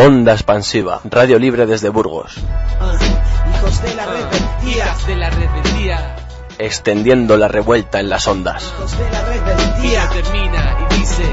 Onda 0.00 0.32
expansiva, 0.32 1.00
radio 1.10 1.40
libre 1.40 1.66
desde 1.66 1.88
Burgos. 1.88 2.36
Hijos 2.36 3.82
de 3.82 3.94
la 3.96 4.06
rebeldía. 4.06 4.96
de 5.08 5.16
la 5.16 5.30
rebeldía. 5.30 6.16
Extendiendo 6.56 7.36
la 7.36 7.48
revuelta 7.48 7.98
en 7.98 8.08
las 8.08 8.28
ondas. 8.28 8.62
Hijos 8.62 8.96
de 8.96 9.10
la 9.10 9.24
rebeldía. 9.24 10.08
Termina 10.10 10.86
y 10.88 10.94
dice, 11.00 11.24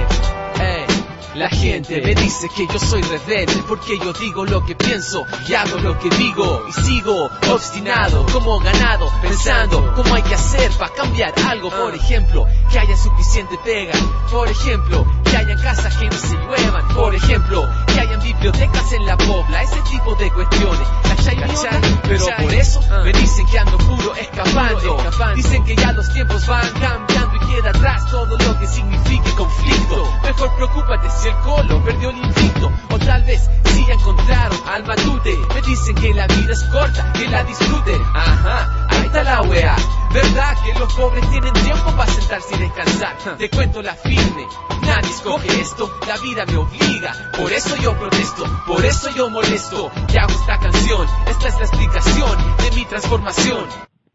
"Ey, 0.59 0.85
La 1.35 1.49
gente 1.49 2.01
me 2.01 2.15
dice 2.15 2.47
que 2.55 2.65
yo 2.65 2.79
soy 2.79 3.01
rebelde 3.01 3.61
porque 3.67 3.99
yo 3.99 4.13
digo 4.13 4.45
lo 4.45 4.65
que 4.65 4.73
pienso 4.73 5.25
y 5.47 5.53
hago 5.53 5.77
lo 5.79 5.99
que 5.99 6.09
digo 6.11 6.63
y 6.69 6.71
sigo 6.71 7.29
obstinado 7.51 8.25
como 8.31 8.57
ganado 8.61 9.11
pensando 9.21 9.93
cómo 9.95 10.15
hay 10.15 10.21
que 10.23 10.33
hacer 10.33 10.71
para 10.79 10.93
cambiar 10.93 11.33
algo. 11.49 11.69
Por 11.69 11.93
ejemplo, 11.93 12.47
que 12.71 12.79
haya 12.79 12.95
suficiente 12.95 13.59
pega. 13.65 13.91
Por 14.31 14.47
ejemplo, 14.47 15.05
que 15.25 15.37
hayan 15.37 15.59
casas 15.59 15.95
que 15.97 16.05
no 16.07 16.17
se 16.17 16.35
lluevan. 16.37 16.87
Por 16.89 17.13
ejemplo, 17.13 17.69
que 17.87 17.99
hayan 17.99 18.21
bibliotecas 18.21 18.91
en 18.93 19.05
la 19.05 19.17
pobla. 19.17 19.61
Ese 19.61 19.81
tipo 19.81 20.15
de 20.15 20.31
cuestiones. 20.31 20.87
¿Cachai, 21.03 21.37
onda? 21.43 21.81
Pero 22.03 22.25
por 22.39 22.53
eso 22.53 22.81
me 23.03 23.11
dicen 23.13 23.45
que 23.47 23.59
ando 23.59 23.77
puro 23.77 24.15
escapando. 24.15 24.97
Dicen 25.35 25.63
que 25.65 25.75
ya 25.75 25.91
los 25.91 26.11
tiempos 26.13 26.47
van 26.47 26.69
cambiando 26.79 27.35
y 27.35 27.39
queda 27.53 27.69
atrás 27.69 28.05
todo 28.09 28.37
lo 28.37 28.59
que 28.59 28.67
signifique 28.67 29.31
conflicto. 29.35 30.13
Mejor 30.23 30.55
preocúpate 30.55 31.09
si 31.09 31.27
el 31.27 31.35
colo 31.39 31.83
perdió 31.83 32.09
el 32.09 32.17
invicto. 32.17 32.71
O 32.91 32.99
tal 32.99 33.23
vez 33.23 33.49
si 33.65 33.85
ya 33.85 33.93
encontraron 33.93 34.59
al 34.67 34.85
matute. 34.85 35.37
Me 35.53 35.61
dicen 35.61 35.95
que 35.95 36.13
la 36.13 36.27
vida 36.27 36.53
es 36.53 36.63
corta, 36.65 37.11
que 37.13 37.27
la 37.27 37.43
disfruten. 37.43 38.01
Ajá, 38.13 38.84
está 39.05 39.23
la 39.23 39.41
wea. 39.41 39.75
¿Verdad 40.13 40.55
que 40.63 40.79
los 40.79 40.93
pobres 40.93 41.29
tienen 41.29 41.53
tiempo 41.53 41.91
para 41.95 42.07
sentarse 42.07 42.55
y 42.55 42.59
descansar? 42.59 43.37
Te 43.37 43.49
cuento 43.49 43.81
la 43.81 43.93
firme. 43.93 44.45
Nadie 44.81 45.09
escoge 45.09 45.47
esto, 45.59 45.89
la 46.07 46.17
vida 46.21 46.45
me 46.45 46.57
obliga. 46.57 47.11
Por 47.37 47.51
eso 47.51 47.75
yo 47.81 47.93
protesto, 47.97 48.43
por 48.67 48.83
eso 48.85 49.09
yo 49.15 49.29
molesto. 49.29 49.91
Y 50.13 50.17
hago 50.17 50.31
esta 50.31 50.57
canción, 50.59 51.07
esta 51.27 51.47
es 51.47 51.55
la 51.59 51.65
explicación 51.65 52.37
de 52.57 52.75
mi 52.75 52.85
transformación. 52.85 53.65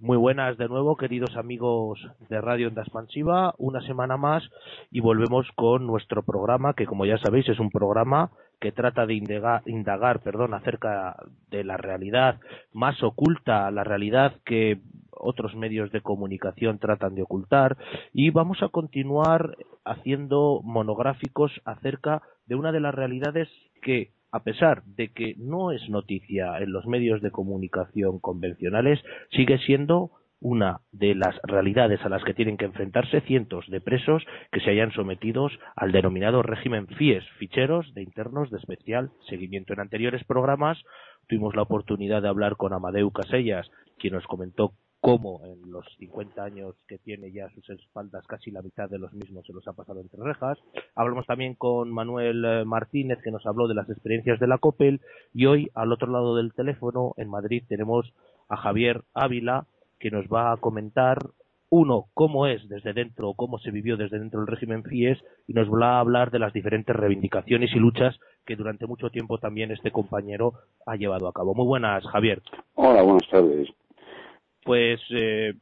Muy 0.02 0.16
buenas 0.16 0.56
de 0.56 0.66
nuevo, 0.66 0.96
queridos 0.96 1.36
amigos 1.36 2.00
de 2.30 2.40
Radio 2.40 2.68
Onda 2.68 2.80
Expansiva, 2.80 3.54
una 3.58 3.82
semana 3.82 4.16
más 4.16 4.42
y 4.90 5.00
volvemos 5.00 5.46
con 5.56 5.86
nuestro 5.86 6.22
programa, 6.22 6.72
que 6.72 6.86
como 6.86 7.04
ya 7.04 7.18
sabéis 7.18 7.46
es 7.50 7.60
un 7.60 7.68
programa 7.68 8.30
que 8.60 8.72
trata 8.72 9.04
de 9.04 9.12
indagar, 9.12 9.62
indagar 9.66 10.20
perdón, 10.20 10.54
acerca 10.54 11.16
de 11.50 11.64
la 11.64 11.76
realidad 11.76 12.40
más 12.72 13.02
oculta, 13.02 13.70
la 13.70 13.84
realidad 13.84 14.36
que 14.46 14.80
otros 15.20 15.54
medios 15.54 15.92
de 15.92 16.00
comunicación 16.00 16.78
tratan 16.78 17.14
de 17.14 17.22
ocultar 17.22 17.76
y 18.12 18.30
vamos 18.30 18.62
a 18.62 18.68
continuar 18.68 19.56
haciendo 19.84 20.60
monográficos 20.64 21.52
acerca 21.64 22.22
de 22.46 22.54
una 22.54 22.72
de 22.72 22.80
las 22.80 22.94
realidades 22.94 23.48
que 23.82 24.10
a 24.32 24.42
pesar 24.42 24.84
de 24.84 25.08
que 25.08 25.34
no 25.38 25.72
es 25.72 25.88
noticia 25.88 26.58
en 26.58 26.72
los 26.72 26.86
medios 26.86 27.20
de 27.20 27.30
comunicación 27.30 28.20
convencionales, 28.20 29.00
sigue 29.30 29.58
siendo 29.58 30.12
una 30.40 30.80
de 30.90 31.14
las 31.14 31.36
realidades 31.42 32.00
a 32.02 32.08
las 32.08 32.24
que 32.24 32.32
tienen 32.32 32.56
que 32.56 32.64
enfrentarse 32.64 33.20
cientos 33.22 33.66
de 33.68 33.80
presos 33.80 34.24
que 34.50 34.60
se 34.60 34.70
hayan 34.70 34.90
sometidos 34.92 35.52
al 35.76 35.92
denominado 35.92 36.42
régimen 36.42 36.86
FIES, 36.86 37.24
ficheros 37.38 37.92
de 37.94 38.02
internos 38.02 38.50
de 38.50 38.58
especial 38.58 39.10
seguimiento. 39.28 39.74
En 39.74 39.80
anteriores 39.80 40.24
programas 40.24 40.82
tuvimos 41.28 41.54
la 41.54 41.62
oportunidad 41.62 42.22
de 42.22 42.28
hablar 42.28 42.56
con 42.56 42.72
Amadeu 42.72 43.10
Casellas, 43.10 43.70
quien 43.98 44.14
nos 44.14 44.26
comentó 44.26 44.72
cómo 45.00 45.40
en 45.44 45.70
los 45.70 45.86
50 45.98 46.42
años 46.42 46.74
que 46.86 46.98
tiene 46.98 47.32
ya 47.32 47.46
a 47.46 47.50
sus 47.50 47.68
espaldas 47.70 48.26
casi 48.26 48.50
la 48.50 48.62
mitad 48.62 48.88
de 48.88 48.98
los 48.98 49.12
mismos 49.12 49.46
se 49.46 49.52
los 49.52 49.66
ha 49.66 49.72
pasado 49.72 50.00
entre 50.00 50.22
rejas. 50.22 50.58
Hablamos 50.94 51.26
también 51.26 51.54
con 51.54 51.90
Manuel 51.90 52.44
eh, 52.44 52.64
Martínez 52.64 53.18
que 53.22 53.30
nos 53.30 53.46
habló 53.46 53.66
de 53.66 53.74
las 53.74 53.88
experiencias 53.88 54.38
de 54.38 54.46
la 54.46 54.58
COPEL 54.58 55.00
y 55.32 55.46
hoy 55.46 55.70
al 55.74 55.92
otro 55.92 56.10
lado 56.10 56.36
del 56.36 56.52
teléfono 56.52 57.14
en 57.16 57.30
Madrid 57.30 57.64
tenemos 57.66 58.12
a 58.48 58.56
Javier 58.56 59.02
Ávila 59.14 59.66
que 59.98 60.10
nos 60.10 60.26
va 60.26 60.52
a 60.52 60.56
comentar 60.58 61.18
uno, 61.72 62.06
cómo 62.14 62.46
es 62.46 62.68
desde 62.68 62.92
dentro, 62.92 63.32
cómo 63.34 63.58
se 63.58 63.70
vivió 63.70 63.96
desde 63.96 64.18
dentro 64.18 64.40
del 64.40 64.48
régimen 64.48 64.82
FIES 64.82 65.18
y 65.46 65.54
nos 65.54 65.70
va 65.70 65.96
a 65.96 66.00
hablar 66.00 66.32
de 66.32 66.40
las 66.40 66.52
diferentes 66.52 66.94
reivindicaciones 66.94 67.70
y 67.72 67.78
luchas 67.78 68.18
que 68.44 68.56
durante 68.56 68.86
mucho 68.86 69.08
tiempo 69.10 69.38
también 69.38 69.70
este 69.70 69.92
compañero 69.92 70.54
ha 70.84 70.96
llevado 70.96 71.28
a 71.28 71.32
cabo. 71.32 71.54
Muy 71.54 71.66
buenas, 71.66 72.04
Javier. 72.08 72.42
Hola, 72.74 73.02
buenas 73.02 73.28
tardes 73.28 73.68
pues 74.64 75.00
eh, 75.10 75.54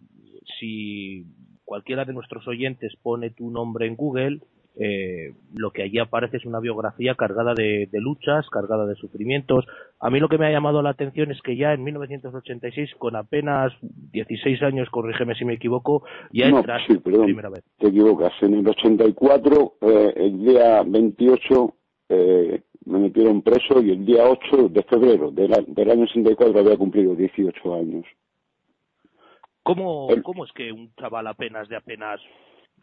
si 0.58 1.24
cualquiera 1.64 2.04
de 2.04 2.12
nuestros 2.12 2.46
oyentes 2.48 2.94
pone 3.02 3.30
tu 3.30 3.50
nombre 3.50 3.86
en 3.86 3.96
Google, 3.96 4.40
eh, 4.80 5.34
lo 5.54 5.72
que 5.72 5.82
allí 5.82 5.98
aparece 5.98 6.36
es 6.36 6.46
una 6.46 6.60
biografía 6.60 7.16
cargada 7.16 7.52
de, 7.52 7.88
de, 7.90 8.00
luchas, 8.00 8.48
cargada 8.48 8.86
de 8.86 8.94
sufrimientos. 8.94 9.66
A 9.98 10.08
mí 10.08 10.20
lo 10.20 10.28
que 10.28 10.38
me 10.38 10.46
ha 10.46 10.52
llamado 10.52 10.82
la 10.82 10.90
atención 10.90 11.32
es 11.32 11.42
que 11.42 11.56
ya 11.56 11.72
en 11.72 11.82
1986, 11.82 12.94
con 12.96 13.16
apenas 13.16 13.72
16 13.82 14.62
años, 14.62 14.88
corrígeme 14.90 15.34
si 15.34 15.44
me 15.44 15.54
equivoco, 15.54 16.04
ya 16.32 16.48
no, 16.48 16.58
entras 16.58 16.82
sí, 16.86 16.96
perdón, 16.98 17.24
primera 17.24 17.48
vez. 17.48 17.64
Te 17.78 17.88
equivocas. 17.88 18.32
En 18.40 18.54
el 18.54 18.68
84, 18.68 19.74
eh, 19.80 20.12
el 20.14 20.38
día 20.44 20.84
28, 20.86 21.74
eh, 22.10 22.62
me 22.84 22.98
metieron 23.00 23.42
preso 23.42 23.82
y 23.82 23.90
el 23.90 24.06
día 24.06 24.24
8 24.24 24.68
de 24.68 24.82
febrero 24.84 25.32
del, 25.32 25.52
del 25.66 25.90
año 25.90 26.06
64 26.06 26.60
había 26.60 26.76
cumplido 26.76 27.16
18 27.16 27.74
años. 27.74 28.04
¿Cómo, 29.74 30.08
¿Cómo 30.22 30.44
es 30.44 30.52
que 30.52 30.72
un 30.72 30.90
chaval 30.98 31.26
apenas 31.26 31.68
de 31.68 31.76
apenas 31.76 32.20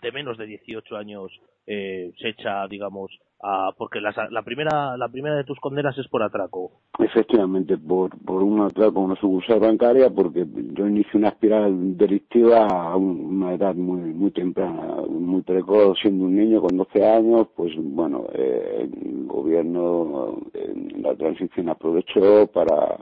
de 0.04 0.12
menos 0.12 0.38
de 0.38 0.46
18 0.46 0.96
años 0.98 1.32
eh, 1.68 2.12
se 2.20 2.30
echa, 2.30 2.68
digamos, 2.68 3.10
a, 3.42 3.72
porque 3.76 4.00
las- 4.00 4.16
la 4.32 4.44
primera 4.44 4.96
la 4.98 5.08
primera 5.10 5.36
de 5.36 5.46
tus 5.46 5.60
condenas 5.60 5.98
es 5.98 6.08
por 6.10 6.22
atraco? 6.22 6.74
Efectivamente, 7.00 7.76
por, 7.78 8.12
por 8.24 8.44
un 8.44 8.62
atraco 8.62 9.00
a 9.00 9.04
una 9.04 9.16
sucursal 9.16 9.60
bancaria, 9.62 10.12
porque 10.12 10.46
yo 10.74 10.86
inicié 10.86 11.18
una 11.20 11.30
espiral 11.30 11.98
delictiva 11.98 12.68
a 12.68 12.96
un- 12.96 13.20
una 13.38 13.54
edad 13.56 13.74
muy 13.74 14.02
muy 14.14 14.30
temprana, 14.30 14.96
muy 15.10 15.42
precoz, 15.42 15.98
siendo 16.02 16.26
un 16.26 16.36
niño 16.36 16.62
con 16.62 16.78
12 16.78 17.04
años, 17.04 17.48
pues 17.56 17.74
bueno, 17.78 18.26
eh, 18.34 18.88
el 18.92 19.26
gobierno 19.26 20.38
en 20.54 21.02
la 21.02 21.16
transición 21.16 21.70
aprovechó 21.70 22.46
para, 22.54 22.98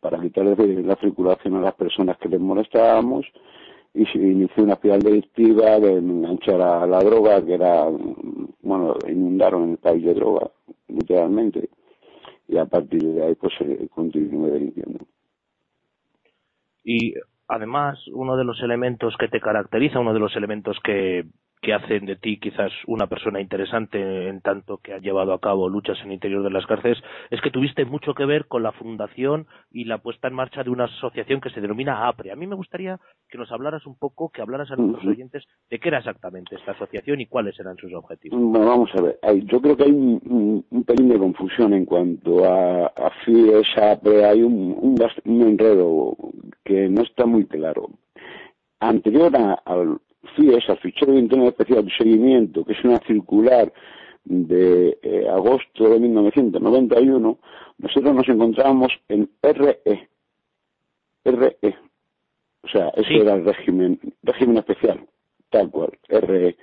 para 0.00 0.20
quitar 0.20 0.44
la 0.44 0.96
circulación 0.96 1.56
a 1.56 1.60
las 1.60 1.74
personas 1.74 2.16
que 2.18 2.28
les 2.28 2.40
molestábamos 2.40 3.26
y 3.94 4.04
se 4.06 4.18
inició 4.18 4.64
una 4.64 4.74
espiral 4.74 5.00
delictiva 5.00 5.80
de 5.80 5.94
enganchar 5.98 6.60
a 6.60 6.86
la 6.86 6.98
droga, 7.00 7.44
que 7.44 7.54
era, 7.54 7.86
bueno, 8.62 8.94
inundaron 9.08 9.70
el 9.70 9.78
país 9.78 10.04
de 10.04 10.14
droga, 10.14 10.50
literalmente 10.88 11.68
y 12.48 12.56
a 12.56 12.64
partir 12.64 13.02
de 13.02 13.26
ahí 13.26 13.34
pues 13.34 13.52
eh, 13.60 13.88
continúe 13.94 14.46
delinquiendo. 14.46 15.04
Y 16.82 17.14
además, 17.46 17.98
uno 18.12 18.36
de 18.36 18.44
los 18.44 18.60
elementos 18.62 19.14
que 19.18 19.28
te 19.28 19.40
caracteriza, 19.40 20.00
uno 20.00 20.14
de 20.14 20.20
los 20.20 20.34
elementos 20.34 20.78
que, 20.82 21.26
que 21.60 21.74
hacen 21.74 22.06
de 22.06 22.16
ti 22.16 22.38
quizás 22.38 22.70
una 22.86 23.06
persona 23.08 23.40
interesante 23.40 24.28
en 24.28 24.40
tanto 24.40 24.78
que 24.78 24.92
ha 24.94 24.98
llevado 24.98 25.32
a 25.32 25.40
cabo 25.40 25.68
luchas 25.68 25.98
en 26.00 26.06
el 26.08 26.12
interior 26.14 26.42
de 26.42 26.50
las 26.50 26.66
cárceles, 26.66 26.98
es 27.30 27.40
que 27.40 27.50
tuviste 27.50 27.84
mucho 27.84 28.14
que 28.14 28.24
ver 28.24 28.46
con 28.46 28.62
la 28.62 28.72
fundación 28.72 29.46
y 29.70 29.84
la 29.84 29.98
puesta 29.98 30.28
en 30.28 30.34
marcha 30.34 30.62
de 30.62 30.70
una 30.70 30.84
asociación 30.84 31.40
que 31.40 31.50
se 31.50 31.60
denomina 31.60 32.06
APRE. 32.08 32.30
A 32.32 32.36
mí 32.36 32.46
me 32.46 32.54
gustaría 32.54 32.98
que 33.28 33.38
nos 33.38 33.50
hablaras 33.50 33.86
un 33.86 33.96
poco, 33.98 34.30
que 34.30 34.40
hablaras 34.42 34.70
a 34.70 34.76
nuestros 34.76 35.04
oyentes 35.06 35.44
de 35.70 35.78
qué 35.78 35.88
era 35.88 35.98
exactamente 35.98 36.54
esta 36.56 36.72
asociación 36.72 37.20
y 37.20 37.26
cuáles 37.26 37.58
eran 37.58 37.76
sus 37.76 37.92
objetivos. 37.92 38.40
Bueno, 38.40 38.66
vamos 38.66 38.90
a 38.96 39.02
ver, 39.02 39.18
hay- 39.22 39.42
yo 39.44 39.60
creo 39.60 39.76
que 39.76 39.84
hay 39.84 39.90
un, 39.92 40.20
un- 40.26 40.64
un 40.70 40.84
pelín 40.84 41.08
de 41.08 41.18
confusión 41.18 41.74
en 41.74 41.84
cuanto 41.84 42.44
a, 42.44 42.86
a 42.86 43.10
FIES, 43.24 43.66
APRE, 43.76 44.24
hay 44.24 44.42
un, 44.42 44.94
enredo 45.24 46.16
que 46.64 46.88
no 46.88 47.02
está 47.02 47.26
muy 47.26 47.46
claro. 47.46 47.88
Anterior 48.80 49.34
a- 49.36 49.54
al 49.64 49.98
FIES, 50.36 50.68
al 50.68 50.78
fichero 50.78 51.12
de 51.12 51.18
interno 51.20 51.48
especial 51.48 51.84
de 51.84 51.90
seguimiento, 51.96 52.64
que 52.64 52.72
es 52.72 52.84
una 52.84 52.98
circular 53.06 53.72
de 54.24 54.98
eh, 55.02 55.26
agosto 55.28 55.88
de 55.88 56.00
1991, 56.00 57.38
nosotros 57.78 58.14
nos 58.14 58.28
encontrábamos 58.28 58.92
en 59.08 59.30
RE. 59.42 59.80
RE. 61.24 61.56
O 62.62 62.68
sea, 62.68 62.88
ese 62.96 63.08
Sí. 63.08 63.16
era 63.18 63.34
el 63.34 63.44
régimen, 63.44 63.98
régimen 64.22 64.58
especial, 64.58 65.00
tal 65.50 65.70
cual, 65.70 65.90
RE. 66.08 66.56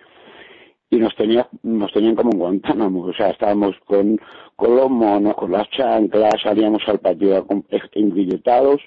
Y 0.91 0.97
nos, 0.97 1.15
tenía, 1.15 1.47
nos 1.63 1.91
tenían 1.93 2.15
como 2.15 2.31
en 2.31 2.37
Guantánamo, 2.39 3.05
o 3.05 3.13
sea, 3.13 3.31
estábamos 3.31 3.75
con, 3.85 4.19
con 4.55 4.75
los 4.75 4.89
monos, 4.89 5.33
con 5.35 5.51
las 5.51 5.67
chanclas, 5.71 6.35
salíamos 6.43 6.83
al 6.87 6.99
patio 6.99 7.43
acom- 7.43 7.65
engrilletados, 7.93 8.81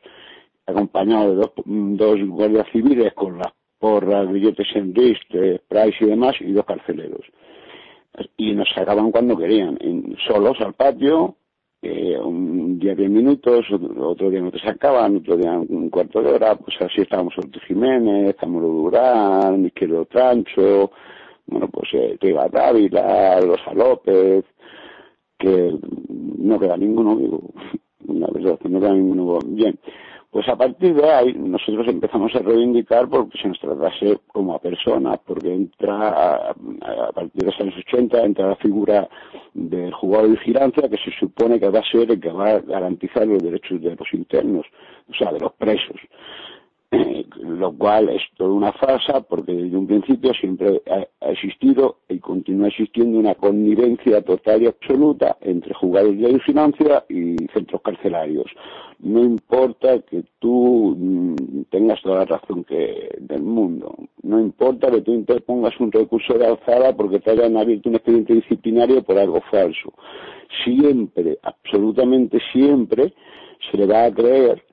acompañados 0.67 1.31
de 1.31 1.37
dos, 1.37 1.53
dos 1.67 2.29
guardias 2.29 2.67
civiles 2.71 3.13
con 3.15 3.39
las 3.39 3.53
porras, 3.79 4.31
billetes 4.31 4.67
en 4.75 4.93
disc, 4.93 5.23
eh, 5.35 5.61
price 5.69 5.97
y 6.05 6.07
demás, 6.07 6.35
y 6.41 6.53
dos 6.53 6.65
carceleros. 6.67 7.25
Y 8.37 8.53
nos 8.55 8.69
sacaban 8.75 9.11
cuando 9.13 9.37
querían, 9.37 9.77
en- 9.81 10.17
solos 10.27 10.61
al 10.61 10.75
patio, 10.75 11.37
eh, 11.83 12.19
un 12.19 12.79
día 12.79 12.95
diez 12.97 13.09
minutos, 13.11 13.65
otro 13.99 14.31
día 14.31 14.41
no 14.41 14.51
te 14.51 14.59
sacaban, 14.59 15.17
otro 15.19 15.37
día 15.37 15.53
un 15.53 15.89
cuarto 15.91 16.21
de 16.23 16.33
hora, 16.33 16.57
pues 16.57 16.77
así 16.81 17.03
estábamos 17.03 17.39
Ortiz 17.39 17.63
Jiménez, 17.69 18.35
Camilo 18.37 18.67
Durán, 18.67 19.65
Izquierdo 19.67 20.05
Trancho, 20.07 20.91
bueno, 21.47 21.69
pues 21.69 21.89
eh, 21.95 22.17
Triga 22.21 22.49
Dávila, 22.49 23.41
Rosa 23.41 23.73
López, 23.75 24.45
que 25.39 25.73
no 26.39 26.59
queda 26.59 26.77
ninguno 26.77 27.17
vivo. 27.17 27.41
La 28.09 28.27
verdad, 28.33 28.59
no 28.69 28.81
queda 28.81 28.95
ninguno. 28.95 29.39
Bien, 29.47 29.79
pues 30.31 30.47
a 30.49 30.57
partir 30.57 30.95
de 30.95 31.11
ahí 31.11 31.33
nosotros 31.33 31.89
empezamos 31.89 32.35
a 32.35 32.41
reivindicar 32.41 33.09
porque 33.09 33.39
se 33.39 33.49
nos 33.49 33.59
tratase 33.59 34.19
como 34.27 34.55
a 34.55 34.61
personas, 34.61 35.19
porque 35.27 35.53
entra 35.53 36.09
a, 36.09 36.51
a 36.51 37.13
partir 37.13 37.43
de 37.43 37.47
los 37.47 37.61
años 37.61 37.75
80 37.79 38.25
entra 38.25 38.49
la 38.49 38.57
figura 38.57 39.09
del 39.55 39.93
jugador 39.95 40.29
de 40.29 40.37
vigilancia 40.37 40.89
que 40.89 40.99
se 40.99 41.11
supone 41.19 41.59
que 41.59 41.71
va 41.71 41.81
a 41.81 41.91
ser 41.91 42.11
el 42.11 42.21
que 42.21 42.31
va 42.31 42.51
a 42.51 42.61
garantizar 42.61 43.27
los 43.27 43.43
derechos 43.43 43.81
de 43.81 43.97
los 43.97 44.13
internos, 44.13 44.67
o 45.09 45.15
sea, 45.15 45.33
de 45.33 45.41
los 45.41 45.53
presos. 45.55 45.97
Lo 46.91 47.73
cual 47.77 48.09
es 48.09 48.23
toda 48.37 48.51
una 48.51 48.73
farsa 48.73 49.21
porque 49.21 49.53
desde 49.53 49.77
un 49.77 49.87
principio 49.87 50.33
siempre 50.35 50.81
ha, 50.91 51.27
ha, 51.27 51.31
existido 51.31 51.99
y 52.09 52.19
continúa 52.19 52.69
existiendo 52.69 53.19
una 53.19 53.35
connivencia 53.35 54.23
total 54.23 54.63
y 54.63 54.67
absoluta 54.67 55.37
entre 55.41 55.75
jugadores 55.75 56.19
de 56.19 56.33
vigilancia 56.33 57.05
y 57.09 57.37
centros 57.53 57.83
carcelarios. 57.83 58.47
No 59.01 59.23
importa 59.23 60.01
que 60.01 60.25
tú 60.39 60.97
mm, 60.99 61.63
tengas 61.71 62.01
toda 62.03 62.21
la 62.21 62.25
razón 62.25 62.65
que 62.65 63.09
del 63.21 63.43
mundo, 63.43 63.95
no 64.23 64.41
importa 64.41 64.91
que 64.91 65.03
tú 65.03 65.13
interpongas 65.13 65.79
un 65.79 65.93
recurso 65.93 66.35
de 66.35 66.47
alzada 66.47 66.97
porque 66.97 67.21
te 67.21 67.31
hayan 67.31 67.57
abierto 67.57 67.89
un 67.89 67.95
expediente 67.95 68.35
disciplinario 68.35 69.03
por 69.03 69.19
algo 69.19 69.41
falso. 69.51 69.93
Siempre, 70.65 71.39
absolutamente 71.43 72.39
siempre, 72.53 73.15
se 73.71 73.77
le 73.77 73.87
va 73.87 74.05
a 74.05 74.13
creer 74.13 74.65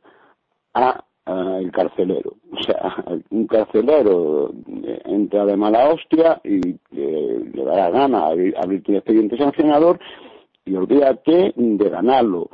a 0.74 1.05
el 1.26 1.72
carcelero. 1.72 2.34
O 2.58 2.64
sea, 2.64 2.96
un 3.30 3.48
carcelero 3.48 4.52
entra 5.04 5.46
de 5.46 5.58
mala 5.58 5.90
hostia 5.90 6.40
y 6.44 6.70
eh, 6.96 7.52
le 7.54 7.64
da 7.64 7.76
la 7.76 7.90
gana 7.92 8.28
abrir, 8.28 8.56
abrirte 8.58 8.92
un 8.92 8.98
expediente 8.98 9.38
sancionador 9.38 10.00
y 10.66 10.76
olvídate 10.76 11.54
de 11.56 11.90
ganarlo. 11.90 12.50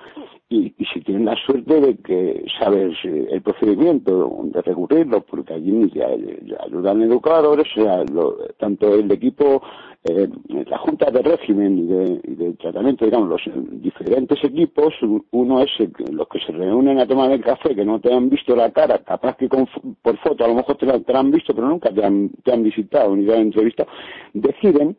Y, 0.49 0.73
y, 0.77 0.85
si 0.93 0.99
tienes 0.99 1.23
la 1.23 1.35
suerte 1.45 1.79
de 1.79 1.95
que 1.99 2.43
sabes 2.59 2.93
eh, 3.05 3.27
el 3.31 3.41
procedimiento, 3.41 4.41
de 4.43 4.61
recurrirlo, 4.61 5.21
porque 5.21 5.53
allí 5.53 5.89
ya, 5.95 6.09
ya 6.43 6.57
ayudan 6.65 7.01
educadores, 7.03 7.67
sea, 7.73 8.03
lo, 8.03 8.35
tanto 8.59 8.93
el 8.93 9.09
equipo, 9.13 9.63
eh, 10.03 10.27
la 10.67 10.77
Junta 10.79 11.09
de 11.09 11.21
Régimen 11.21 11.77
y 11.77 11.85
de, 11.85 12.21
y 12.25 12.35
de, 12.35 12.53
Tratamiento, 12.55 13.05
digamos, 13.05 13.29
los 13.29 13.41
diferentes 13.81 14.43
equipos, 14.43 14.93
uno 15.31 15.61
es 15.61 15.69
el, 15.79 15.93
los 16.11 16.27
que 16.27 16.39
se 16.39 16.51
reúnen 16.51 16.99
a 16.99 17.07
tomar 17.07 17.31
el 17.31 17.41
café, 17.41 17.73
que 17.73 17.85
no 17.85 18.01
te 18.01 18.13
han 18.13 18.29
visto 18.29 18.53
la 18.53 18.71
cara, 18.71 18.97
capaz 18.97 19.37
que 19.37 19.47
con, 19.47 19.69
por 20.01 20.17
foto 20.17 20.43
a 20.43 20.49
lo 20.49 20.55
mejor 20.55 20.75
te 20.75 20.85
la, 20.85 20.99
te 20.99 21.13
la 21.13 21.19
han 21.19 21.31
visto, 21.31 21.55
pero 21.55 21.69
nunca 21.69 21.93
te 21.93 22.03
han, 22.03 22.29
te 22.43 22.51
han 22.51 22.61
visitado 22.61 23.15
ni 23.15 23.25
te 23.25 23.33
han 23.33 23.41
entrevistado, 23.41 23.89
deciden 24.33 24.97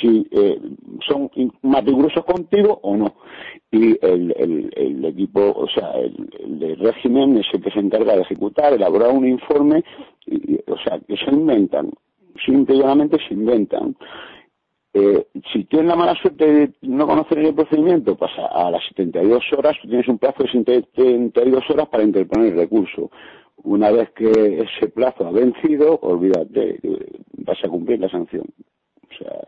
si 0.00 0.26
eh, 0.30 0.60
son 1.06 1.30
más 1.62 1.84
rigurosos 1.84 2.24
contigo 2.24 2.78
o 2.82 2.96
no. 2.96 3.14
Y 3.70 3.98
el, 4.04 4.34
el, 4.36 4.70
el 4.76 5.04
equipo, 5.04 5.40
o 5.40 5.66
sea, 5.68 5.92
el, 5.92 6.28
el, 6.60 6.78
régimen 6.78 7.38
es 7.38 7.46
el 7.52 7.62
que 7.62 7.70
se 7.70 7.80
encarga 7.80 8.14
de 8.14 8.22
ejecutar, 8.22 8.72
elaborar 8.72 9.10
un 9.10 9.26
informe, 9.26 9.82
y, 10.26 10.56
o 10.70 10.76
sea, 10.84 11.00
que 11.00 11.16
se 11.16 11.30
inventan, 11.30 11.90
simple 12.44 12.76
y 12.76 12.78
llanamente 12.80 13.18
se 13.26 13.34
inventan. 13.34 13.96
Eh, 14.94 15.26
si 15.50 15.64
tienes 15.64 15.88
la 15.88 15.96
mala 15.96 16.14
suerte 16.16 16.52
de 16.52 16.72
no 16.82 17.06
conocer 17.06 17.38
el 17.38 17.54
procedimiento, 17.54 18.14
pues 18.14 18.30
a, 18.36 18.66
a 18.66 18.70
las 18.70 18.84
72 18.88 19.42
horas, 19.56 19.74
tú 19.80 19.88
tienes 19.88 20.06
un 20.06 20.18
plazo 20.18 20.42
de 20.42 20.50
72 20.50 21.70
horas 21.70 21.88
para 21.88 22.04
interponer 22.04 22.52
el 22.52 22.58
recurso. 22.58 23.10
Una 23.64 23.90
vez 23.90 24.10
que 24.10 24.30
ese 24.30 24.88
plazo 24.88 25.26
ha 25.26 25.30
vencido, 25.30 25.98
olvídate, 26.02 26.78
vas 27.38 27.58
a 27.64 27.68
cumplir 27.68 28.00
la 28.00 28.08
sanción. 28.10 28.44
O 29.12 29.24
sea, 29.24 29.40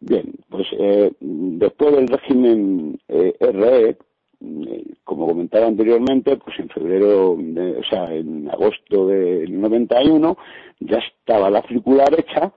bien, 0.00 0.34
pues 0.48 0.66
eh, 0.72 1.12
después 1.20 1.94
del 1.94 2.08
régimen 2.08 2.98
eh, 3.08 3.34
RE, 3.40 3.88
eh, 3.88 4.84
como 5.04 5.28
comentaba 5.28 5.66
anteriormente, 5.66 6.36
pues 6.36 6.58
en 6.58 6.68
febrero, 6.68 7.32
o 7.32 7.84
sea, 7.88 8.12
en 8.14 8.48
agosto 8.50 9.06
del 9.08 9.60
91, 9.60 10.36
ya 10.80 10.98
estaba 10.98 11.50
la 11.50 11.62
circular 11.62 12.08
hecha, 12.18 12.52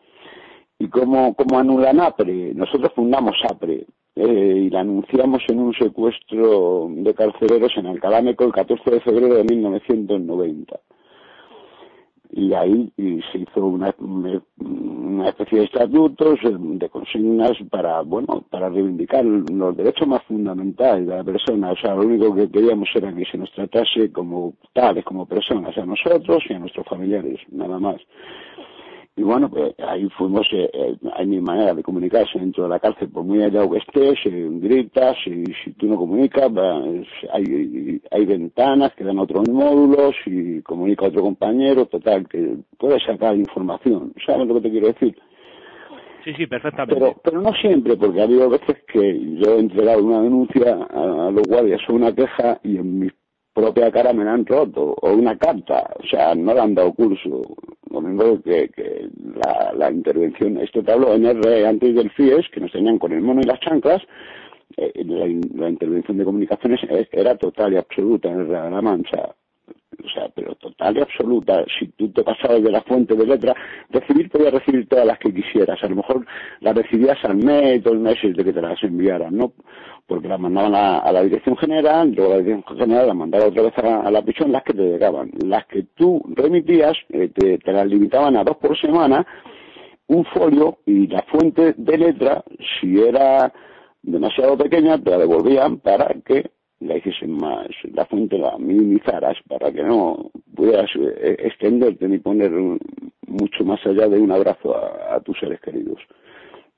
y 0.77 0.87
como, 0.87 1.35
como 1.35 1.59
anulan 1.59 1.99
APRE, 1.99 2.53
nosotros 2.53 2.91
fundamos 2.95 3.35
APRE, 3.49 3.85
eh, 4.15 4.63
y 4.65 4.69
la 4.69 4.81
anunciamos 4.81 5.41
en 5.47 5.59
un 5.59 5.73
secuestro 5.73 6.87
de 6.89 7.13
carceleros 7.13 7.71
en 7.77 7.87
Alcalá 7.87 8.21
Meco 8.21 8.45
el 8.45 8.51
14 8.51 8.91
de 8.91 8.99
febrero 9.01 9.35
de 9.35 9.43
1990 9.43 10.79
y 12.31 12.53
ahí 12.53 12.91
se 12.95 13.39
hizo 13.39 13.65
una, 13.65 13.93
una 13.97 15.29
especie 15.29 15.59
de 15.59 15.65
estatutos 15.65 16.39
de 16.43 16.89
consignas 16.89 17.53
para 17.71 18.01
bueno 18.01 18.45
para 18.49 18.69
reivindicar 18.69 19.25
los 19.25 19.75
derechos 19.75 20.07
más 20.07 20.23
fundamentales 20.23 21.07
de 21.07 21.15
la 21.15 21.23
persona. 21.23 21.71
O 21.71 21.75
sea 21.75 21.95
lo 21.95 22.01
único 22.01 22.33
que 22.35 22.49
queríamos 22.49 22.89
era 22.93 23.13
que 23.13 23.25
se 23.25 23.37
nos 23.37 23.51
tratase 23.51 24.11
como 24.11 24.53
tales 24.73 25.03
como 25.03 25.25
personas 25.25 25.75
a 25.77 25.85
nosotros 25.85 26.43
y 26.49 26.53
a 26.53 26.59
nuestros 26.59 26.85
familiares 26.87 27.39
nada 27.51 27.79
más 27.79 27.97
y 29.19 29.21
bueno, 29.21 29.49
pues 29.49 29.73
ahí 29.79 30.07
fuimos, 30.17 30.47
eh, 30.53 30.69
eh, 30.71 30.95
hay 31.13 31.27
mi 31.27 31.41
manera 31.41 31.73
de 31.73 31.83
comunicarse 31.83 32.39
dentro 32.39 32.63
de 32.63 32.69
la 32.69 32.79
cárcel, 32.79 33.09
por 33.09 33.25
muy 33.25 33.43
allá 33.43 33.67
que 33.69 33.77
estés, 33.79 34.17
eh, 34.25 34.47
gritas, 34.49 35.17
y 35.25 35.43
si 35.61 35.73
tú 35.73 35.87
no 35.87 35.97
comunicas, 35.97 36.49
pues, 36.49 37.05
hay, 37.33 38.01
hay 38.11 38.25
ventanas 38.25 38.93
que 38.95 39.03
dan 39.03 39.19
otros 39.19 39.49
módulos 39.49 40.15
y 40.25 40.61
comunica 40.61 41.05
a 41.05 41.09
otro 41.09 41.23
compañero, 41.23 41.85
total, 41.87 42.29
que 42.29 42.59
puedes 42.77 43.03
sacar 43.03 43.35
información, 43.35 44.13
¿sabes 44.25 44.47
lo 44.47 44.53
que 44.53 44.61
te 44.61 44.71
quiero 44.71 44.87
decir? 44.87 45.17
Sí, 46.23 46.31
sí, 46.37 46.47
perfectamente. 46.47 46.95
Pero, 46.95 47.15
pero 47.21 47.41
no 47.41 47.51
siempre, 47.55 47.97
porque 47.97 48.21
ha 48.21 48.23
habido 48.23 48.49
veces 48.49 48.77
que 48.87 49.19
yo 49.35 49.55
he 49.55 49.59
entregado 49.59 50.01
una 50.01 50.21
denuncia 50.21 50.77
a, 50.89 51.27
a 51.27 51.31
los 51.31 51.43
guardias 51.43 51.81
o 51.89 51.93
una 51.93 52.15
queja 52.15 52.57
y 52.63 52.77
en 52.77 52.99
mis 52.99 53.11
propia 53.53 53.91
cara 53.91 54.13
me 54.13 54.23
la 54.23 54.33
han 54.33 54.45
roto, 54.45 54.95
o 55.01 55.13
una 55.13 55.37
carta, 55.37 55.89
o 55.99 56.07
sea, 56.07 56.35
no 56.35 56.53
le 56.53 56.61
han 56.61 56.75
dado 56.75 56.93
curso. 56.93 57.55
Lo 57.89 58.01
mismo 58.01 58.41
que, 58.43 58.69
que 58.69 59.09
la, 59.75 59.91
intervención, 59.91 60.57
esto 60.57 60.83
te 60.83 60.91
hablo 60.91 61.13
en 61.15 61.25
R 61.25 61.67
antes 61.67 61.95
del 61.95 62.11
FIES, 62.11 62.47
que 62.53 62.59
nos 62.59 62.71
tenían 62.71 62.99
con 62.99 63.11
el 63.11 63.21
mono 63.21 63.41
y 63.41 63.45
las 63.45 63.59
chanclas, 63.59 64.01
eh, 64.77 64.91
la, 65.05 65.25
la, 65.55 65.69
intervención 65.69 66.17
de 66.17 66.25
comunicaciones 66.25 66.79
era 67.11 67.35
total 67.35 67.73
y 67.73 67.77
absoluta 67.77 68.29
en 68.29 68.47
de 68.47 68.53
la 68.53 68.81
Mancha. 68.81 69.35
O 70.03 70.09
sea, 70.09 70.29
pero 70.33 70.55
total 70.55 70.97
y 70.97 71.01
absoluta. 71.01 71.65
Si 71.77 71.87
tú 71.89 72.09
te 72.11 72.23
pasabas 72.23 72.63
de 72.63 72.71
la 72.71 72.81
fuente 72.81 73.15
de 73.15 73.25
letra, 73.25 73.53
recibir 73.89 74.29
podías 74.29 74.53
recibir 74.53 74.87
todas 74.87 75.05
las 75.05 75.19
que 75.19 75.33
quisieras. 75.33 75.83
A 75.83 75.87
lo 75.87 75.97
mejor 75.97 76.25
las 76.61 76.75
recibías 76.75 77.17
al 77.23 77.37
mes, 77.37 77.83
dos 77.83 77.97
meses 77.97 78.35
de 78.35 78.43
que 78.43 78.53
te 78.53 78.61
las 78.61 78.81
enviaran, 78.83 79.35
¿no? 79.35 79.53
Porque 80.09 80.27
las 80.27 80.39
mandaban 80.39 80.73
a, 80.73 80.97
a, 80.97 81.11
la 81.13 81.21
dirección 81.21 81.55
general, 81.55 82.11
luego 82.15 82.31
la 82.33 82.39
dirección 82.39 82.77
general 82.77 83.07
las 83.07 83.15
mandaba 83.15 83.45
otra 83.45 83.61
vez 83.61 83.77
a, 83.77 84.01
a, 84.01 84.11
la 84.11 84.23
prisión, 84.23 84.51
las 84.51 84.63
que 84.63 84.73
te 84.73 84.81
llegaban. 84.81 85.29
Las 85.45 85.67
que 85.67 85.83
tú 85.95 86.19
remitías, 86.35 86.97
eh, 87.09 87.29
te, 87.29 87.71
las 87.71 87.85
limitaban 87.85 88.35
a 88.35 88.43
dos 88.43 88.57
por 88.57 88.75
semana, 88.81 89.25
un 90.07 90.25
folio 90.25 90.79
y 90.87 91.05
la 91.07 91.21
fuente 91.31 91.75
de 91.77 91.97
letra, 91.97 92.43
si 92.81 92.99
era 92.99 93.53
demasiado 94.01 94.57
pequeña, 94.57 94.97
te 94.97 95.11
la 95.11 95.19
devolvían 95.19 95.77
para 95.77 96.07
que 96.25 96.49
la 96.79 96.97
hiciesen 96.97 97.37
más, 97.37 97.67
la 97.93 98.05
fuente 98.05 98.39
la 98.39 98.57
minimizaras, 98.57 99.37
para 99.47 99.71
que 99.71 99.83
no 99.83 100.31
pudieras 100.55 100.89
eh, 100.95 101.35
extenderte 101.37 102.07
ni 102.07 102.17
poner 102.17 102.51
mucho 103.27 103.63
más 103.63 103.85
allá 103.85 104.07
de 104.07 104.19
un 104.19 104.31
abrazo 104.31 104.75
a, 104.75 105.15
a 105.15 105.19
tus 105.19 105.37
seres 105.37 105.61
queridos 105.61 105.99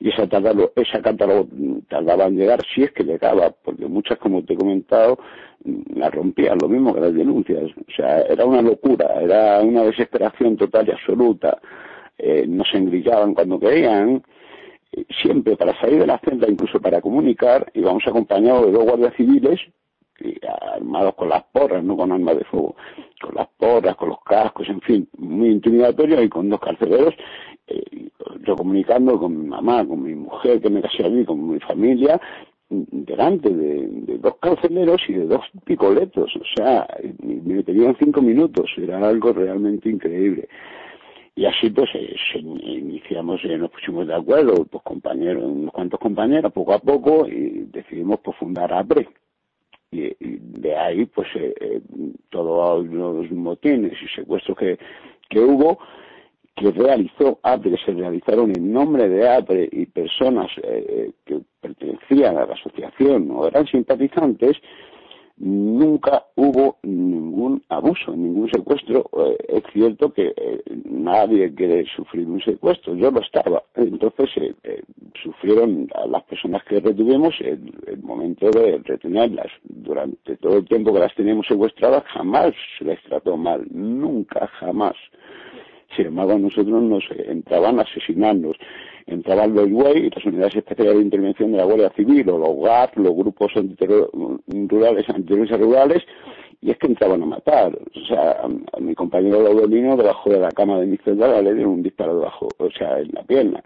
y 0.01 0.09
esa, 0.09 0.27
tardaba, 0.27 0.63
esa 0.75 0.99
carta 0.99 1.27
tardaba 1.87 2.25
en 2.25 2.35
llegar 2.35 2.59
si 2.73 2.81
es 2.83 2.91
que 2.91 3.03
llegaba, 3.03 3.51
porque 3.63 3.85
muchas, 3.85 4.17
como 4.17 4.43
te 4.43 4.53
he 4.53 4.57
comentado, 4.57 5.19
la 5.93 6.09
rompían, 6.09 6.57
lo 6.59 6.67
mismo 6.67 6.91
que 6.91 7.01
las 7.01 7.13
denuncias. 7.13 7.69
O 7.87 7.91
sea, 7.95 8.21
era 8.21 8.43
una 8.43 8.63
locura, 8.63 9.21
era 9.21 9.61
una 9.61 9.83
desesperación 9.83 10.57
total 10.57 10.87
y 10.87 10.91
absoluta. 10.91 11.59
Eh, 12.17 12.45
nos 12.47 12.67
engrillaban 12.73 13.35
cuando 13.35 13.59
querían. 13.59 14.23
Siempre 15.21 15.55
para 15.55 15.79
salir 15.79 15.99
de 15.99 16.07
la 16.07 16.19
celda, 16.19 16.49
incluso 16.49 16.81
para 16.81 16.99
comunicar, 16.99 17.71
íbamos 17.75 18.03
acompañados 18.05 18.65
de 18.65 18.71
dos 18.73 18.83
guardias 18.83 19.13
civiles 19.15 19.59
armados 20.73 21.15
con 21.15 21.29
las 21.29 21.43
porras, 21.43 21.83
no 21.83 21.95
con 21.97 22.11
armas 22.11 22.37
de 22.37 22.45
fuego, 22.45 22.75
con 23.21 23.35
las 23.35 23.47
porras, 23.57 23.95
con 23.95 24.09
los 24.09 24.21
cascos, 24.23 24.67
en 24.69 24.81
fin, 24.81 25.07
muy 25.17 25.49
intimidatorio 25.49 26.21
y 26.21 26.29
con 26.29 26.49
dos 26.49 26.59
carceleros, 26.59 27.13
eh, 27.67 28.09
yo 28.45 28.55
comunicando 28.55 29.19
con 29.19 29.37
mi 29.37 29.47
mamá, 29.47 29.85
con 29.85 30.03
mi 30.03 30.15
mujer 30.15 30.61
que 30.61 30.69
me 30.69 30.81
casé 30.81 31.05
a 31.05 31.09
mí, 31.09 31.23
con 31.25 31.49
mi 31.49 31.59
familia, 31.59 32.19
delante 32.69 33.49
de, 33.49 34.17
dos 34.19 34.35
carceleros 34.39 35.01
y 35.07 35.13
de 35.13 35.25
dos 35.25 35.43
picoletos, 35.65 36.33
o 36.35 36.43
sea, 36.55 36.87
me 37.21 37.63
tenían 37.63 37.95
cinco 37.99 38.21
minutos, 38.21 38.69
era 38.77 39.07
algo 39.07 39.33
realmente 39.33 39.89
increíble. 39.89 40.47
Y 41.35 41.45
así 41.45 41.69
pues 41.69 41.89
eh, 41.95 42.15
se, 42.31 42.39
iniciamos, 42.39 43.39
eh, 43.45 43.57
nos 43.57 43.71
pusimos 43.71 44.05
de 44.07 44.15
acuerdo, 44.15 44.65
pues 44.65 44.83
compañeros, 44.83 45.43
unos 45.45 45.71
cuantos 45.71 45.99
compañeros, 45.99 46.51
poco 46.51 46.73
a 46.73 46.79
poco, 46.79 47.27
y 47.27 47.67
decidimos 47.71 48.19
pues 48.19 48.37
fundar 48.37 48.73
APRE 48.73 49.07
y, 49.91 50.05
y 50.19 50.39
de 50.39 50.75
ahí 50.75 51.05
pues 51.05 51.27
eh, 51.35 51.53
eh, 51.59 51.81
todos 52.29 52.85
los 52.87 53.29
motines 53.31 53.93
y 54.01 54.07
secuestros 54.15 54.57
que, 54.57 54.79
que 55.29 55.39
hubo 55.39 55.79
que 56.55 56.71
realizó 56.71 57.39
APRE, 57.43 57.77
se 57.85 57.93
realizaron 57.93 58.51
en 58.55 58.71
nombre 58.71 59.07
de 59.07 59.27
APRE 59.27 59.69
y 59.71 59.85
personas 59.85 60.51
eh, 60.63 61.11
que 61.25 61.39
pertenecían 61.59 62.01
pertenecían 62.01 62.37
a 62.37 62.45
la 62.45 62.53
asociación 62.53 63.29
o 63.31 63.47
eran 63.47 63.65
simpatizantes, 63.67 64.57
nunca 65.41 66.25
hubo 66.35 66.77
ningún 66.83 67.63
abuso, 67.69 68.15
ningún 68.15 68.49
secuestro. 68.49 69.09
Eh, 69.17 69.37
es 69.49 69.63
cierto 69.73 70.13
que 70.13 70.33
eh, 70.35 70.61
nadie 70.85 71.53
quiere 71.53 71.85
sufrir 71.95 72.27
un 72.27 72.39
secuestro, 72.41 72.95
yo 72.95 73.11
lo 73.11 73.21
estaba. 73.21 73.63
Entonces 73.75 74.29
eh, 74.37 74.53
eh, 74.63 74.83
sufrieron 75.21 75.89
a 75.95 76.05
las 76.07 76.23
personas 76.23 76.63
que 76.65 76.79
retuvimos 76.79 77.33
el, 77.41 77.73
el, 77.87 78.01
momento 78.03 78.51
de 78.51 78.79
retenerlas. 78.83 79.47
Durante 79.63 80.37
todo 80.37 80.57
el 80.57 80.67
tiempo 80.67 80.93
que 80.93 80.99
las 80.99 81.15
teníamos 81.15 81.47
secuestradas 81.47 82.03
jamás 82.05 82.53
se 82.77 82.85
les 82.85 83.01
trató 83.03 83.35
mal, 83.35 83.65
nunca, 83.71 84.47
jamás. 84.59 84.95
Sin 85.95 86.05
embargo, 86.07 86.37
nosotros 86.37 86.81
nos 86.81 87.03
entraban 87.27 87.79
a 87.79 87.83
asesinarnos 87.83 88.55
entraban 89.13 89.53
los 89.53 89.69
UEI, 89.71 90.09
las 90.09 90.25
unidades 90.25 90.55
especiales 90.55 90.95
de 90.95 91.01
intervención 91.01 91.51
de 91.51 91.57
la 91.57 91.65
Guardia 91.65 91.91
Civil, 91.95 92.29
o 92.29 92.37
los 92.37 92.57
GAP, 92.63 92.97
los 92.97 93.15
grupos 93.15 93.51
rurales, 93.53 95.09
antiterroristas 95.09 95.59
rurales, 95.59 96.03
y 96.61 96.71
es 96.71 96.77
que 96.77 96.87
entraban 96.87 97.23
a 97.23 97.25
matar. 97.25 97.77
O 97.95 98.05
sea, 98.07 98.41
a, 98.41 98.79
mi 98.79 98.93
compañero 98.95 99.41
Laudolino, 99.41 99.97
debajo 99.97 100.29
de 100.29 100.39
la 100.39 100.51
cama 100.51 100.79
de 100.79 100.87
mi 100.87 100.97
celda, 100.97 101.41
le 101.41 101.53
dieron 101.53 101.73
un 101.73 101.83
disparo 101.83 102.17
debajo, 102.17 102.47
o 102.57 102.69
sea, 102.71 102.99
en 102.99 103.11
la 103.13 103.23
pierna. 103.23 103.63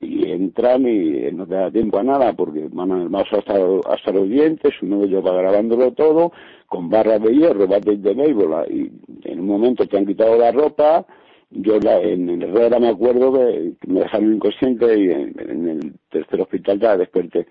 Y, 0.00 0.26
y 0.26 0.32
entran 0.32 0.86
y 0.86 1.30
no 1.32 1.46
te 1.46 1.54
da 1.54 1.70
tiempo 1.70 1.98
a 1.98 2.02
nada, 2.02 2.32
porque 2.32 2.68
van 2.72 2.92
armados 2.92 3.28
hasta, 3.32 3.54
hasta 3.88 4.12
los 4.12 4.28
dientes, 4.28 4.74
uno 4.82 5.00
de 5.00 5.06
ellos 5.06 5.24
va 5.24 5.36
grabándolo 5.36 5.92
todo, 5.92 6.32
con 6.66 6.90
barras 6.90 7.22
de 7.22 7.34
hierro, 7.34 7.66
bates 7.66 8.02
de 8.02 8.14
béisbol, 8.14 8.66
y 8.68 8.90
en 9.28 9.40
un 9.40 9.46
momento 9.46 9.86
te 9.86 9.96
han 9.96 10.06
quitado 10.06 10.36
la 10.36 10.50
ropa, 10.50 11.06
yo 11.54 11.78
la, 11.80 12.00
en 12.00 12.42
Herrera 12.42 12.78
me 12.78 12.88
acuerdo 12.88 13.32
que 13.32 13.72
me 13.86 14.00
dejaron 14.00 14.34
inconsciente 14.34 14.98
y 14.98 15.10
en, 15.10 15.34
en 15.38 15.68
el 15.68 15.94
tercer 16.10 16.40
hospital 16.40 16.80
ya 16.80 16.96
desperté. 16.96 17.46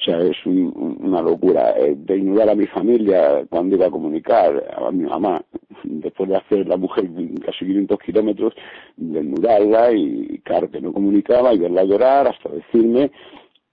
O 0.00 0.02
sea, 0.02 0.18
es 0.22 0.46
un, 0.46 0.98
una 1.00 1.20
locura. 1.20 1.74
Eh, 1.76 1.94
desnudar 1.94 2.48
a 2.48 2.54
mi 2.54 2.66
familia 2.66 3.44
cuando 3.50 3.76
iba 3.76 3.86
a 3.86 3.90
comunicar, 3.90 4.64
a 4.74 4.90
mi 4.90 5.04
mamá, 5.04 5.42
después 5.84 6.30
de 6.30 6.36
hacer 6.36 6.66
la 6.66 6.78
mujer 6.78 7.04
casi 7.44 7.66
500 7.66 7.98
kilómetros, 7.98 8.54
desnudarla 8.96 9.92
y, 9.92 10.40
claro, 10.42 10.70
que 10.70 10.80
no 10.80 10.92
comunicaba 10.92 11.52
y 11.52 11.58
verla 11.58 11.84
llorar 11.84 12.28
hasta 12.28 12.48
decirme, 12.48 13.10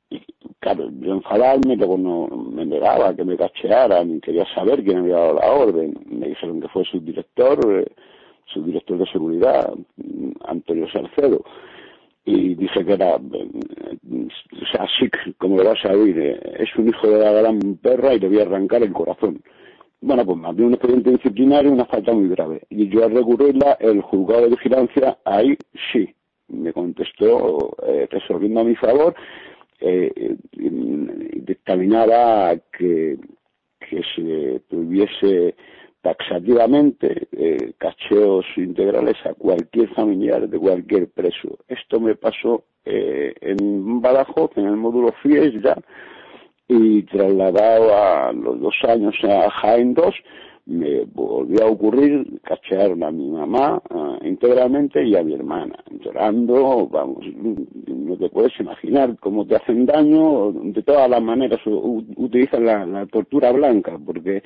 y 0.10 0.22
claro, 0.60 0.90
yo 1.00 1.14
enfadarme, 1.14 1.78
luego 1.78 1.98
no 1.98 2.28
me 2.28 2.66
negaba 2.66 3.16
que 3.16 3.24
me 3.24 3.38
cachearan, 3.38 4.20
quería 4.20 4.46
saber 4.54 4.84
quién 4.84 5.00
había 5.00 5.16
dado 5.16 5.34
la 5.36 5.52
orden. 5.54 5.94
Me 6.10 6.28
dijeron 6.28 6.60
que 6.60 6.68
fue 6.68 6.84
su 6.84 7.00
director, 7.00 7.60
eh, 7.72 7.92
su 8.48 8.64
director 8.64 8.98
de 8.98 9.06
seguridad, 9.08 9.74
Antonio 10.46 10.88
Salcedo, 10.90 11.44
y 12.26 12.56
dije 12.56 12.86
que 12.86 12.94
era, 12.94 13.18
sea, 14.72 14.84
así 14.84 15.10
como 15.38 15.58
lo 15.58 15.70
vas 15.70 15.86
a 15.86 15.94
oír, 15.94 16.40
es 16.60 16.76
un 16.78 16.90
hijo 16.90 17.08
de 17.08 17.20
la 17.20 17.32
gran 17.32 17.60
perra 17.82 18.14
y 18.14 18.20
le 18.20 18.28
voy 18.28 18.40
a 18.40 18.44
arrancar 18.44 18.84
el 18.84 18.92
corazón. 18.92 19.42
Bueno, 20.02 20.26
pues 20.26 20.38
me 20.38 20.48
abrió 20.48 20.68
un 20.68 20.74
expediente 20.74 21.12
disciplinario, 21.12 21.72
una 21.72 21.86
falta 21.86 22.12
muy 22.12 22.30
grave. 22.30 22.62
Y 22.70 22.90
yo 22.90 23.04
al 23.04 23.12
recurrirla, 23.12 23.78
el 23.80 24.02
juzgado 24.02 24.44
de 24.44 24.50
vigilancia, 24.50 25.18
ahí 25.26 25.58
sí, 25.92 26.14
me 26.50 26.74
contestó 26.74 27.76
eh, 27.88 28.08
resolviendo 28.12 28.60
a 28.60 28.66
mi 28.66 28.76
favor, 28.76 29.16
eh, 29.80 30.36
dictaminaba 30.52 32.58
que, 32.78 33.18
que 33.80 34.02
se 34.16 34.62
tuviese 34.70 35.56
taxativamente 36.08 37.28
eh, 37.34 37.74
cacheos 37.78 38.46
integrales 38.56 39.18
a 39.26 39.34
cualquier 39.34 39.90
familiar 39.94 40.48
de 40.48 40.58
cualquier 40.58 41.10
preso. 41.10 41.58
Esto 41.68 42.00
me 42.00 42.16
pasó 42.16 42.64
eh, 42.86 43.34
en 43.42 44.02
Badajoz, 44.02 44.52
en 44.56 44.68
el 44.68 44.78
módulo 44.78 45.12
FIES 45.22 45.62
ya, 45.62 45.76
y 46.70 47.04
trasladado 47.04 47.94
a 47.94 48.32
los 48.32 48.58
dos 48.62 48.76
años 48.88 49.16
a 49.24 49.50
Jaén 49.50 49.94
2, 49.94 50.16
me 50.68 51.06
volvió 51.06 51.64
a 51.64 51.70
ocurrir 51.70 52.42
cachear 52.44 52.92
a 52.92 53.12
mi 53.12 53.30
mamá 53.30 53.82
uh, 53.90 54.18
íntegramente 54.26 55.04
y 55.04 55.16
a 55.16 55.24
mi 55.24 55.34
hermana, 55.34 55.76
llorando, 56.04 56.88
vamos, 56.88 57.26
no 57.88 58.18
te 58.18 58.30
puedes 58.30 58.60
imaginar 58.60 59.18
cómo 59.20 59.48
te 59.48 59.56
hacen 59.56 59.86
daño, 59.86 60.52
de 60.52 60.84
todas 60.84 61.10
las 61.10 61.22
maneras 61.22 61.62
utilizan 61.66 62.66
la, 62.66 62.86
la, 62.86 63.06
tortura 63.06 63.52
blanca, 63.54 63.98
porque 64.06 64.44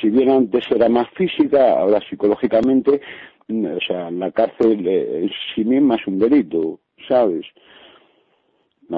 si 0.00 0.10
bien 0.10 0.30
antes 0.30 0.64
era 0.70 0.88
más 0.88 1.08
física, 1.16 1.80
ahora 1.80 2.00
psicológicamente, 2.08 3.00
o 3.48 3.80
sea, 3.86 4.10
la 4.12 4.30
cárcel 4.30 4.86
en 4.86 5.30
sí 5.54 5.64
misma 5.64 5.96
es 5.96 6.06
un 6.06 6.18
delito, 6.20 6.78
¿sabes? 7.08 7.44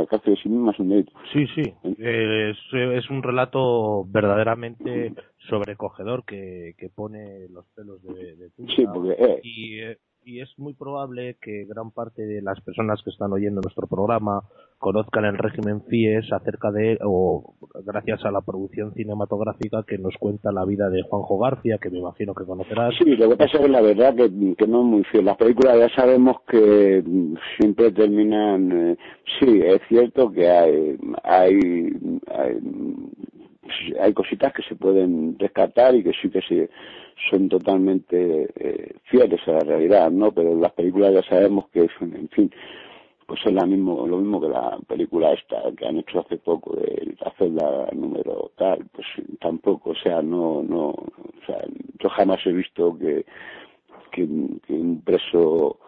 Cárcel 0.05 0.35
de 0.35 0.41
sí 0.43 0.49
misma 0.49 0.73
es 0.73 0.79
un 0.79 0.89
delito. 0.91 1.13
Sí, 1.33 1.47
sí, 1.55 1.63
es, 1.99 2.57
es 2.73 3.11
un 3.11 3.23
relato 3.23 4.05
verdaderamente 4.07 5.15
sobrecogedor 5.49 6.25
que, 6.25 6.75
que 6.77 6.91
pone 6.91 7.49
los 7.49 7.67
pelos 7.69 8.03
de, 8.03 8.37
de 8.37 8.51
punta. 8.51 8.73
Sí, 8.75 8.85
porque, 8.93 9.13
eh. 9.13 9.41
y, 9.43 9.81
y 10.27 10.41
es 10.41 10.53
muy 10.59 10.75
probable 10.75 11.37
que 11.41 11.65
gran 11.67 11.93
parte 11.93 12.27
de 12.27 12.43
las 12.43 12.61
personas 12.61 13.01
que 13.05 13.11
están 13.11 13.33
oyendo 13.33 13.61
nuestro 13.63 13.87
programa 13.87 14.43
conozcan 14.79 15.25
el 15.25 15.39
régimen 15.39 15.83
FIES 15.89 16.33
acerca 16.33 16.73
de, 16.73 16.99
o 17.05 17.55
gracias 17.85 18.25
a 18.25 18.33
la 18.33 18.41
producción 18.41 18.93
cinematográfica 18.93 19.85
que 19.87 19.99
nos 19.99 20.17
cuenta 20.19 20.51
la 20.51 20.65
vida 20.65 20.91
de 20.91 21.03
Juanjo 21.03 21.39
García, 21.39 21.79
que 21.79 21.91
me 21.91 22.01
imagino 22.01 22.35
que 22.35 22.45
conocerás. 22.45 22.93
Sí, 22.99 23.17
lo 23.17 23.31
que 23.31 23.37
pasa 23.37 23.59
es 23.59 23.71
la 23.71 23.81
verdad 23.81 24.17
que, 24.17 24.29
no 24.67 24.81
es 24.81 24.87
muy 24.87 25.05
fiel. 25.05 25.27
Las 25.27 25.37
películas 25.37 25.79
ya 25.79 25.89
sabemos 25.95 26.39
que 26.49 27.05
siempre 27.57 27.93
terminan, 27.93 28.73
eh, 28.73 28.97
sí, 29.39 29.61
es 29.63 29.81
cierto 29.89 30.33
que 30.33 30.51
hay, 30.51 30.99
hay, 31.23 31.61
hay 32.27 32.59
hay 34.01 34.13
cositas 34.13 34.53
que 34.53 34.63
se 34.63 34.77
pueden 34.77 35.37
descartar 35.39 35.95
y 35.95 36.03
que 36.03 36.13
sí 36.21 36.29
que 36.31 36.43
se 36.43 36.71
son 37.31 37.49
totalmente 37.49 38.49
eh, 38.57 38.95
fieles 39.05 39.41
a 39.49 39.53
la 39.53 39.61
realidad, 39.61 40.11
¿no? 40.11 40.33
Pero 40.33 40.55
las 40.55 40.73
películas 40.73 41.15
ya 41.15 41.23
sabemos 41.23 41.69
que, 41.71 41.89
en 42.01 42.29
fin, 42.29 42.51
pues 43.27 43.41
es 43.45 43.53
la 43.53 43.67
mismo, 43.67 44.07
lo 44.07 44.19
mismo 44.19 44.41
que 44.41 44.49
la 44.49 44.79
película 44.87 45.33
esta 45.33 45.63
que 45.77 45.87
han 45.87 45.99
hecho 45.99 46.21
hace 46.21 46.37
poco 46.37 46.77
de 46.77 47.15
la 47.21 47.33
celda 47.33 47.89
número 47.93 48.53
tal, 48.57 48.87
pues 48.93 49.07
tampoco, 49.41 49.91
o 49.91 49.97
sea, 49.97 50.23
no, 50.23 50.63
no, 50.63 50.91
o 50.91 51.47
sea, 51.47 51.59
yo 51.99 52.09
jamás 52.11 52.39
he 52.47 52.53
visto 52.53 52.97
que, 52.99 53.25
que, 54.13 54.29
que 54.67 54.73
un 54.73 55.01
preso 55.03 55.79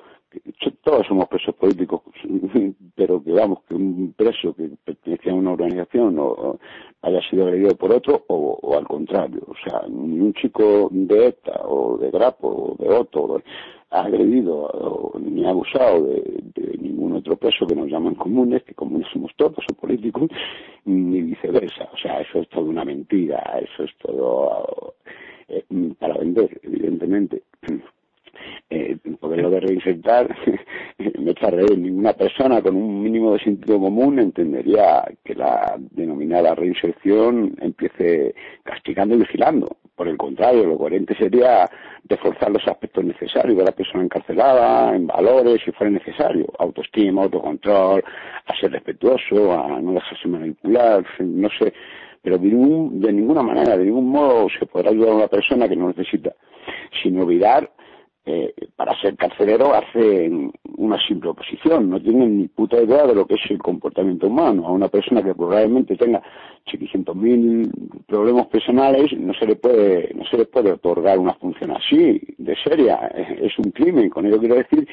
todos 0.82 1.06
somos 1.06 1.28
presos 1.28 1.54
políticos, 1.54 2.02
pero 2.94 3.22
que 3.22 3.32
vamos, 3.32 3.60
que 3.68 3.74
un 3.74 4.14
preso 4.16 4.54
que 4.54 4.70
pertenecía 4.84 5.32
a 5.32 5.36
una 5.36 5.52
organización 5.52 6.16
o, 6.18 6.58
haya 7.02 7.20
sido 7.28 7.46
agredido 7.46 7.76
por 7.76 7.92
otro 7.92 8.24
o, 8.28 8.76
al 8.76 8.86
contrario, 8.86 9.42
o 9.46 9.54
sea, 9.64 9.82
ni 9.88 10.18
un 10.20 10.32
chico 10.34 10.88
de 10.90 11.28
ETA 11.28 11.62
o 11.64 11.98
de 11.98 12.10
Grapo 12.10 12.48
o 12.48 12.82
de 12.82 12.88
Otto 12.88 13.42
ha 13.90 14.00
agredido 14.00 14.56
o, 14.56 15.18
ni 15.18 15.44
ha 15.44 15.50
abusado 15.50 16.04
de, 16.04 16.78
ningún 16.80 17.16
otro 17.16 17.36
preso 17.36 17.66
que 17.66 17.76
nos 17.76 17.88
llaman 17.88 18.14
comunes, 18.14 18.62
que 18.64 18.74
comunes 18.74 19.08
somos 19.12 19.32
todos 19.36 19.64
o 19.70 19.74
políticos, 19.74 20.28
ni 20.84 21.22
viceversa, 21.22 21.88
o 21.92 21.96
sea, 21.96 22.20
eso 22.20 22.40
es 22.40 22.48
toda 22.48 22.64
una 22.64 22.84
mentira, 22.84 23.38
eso 23.62 23.84
es 23.84 23.90
todo 23.98 24.94
eh, 25.48 25.64
para 25.98 26.16
vender, 26.18 26.60
evidentemente 26.62 27.42
eh, 28.70 28.96
porque 29.20 29.40
lo 29.40 29.50
de 29.50 29.60
reinsertar 29.60 30.28
me 31.18 31.30
echa 31.30 31.48
a 31.48 31.50
reír. 31.50 31.78
Ninguna 31.78 32.12
persona 32.12 32.60
con 32.60 32.76
un 32.76 33.02
mínimo 33.02 33.32
de 33.32 33.40
sentido 33.40 33.80
común 33.80 34.18
entendería 34.18 35.04
que 35.24 35.34
la 35.34 35.76
denominada 35.78 36.54
reinserción 36.54 37.54
empiece 37.60 38.34
castigando 38.62 39.14
y 39.14 39.18
vigilando. 39.18 39.76
Por 39.96 40.06
el 40.06 40.16
contrario, 40.16 40.64
lo 40.64 40.78
coherente 40.78 41.16
sería 41.16 41.68
reforzar 42.04 42.52
los 42.52 42.66
aspectos 42.68 43.04
necesarios 43.04 43.58
de 43.58 43.64
la 43.64 43.72
persona 43.72 44.04
encarcelada, 44.04 44.94
en 44.94 45.08
valores, 45.08 45.60
si 45.64 45.72
fuera 45.72 45.90
necesario. 45.90 46.46
Autoestima, 46.58 47.24
autocontrol, 47.24 48.04
a 48.46 48.56
ser 48.60 48.70
respetuoso, 48.70 49.52
a 49.52 49.80
no 49.80 49.94
dejarse 49.94 50.28
manipular, 50.28 51.04
no 51.18 51.48
sé. 51.58 51.72
Pero 52.22 52.38
de, 52.38 52.46
ningún, 52.46 53.00
de 53.00 53.12
ninguna 53.12 53.42
manera, 53.42 53.76
de 53.76 53.86
ningún 53.86 54.08
modo 54.08 54.48
se 54.56 54.66
podrá 54.66 54.90
ayudar 54.90 55.10
a 55.10 55.16
una 55.16 55.28
persona 55.28 55.68
que 55.68 55.76
no 55.76 55.88
necesita, 55.88 56.32
sin 57.02 57.18
olvidar 57.18 57.68
eh, 58.28 58.54
para 58.76 58.94
ser 59.00 59.16
carcelero 59.16 59.74
hacen 59.74 60.52
una 60.76 60.98
simple 61.06 61.30
oposición, 61.30 61.88
no 61.88 62.00
tienen 62.00 62.38
ni 62.38 62.48
puta 62.48 62.80
idea 62.82 63.06
de 63.06 63.14
lo 63.14 63.26
que 63.26 63.34
es 63.34 63.50
el 63.50 63.58
comportamiento 63.58 64.26
humano. 64.26 64.66
A 64.66 64.72
una 64.72 64.88
persona 64.88 65.22
que 65.22 65.34
probablemente 65.34 65.96
tenga 65.96 66.22
mil 67.14 67.70
problemas 68.06 68.46
personales 68.48 69.12
no 69.18 69.32
se 69.32 69.46
le 69.46 69.56
puede 69.56 70.12
no 70.14 70.24
se 70.26 70.36
le 70.36 70.44
puede 70.44 70.72
otorgar 70.72 71.18
una 71.18 71.34
función 71.34 71.70
así, 71.70 72.20
de 72.36 72.54
seria, 72.62 72.96
es 73.16 73.58
un 73.58 73.70
crimen. 73.70 74.10
Con 74.10 74.26
ello 74.26 74.38
quiero 74.38 74.56
decir 74.56 74.86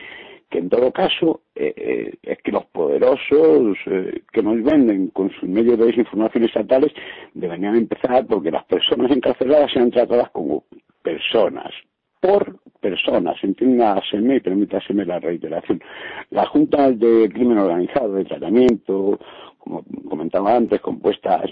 que 0.50 0.60
en 0.60 0.70
todo 0.70 0.92
caso 0.92 1.42
eh, 1.56 1.74
eh, 1.76 2.14
es 2.24 2.38
que 2.42 2.52
los 2.52 2.66
poderosos 2.68 3.78
eh, 3.88 4.22
que 4.32 4.42
nos 4.42 4.64
venden 4.64 5.08
con 5.10 5.30
sus 5.32 5.50
medios 5.50 5.78
de 5.78 5.88
desinformación 5.88 6.46
estatales 6.46 6.94
deberían 7.34 7.76
empezar 7.76 8.26
porque 8.26 8.52
las 8.52 8.64
personas 8.66 9.12
encarceladas 9.12 9.72
sean 9.74 9.92
tratadas 9.92 10.30
como 10.30 10.64
personas, 11.04 11.74
por 12.20 12.60
personas, 12.86 13.36
entiéndaseme 13.44 14.36
y 14.36 14.40
permítaseme 14.40 15.06
la 15.06 15.20
reiteración. 15.20 15.82
La 16.30 16.46
Junta 16.46 16.92
de 16.92 17.28
Crimen 17.34 17.58
Organizado, 17.58 18.14
de 18.14 18.26
Tratamiento, 18.26 19.20
como 19.58 19.84
comentaba 20.08 20.56
antes, 20.56 20.80
compuestas 20.82 21.50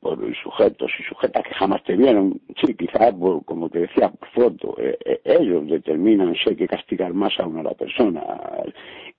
por 0.00 0.18
sujetos 0.42 0.90
y 1.00 1.02
sujetas 1.04 1.42
que 1.42 1.54
jamás 1.54 1.82
te 1.84 1.96
vieron. 1.96 2.38
Sí, 2.60 2.74
quizás, 2.74 3.14
como 3.46 3.70
te 3.70 3.80
decía, 3.86 4.10
por 4.10 4.28
foto. 4.28 4.74
Eh, 4.78 4.98
eh, 5.06 5.20
ellos 5.24 5.66
determinan 5.66 6.34
si 6.34 6.50
hay 6.50 6.56
que 6.56 6.68
castigar 6.68 7.14
más 7.14 7.32
a 7.40 7.46
una 7.46 7.60
a 7.60 7.70
la 7.70 7.74
persona. 7.74 8.22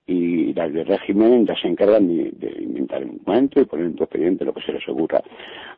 Y 0.06 0.54
las 0.54 0.72
del 0.72 0.86
régimen 0.86 1.46
ya 1.46 1.56
se 1.56 1.66
encargan 1.66 2.06
de, 2.06 2.30
de 2.32 2.62
inventar 2.62 3.04
un 3.04 3.18
cuento 3.18 3.60
y 3.60 3.64
poner 3.64 3.86
en 3.86 3.96
tu 3.96 4.06
lo 4.44 4.54
que 4.54 4.62
se 4.62 4.72
les 4.72 4.88
ocurra. 4.88 5.20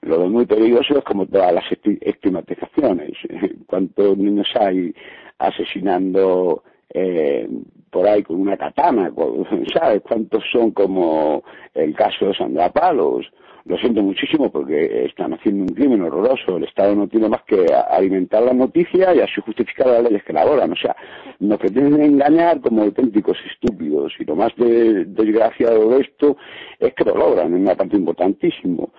Lo 0.03 0.19
de 0.19 0.29
muy 0.29 0.45
peligroso 0.45 0.99
es 0.99 1.05
como 1.05 1.27
todas 1.27 1.53
las 1.53 1.65
estigmatizaciones. 1.73 3.13
¿Cuántos 3.67 4.19
niños 4.19 4.49
hay 4.61 4.95
asesinando 5.39 6.63
eh, 6.91 7.49
por 7.91 8.07
ahí 8.07 8.23
con 8.23 8.41
una 8.41 8.57
katana? 8.57 9.11
¿Sabes? 9.75 10.03
¿Cuántos 10.03 10.45
son 10.53 10.73
como 10.73 11.43
el 11.75 11.95
caso 11.95 12.27
de 12.27 12.35
Sandra 12.35 12.71
Palos? 12.71 13.27
Lo 13.69 13.77
siento 13.77 14.03
muchísimo 14.03 14.51
porque 14.51 15.05
están 15.05 15.35
haciendo 15.35 15.65
un 15.65 15.69
crimen 15.69 16.01
horroroso. 16.01 16.57
El 16.57 16.65
Estado 16.65 16.95
no 16.95 17.07
tiene 17.07 17.29
más 17.29 17.43
que 17.43 17.67
alimentar 17.91 18.43
la 18.43 18.55
noticia 18.55 19.15
y 19.15 19.21
así 19.21 19.41
justificar 19.45 19.89
las 19.89 20.03
leyes 20.05 20.25
que 20.25 20.33
elaboran. 20.33 20.73
O 20.73 20.77
sea, 20.77 20.97
nos 21.39 21.59
pretenden 21.59 22.03
engañar 22.03 22.63
como 22.63 22.83
auténticos 22.83 23.37
estúpidos. 23.53 24.15
Y 24.19 24.25
lo 24.25 24.37
más 24.37 24.53
desgraciado 24.57 25.91
de 25.91 26.01
esto 26.01 26.39
es 26.79 26.95
que 26.95 27.05
lo 27.05 27.15
logran 27.15 27.49
en 27.49 27.61
una 27.61 27.75
parte 27.75 27.97
importantísimo. 27.97 28.91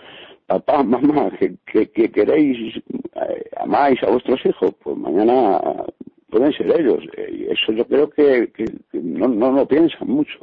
Papá, 0.46 0.84
mamá, 0.84 1.32
que, 1.40 2.12
queréis, 2.12 2.78
eh, 2.78 3.50
amáis 3.58 4.02
a 4.04 4.12
vuestros 4.12 4.40
hijos, 4.46 4.72
pues 4.84 4.96
mañana 4.98 5.60
pueden 6.30 6.54
ser 6.54 6.80
ellos. 6.80 7.04
Y 7.32 7.46
eso 7.46 7.72
yo 7.72 7.86
creo 7.88 8.10
que, 8.12 8.52
no, 8.94 9.28
no 9.28 9.52
lo 9.52 9.68
piensan 9.68 10.08
mucho. 10.08 10.40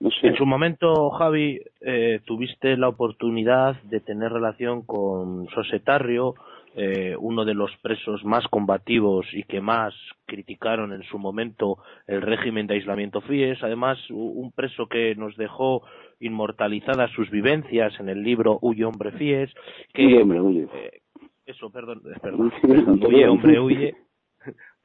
En 0.00 0.36
su 0.36 0.46
momento, 0.46 1.10
Javi, 1.10 1.60
eh, 1.80 2.20
tuviste 2.24 2.76
la 2.76 2.88
oportunidad 2.88 3.82
de 3.82 3.98
tener 3.98 4.32
relación 4.32 4.82
con 4.82 5.48
Sosetarrio, 5.48 6.36
eh, 6.76 7.16
uno 7.18 7.44
de 7.44 7.54
los 7.54 7.76
presos 7.82 8.24
más 8.24 8.46
combativos 8.46 9.26
y 9.32 9.42
que 9.42 9.60
más 9.60 9.94
criticaron 10.26 10.92
en 10.92 11.02
su 11.02 11.18
momento 11.18 11.78
el 12.06 12.22
régimen 12.22 12.68
de 12.68 12.74
aislamiento 12.74 13.20
FIES. 13.22 13.64
Además, 13.64 13.98
un 14.10 14.52
preso 14.52 14.86
que 14.86 15.16
nos 15.16 15.36
dejó 15.36 15.82
inmortalizadas 16.20 17.10
sus 17.12 17.28
vivencias 17.30 17.98
en 17.98 18.08
el 18.08 18.22
libro 18.22 18.58
Huye 18.62 18.84
hombre 18.84 19.10
FIES. 19.12 19.50
Que, 19.92 20.22
hombre, 20.22 20.40
huye. 20.40 20.68
Eh, 20.72 21.00
eso, 21.44 21.70
perdón, 21.70 22.02
perdón, 22.22 22.52
perdón, 22.62 23.00
huye 23.04 23.26
hombre 23.26 23.58
huye 23.58 23.94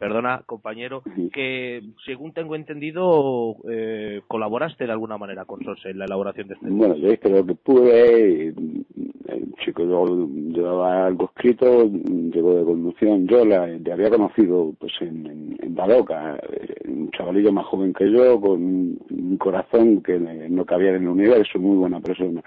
perdona 0.03 0.43
compañero, 0.45 1.01
que 1.31 1.81
según 2.05 2.33
tengo 2.33 2.55
entendido 2.55 3.55
eh, 3.69 4.19
colaboraste 4.27 4.85
de 4.85 4.91
alguna 4.91 5.17
manera 5.17 5.45
con 5.45 5.63
SOS 5.63 5.85
en 5.85 5.99
la 5.99 6.03
elaboración 6.03 6.49
de 6.49 6.55
este 6.55 6.69
Bueno, 6.69 6.97
yo 6.97 7.17
creo 7.19 7.45
que 7.45 7.55
pude, 7.55 8.47
el 8.47 9.53
chico 9.63 9.83
yo 9.83 10.27
llevaba 10.27 11.05
algo 11.05 11.31
escrito, 11.33 11.85
llegó 11.85 12.53
de 12.55 12.65
conducción, 12.65 13.27
yo 13.27 13.45
la, 13.45 13.65
le 13.65 13.93
había 13.93 14.09
conocido 14.09 14.73
pues 14.77 14.91
en, 14.99 15.25
en, 15.25 15.57
en 15.61 15.73
Badoca, 15.73 16.37
eh, 16.51 16.75
un 16.85 17.09
chavalillo 17.11 17.53
más 17.53 17.65
joven 17.67 17.93
que 17.93 18.11
yo, 18.11 18.41
con 18.41 18.61
un 18.61 19.37
corazón 19.37 20.03
que 20.03 20.19
no 20.19 20.65
cabía 20.65 20.89
en 20.89 21.03
el 21.03 21.07
universo, 21.07 21.59
muy 21.59 21.77
buena 21.77 22.01
persona. 22.01 22.43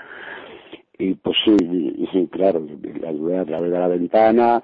Y 0.99 1.15
pues 1.15 1.37
sí, 1.43 1.57
sí 2.13 2.29
claro, 2.31 2.67
le 2.83 3.09
ayudé 3.09 3.39
a 3.39 3.45
través 3.47 3.71
de 3.71 3.79
la 3.79 3.89
ventana, 3.89 4.63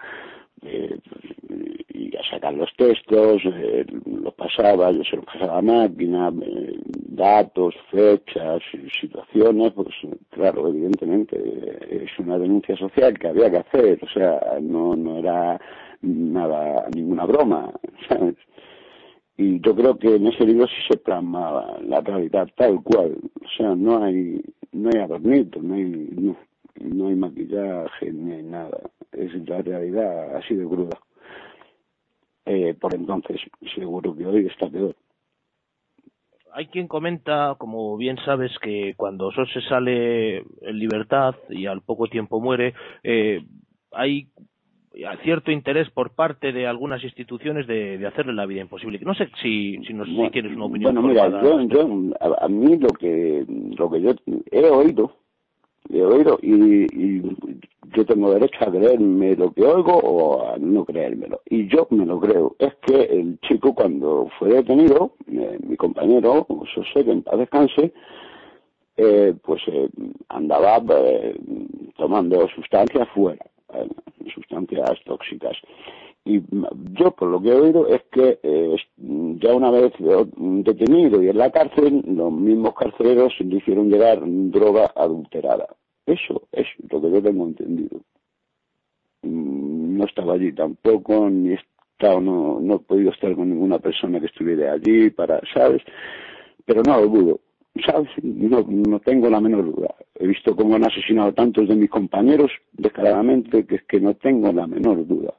eh, 0.62 0.99
y 1.88 2.16
a 2.16 2.23
sacar 2.31 2.54
los 2.54 2.71
textos, 2.76 3.42
eh, 3.45 3.85
los 4.07 4.35
pasaba, 4.35 4.90
yo 4.92 5.02
se 5.04 5.16
los 5.16 5.25
pasaba 5.25 5.59
a 5.59 5.62
máquina, 5.62 6.33
eh, 6.42 6.78
datos, 6.87 7.75
fechas, 7.90 8.62
situaciones, 9.00 9.73
pues 9.73 9.88
claro, 10.31 10.69
evidentemente 10.69 11.37
es 12.05 12.18
una 12.18 12.38
denuncia 12.38 12.77
social 12.77 13.18
que 13.18 13.29
había 13.29 13.51
que 13.51 13.59
hacer, 13.59 13.98
o 14.03 14.09
sea, 14.09 14.40
no, 14.61 14.96
no 14.96 15.18
era 15.18 15.61
nada, 16.03 16.87
ninguna 16.94 17.27
broma, 17.27 17.72
¿sabes? 18.09 18.37
Y 19.37 19.61
yo 19.61 19.75
creo 19.75 19.98
que 19.98 20.14
en 20.14 20.27
ese 20.27 20.44
libro 20.44 20.66
sí 20.66 20.75
se 20.88 20.98
plasmaba 20.98 21.79
la 21.83 22.01
realidad 22.01 22.48
tal 22.57 22.83
cual, 22.83 23.18
o 23.40 23.48
sea, 23.57 23.75
no 23.75 24.03
hay, 24.03 24.40
no 24.72 24.90
hay 24.92 25.01
adornito, 25.01 25.61
no 25.61 25.75
hay, 25.75 26.09
no, 26.12 26.37
no 26.80 27.08
hay 27.08 27.14
maquillaje, 27.14 28.12
ni 28.12 28.32
hay 28.32 28.42
nada 28.42 28.80
es 29.12 29.48
la 29.48 29.62
realidad 29.62 30.37
así 30.37 30.54
de 30.54 30.66
cruda. 30.66 30.98
Eh, 32.44 32.74
por 32.80 32.94
entonces, 32.94 33.40
seguro 33.74 34.16
que 34.16 34.26
hoy 34.26 34.46
está 34.46 34.68
peor. 34.68 34.96
Hay 36.54 36.66
quien 36.66 36.87
comenta, 36.87 37.54
como 37.56 37.96
bien 37.96 38.18
sabes, 38.24 38.52
que 38.61 38.94
cuando 38.96 39.30
se 39.32 39.61
sale 39.62 40.38
en 40.38 40.78
libertad 40.78 41.35
y 41.48 41.66
al 41.66 41.80
poco 41.80 42.08
tiempo 42.08 42.40
muere, 42.40 42.74
eh, 43.02 43.42
hay 43.92 44.28
cierto 45.22 45.50
interés 45.50 45.88
por 45.90 46.14
parte 46.14 46.52
de 46.52 46.66
algunas 46.66 47.02
instituciones 47.02 47.66
de, 47.66 47.96
de, 47.96 48.06
hacerle 48.06 48.35
la 48.35 48.44
vida 48.44 48.61
imposible. 48.61 48.98
No 49.00 49.14
sé 49.14 49.30
si, 49.40 49.78
si, 49.87 49.94
nos, 49.94 50.06
si 50.06 50.30
tienes 50.30 50.54
una 50.54 50.66
opinión. 50.66 50.94
Bueno, 50.94 51.08
mira, 51.08 51.42
yo, 51.42 51.62
yo 51.62 52.14
a, 52.20 52.44
a, 52.44 52.48
mí 52.48 52.76
lo 52.76 52.88
que, 52.88 53.46
lo 53.48 53.90
que 53.90 54.02
yo 54.02 54.11
he 54.50 54.68
oído 54.68 55.21
he 55.90 56.03
oído 56.03 56.38
y, 56.42 56.85
y, 56.85 57.23
yo 57.95 58.07
tengo 58.07 58.33
derecho 58.33 58.59
a 58.61 58.71
creerme 58.71 59.37
lo 59.37 59.53
que 59.53 59.62
oigo 59.64 59.99
o 59.99 60.49
a 60.49 60.57
no 60.57 60.85
creérmelo. 60.85 61.42
Y 61.45 61.68
yo 61.68 61.87
me 61.90 62.07
lo 62.07 62.18
creo. 62.21 62.57
Es 62.59 62.75
que 62.87 63.03
el 63.03 63.38
chico 63.40 63.75
cuando 63.75 64.29
fue 64.38 64.49
detenido, 64.49 65.12
eh, 65.31 65.59
mi 65.62 65.77
compañero, 65.77 66.47
José, 66.49 67.05
que 67.05 67.11
en 67.11 67.23
paz 67.23 67.38
descanse, 67.38 67.92
eh, 68.97 69.35
pues 69.42 69.62
eh, 69.66 69.88
andaba 70.29 70.81
eh, 71.01 71.38
tomando 71.97 72.49
sustancias 72.49 73.09
fuera, 73.14 73.45
eh, 73.75 73.88
sustancias 74.35 74.99
tóxicas. 75.05 75.57
Y 76.24 76.40
yo, 76.92 77.11
por 77.11 77.28
lo 77.28 77.42
que 77.42 77.48
he 77.48 77.54
oído, 77.54 77.88
es 77.88 78.02
que 78.12 78.38
eh, 78.42 78.76
ya 78.96 79.54
una 79.54 79.70
vez 79.70 79.92
detenido 80.38 81.22
y 81.22 81.28
en 81.28 81.38
la 81.38 81.50
cárcel, 81.50 82.02
los 82.06 82.32
mismos 82.32 82.74
carceleros 82.74 83.35
le 83.40 83.56
hicieron 83.56 83.90
llegar 83.90 84.20
droga 84.24 84.92
adulterada. 84.94 85.66
Eso 86.06 86.42
es 86.52 86.66
lo 86.90 87.00
que 87.00 87.11
yo 87.11 87.22
tengo 87.22 87.46
entendido. 87.46 88.00
No 89.22 90.04
estaba 90.04 90.35
allí 90.35 90.52
tampoco, 90.52 91.28
ni 91.28 91.54
he 91.54 91.58
no, 92.00 92.61
no 92.61 92.74
he 92.74 92.78
podido 92.80 93.11
estar 93.12 93.35
con 93.35 93.48
ninguna 93.48 93.78
persona 93.78 94.18
que 94.18 94.26
estuviera 94.26 94.72
allí 94.72 95.11
para, 95.11 95.40
¿sabes? 95.54 95.82
Pero 96.64 96.82
no 96.82 97.00
lo 97.00 97.06
dudo. 97.06 97.40
¿sabes? 97.87 98.11
No, 98.22 98.64
no 98.68 99.00
tengo 99.00 99.30
la 99.30 99.40
menor 99.40 99.74
duda. 99.74 99.94
He 100.14 100.26
visto 100.26 100.54
cómo 100.54 100.76
han 100.76 100.85
asesinado 100.85 101.32
tantos 101.32 101.68
de 101.68 101.74
mis 101.74 101.90
compañeros 101.90 102.50
descaradamente 102.72 103.66
que 103.66 103.76
es 103.76 103.82
que 103.85 104.00
no 104.00 104.14
tengo 104.14 104.52
la 104.52 104.66
menor 104.66 105.06
duda. 105.06 105.35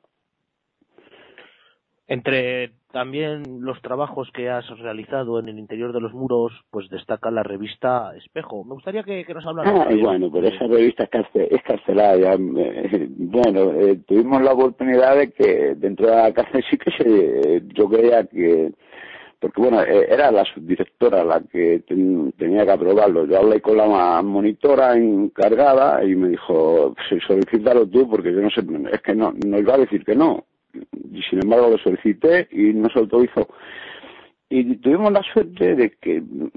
Entre 2.14 2.70
también 2.92 3.42
los 3.62 3.82
trabajos 3.82 4.30
que 4.36 4.48
has 4.48 4.70
realizado 4.78 5.40
en 5.40 5.50
el 5.50 5.58
interior 5.58 5.92
de 5.94 6.00
los 6.00 6.14
muros, 6.14 6.54
pues 6.70 6.88
destaca 6.90 7.32
la 7.32 7.42
revista 7.42 8.16
Espejo. 8.16 8.64
Me 8.66 8.76
gustaría 8.76 9.02
que, 9.02 9.26
que 9.26 9.34
nos 9.34 9.44
hablaras. 9.48 9.88
Ah, 9.90 9.96
bueno, 10.00 10.30
pero 10.32 10.48
esa 10.48 10.68
revista 10.68 11.10
es 11.34 11.64
carcelaria. 11.64 12.34
Eh, 12.34 13.08
bueno, 13.10 13.74
eh, 13.74 14.00
tuvimos 14.06 14.44
la 14.44 14.54
oportunidad 14.54 15.18
de 15.18 15.32
que 15.32 15.74
dentro 15.74 16.06
de 16.06 16.16
la 16.16 16.32
cárcel 16.32 16.64
sí 16.70 16.78
que 16.78 16.92
se, 16.92 17.64
yo 17.74 17.90
creía 17.90 18.24
que, 18.26 18.72
porque 19.40 19.60
bueno, 19.60 19.82
eh, 19.82 20.06
era 20.08 20.30
la 20.30 20.46
subdirectora 20.46 21.24
la 21.24 21.42
que 21.42 21.82
ten, 21.88 22.32
tenía 22.34 22.64
que 22.64 22.74
aprobarlo. 22.74 23.26
Yo 23.26 23.40
hablé 23.40 23.60
con 23.60 23.76
la 23.76 24.22
monitora 24.22 24.96
encargada 24.96 26.04
y 26.06 26.16
me 26.16 26.30
dijo, 26.30 26.94
solicítalo 27.26 27.88
tú 27.88 28.08
porque 28.08 28.32
yo 28.32 28.40
no 28.40 28.52
sé, 28.52 28.62
es 28.92 29.02
que 29.02 29.16
no, 29.16 29.34
no 29.48 29.58
iba 29.58 29.74
a 29.74 29.80
decir 29.80 30.06
que 30.06 30.16
no 30.16 30.46
y 30.74 31.22
sin 31.24 31.44
embargo 31.44 31.70
lo 31.70 31.78
solicité 31.78 32.48
y 32.52 32.74
no 32.74 32.90
se 32.90 33.00
autorizó. 33.00 33.48
Y 34.50 34.76
tuvimos 34.78 35.12
la 35.12 35.24
suerte 35.24 35.76
de 35.76 35.92
que 36.00 36.18
en 36.18 36.52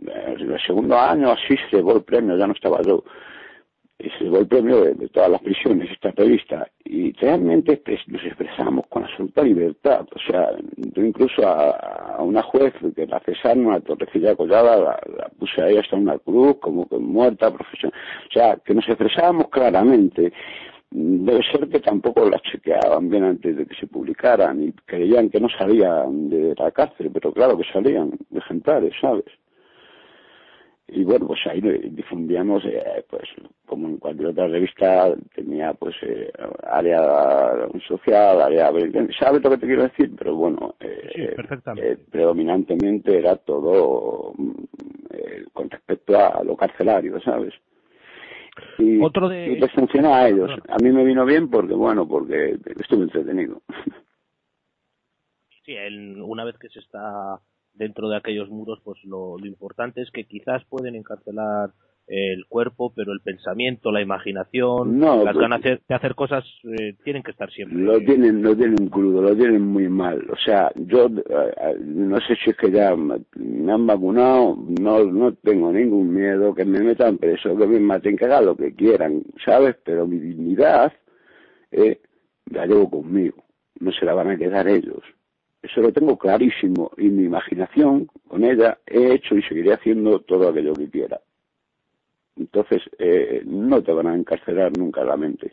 el 0.53 0.61
segundo 0.67 0.99
año 0.99 1.31
así 1.31 1.57
se 1.71 1.77
llevó 1.77 1.97
el 1.97 2.03
premio, 2.03 2.37
ya 2.37 2.47
no 2.47 2.53
estaba 2.53 2.83
yo, 2.83 3.03
y 3.99 4.11
se 4.11 4.25
llevó 4.25 4.41
el 4.41 4.47
premio 4.47 4.83
de, 4.83 5.09
todas 5.09 5.31
las 5.31 5.41
prisiones, 5.41 5.91
esta 5.91 6.11
revista, 6.11 6.69
y 6.85 7.13
realmente 7.13 7.83
nos 8.09 8.23
expresamos 8.23 8.87
con 8.89 9.05
absoluta 9.05 9.43
libertad. 9.43 10.07
O 10.15 10.19
sea, 10.31 10.51
yo 10.77 11.03
incluso 11.03 11.47
a, 11.49 11.71
a 12.17 12.23
una 12.23 12.43
juez 12.43 12.75
que 12.95 13.07
la 13.07 13.21
cesaron, 13.21 13.73
a 13.73 13.81
Torrecilla 13.81 14.37
Collada, 14.37 14.77
la, 14.77 15.01
la 15.17 15.29
puse 15.39 15.63
ahí 15.63 15.79
hasta 15.79 15.97
una 15.97 16.19
cruz, 16.19 16.59
como 16.61 16.87
que 16.87 16.99
muerta, 16.99 17.51
profesional. 17.51 17.99
O 18.29 18.33
sea, 18.33 18.59
que 18.63 18.75
nos 18.75 18.87
expresábamos 18.87 19.49
claramente 19.49 20.33
debe 20.91 21.43
ser 21.51 21.69
que 21.69 21.81
tampoco 21.81 22.29
las 22.29 22.43
chequeaban 22.43 23.09
bien 23.11 23.25
antes 23.25 23.57
de 23.57 23.67
que 23.67 23.75
se 23.75 23.87
publicaran 23.87 24.63
y 24.63 24.73
creían 24.73 25.29
que 25.31 25.41
no 25.41 25.49
salían 25.49 26.29
de 26.29 26.55
la 26.57 26.71
cárcel, 26.71 27.11
pero 27.13 27.33
claro 27.33 27.57
que 27.59 27.65
salían 27.73 28.13
ejemplares, 28.33 28.95
¿sabes? 29.01 29.25
Y 30.89 31.03
bueno, 31.03 31.27
pues 31.27 31.41
ahí 31.47 31.61
difundíamos, 31.61 32.65
eh, 32.65 33.05
pues 33.11 33.25
como 33.67 33.89
en 33.89 33.97
cualquier 33.97 34.29
otra 34.29 34.47
revista, 34.47 35.13
tenía 35.35 35.75
pues 35.75 35.97
eh, 36.03 36.31
área 36.63 37.69
social, 37.89 38.41
área... 38.41 38.71
¿Sabes 39.19 39.43
lo 39.43 39.51
que 39.51 39.59
te 39.59 39.67
quiero 39.67 39.83
decir? 39.83 40.13
Pero 40.17 40.37
bueno, 40.37 40.77
eh, 40.79 41.11
sí, 41.13 41.23
eh, 41.77 41.99
predominantemente 42.09 43.19
era 43.19 43.35
todo 43.35 44.33
mm, 44.37 44.53
eh, 45.11 45.45
con 45.53 45.69
respecto 45.69 46.17
a 46.17 46.45
lo 46.45 46.57
carcelario, 46.57 47.21
¿sabes? 47.21 47.53
Y, 48.79 49.03
Otro 49.03 49.29
de- 49.29 49.53
y 49.53 49.57
les 49.61 49.73
funcionó 49.73 50.15
a 50.15 50.29
ellos. 50.29 50.51
A 50.69 50.77
mí 50.83 50.91
me 50.91 51.05
vino 51.05 51.25
bien 51.25 51.51
porque, 51.51 51.75
bueno, 51.75 52.07
porque 52.09 52.59
estuve 52.81 53.05
entretenido. 53.05 53.63
Sí, 55.65 55.73
el- 55.75 56.21
una 56.23 56.45
vez 56.45 56.57
que 56.59 56.69
se 56.69 56.79
está 56.79 57.41
dentro 57.75 58.09
de 58.09 58.17
aquellos 58.17 58.49
muros, 58.49 58.81
pues 58.85 59.03
lo, 59.05 59.37
lo 59.39 59.47
importante 59.47 60.01
es 60.01 60.11
que 60.11 60.25
quizás 60.25 60.65
pueden 60.67 60.95
encarcelar 60.95 61.71
el 62.09 62.47
cuerpo, 62.47 62.93
pero 62.95 63.13
el 63.13 63.21
pensamiento, 63.21 63.91
la 63.91 64.01
imaginación, 64.01 64.99
No, 64.99 65.25
las 65.25 65.35
pues- 65.35 65.43
ganas 65.43 65.61
de 65.63 65.81
hacer 65.89 66.15
cosas 66.15 66.45
eh, 66.79 66.95
tienen 67.05 67.23
que 67.23 67.33
estar 67.33 67.51
siempre. 67.51 67.79
Lo 67.79 67.99
tienen, 67.99 68.43
lo 68.43 68.57
tienen 68.57 68.89
crudo, 68.89 69.23
lo 69.23 69.35
tienen 69.37 69.63
muy 69.63 69.89
mal. 69.89 70.25
O 70.31 70.37
sea, 70.37 70.71
yo 70.77 71.07
eh, 71.07 71.23
eh, 71.29 71.77
no 71.85 72.21
sé 72.21 72.37
si 72.45 72.51
es 72.51 72.57
que 72.57 72.71
ya 72.71 72.95
me 72.95 73.17
me 73.35 73.73
han 73.73 73.87
vacunado, 73.87 74.57
no, 74.81 75.05
no 75.05 75.35
tengo 75.35 75.73
ningún 75.73 76.15
miedo 76.15 76.55
que 76.55 76.65
me 76.65 76.79
metan 76.81 77.19
preso, 77.19 77.57
que 77.57 77.67
me 77.67 77.81
maten, 77.81 78.17
que 78.17 78.25
hagan 78.27 78.47
lo 78.47 78.57
que 78.57 78.75
quieran, 78.75 79.23
¿sabes? 79.45 79.75
Pero 79.85 80.07
mi 80.07 80.19
dignidad 80.19 80.93
eh, 81.73 82.01
la 82.51 82.67
llevo 82.67 82.89
conmigo, 82.89 83.43
no 83.81 83.91
se 83.91 84.05
la 84.05 84.15
van 84.15 84.31
a 84.31 84.37
quedar 84.39 84.69
ellos. 84.69 85.03
Eso 85.63 85.81
lo 85.81 85.93
tengo 85.93 86.17
clarísimo 86.17 86.93
y 86.97 87.09
mi 87.09 87.25
imaginación 87.25 88.07
con 88.29 88.45
ella 88.45 88.79
he 88.87 89.15
hecho 89.15 89.35
y 89.37 89.43
seguiré 89.43 89.73
haciendo 89.73 90.21
todo 90.21 90.49
aquello 90.49 90.73
que 90.75 90.89
quiera. 90.89 91.21
Entonces, 92.37 92.83
eh, 92.99 93.43
no 93.47 93.83
te 93.83 93.93
van 93.93 94.07
a 94.07 94.15
encarcelar 94.15 94.77
nunca 94.77 95.05
la 95.05 95.17
mente. 95.17 95.53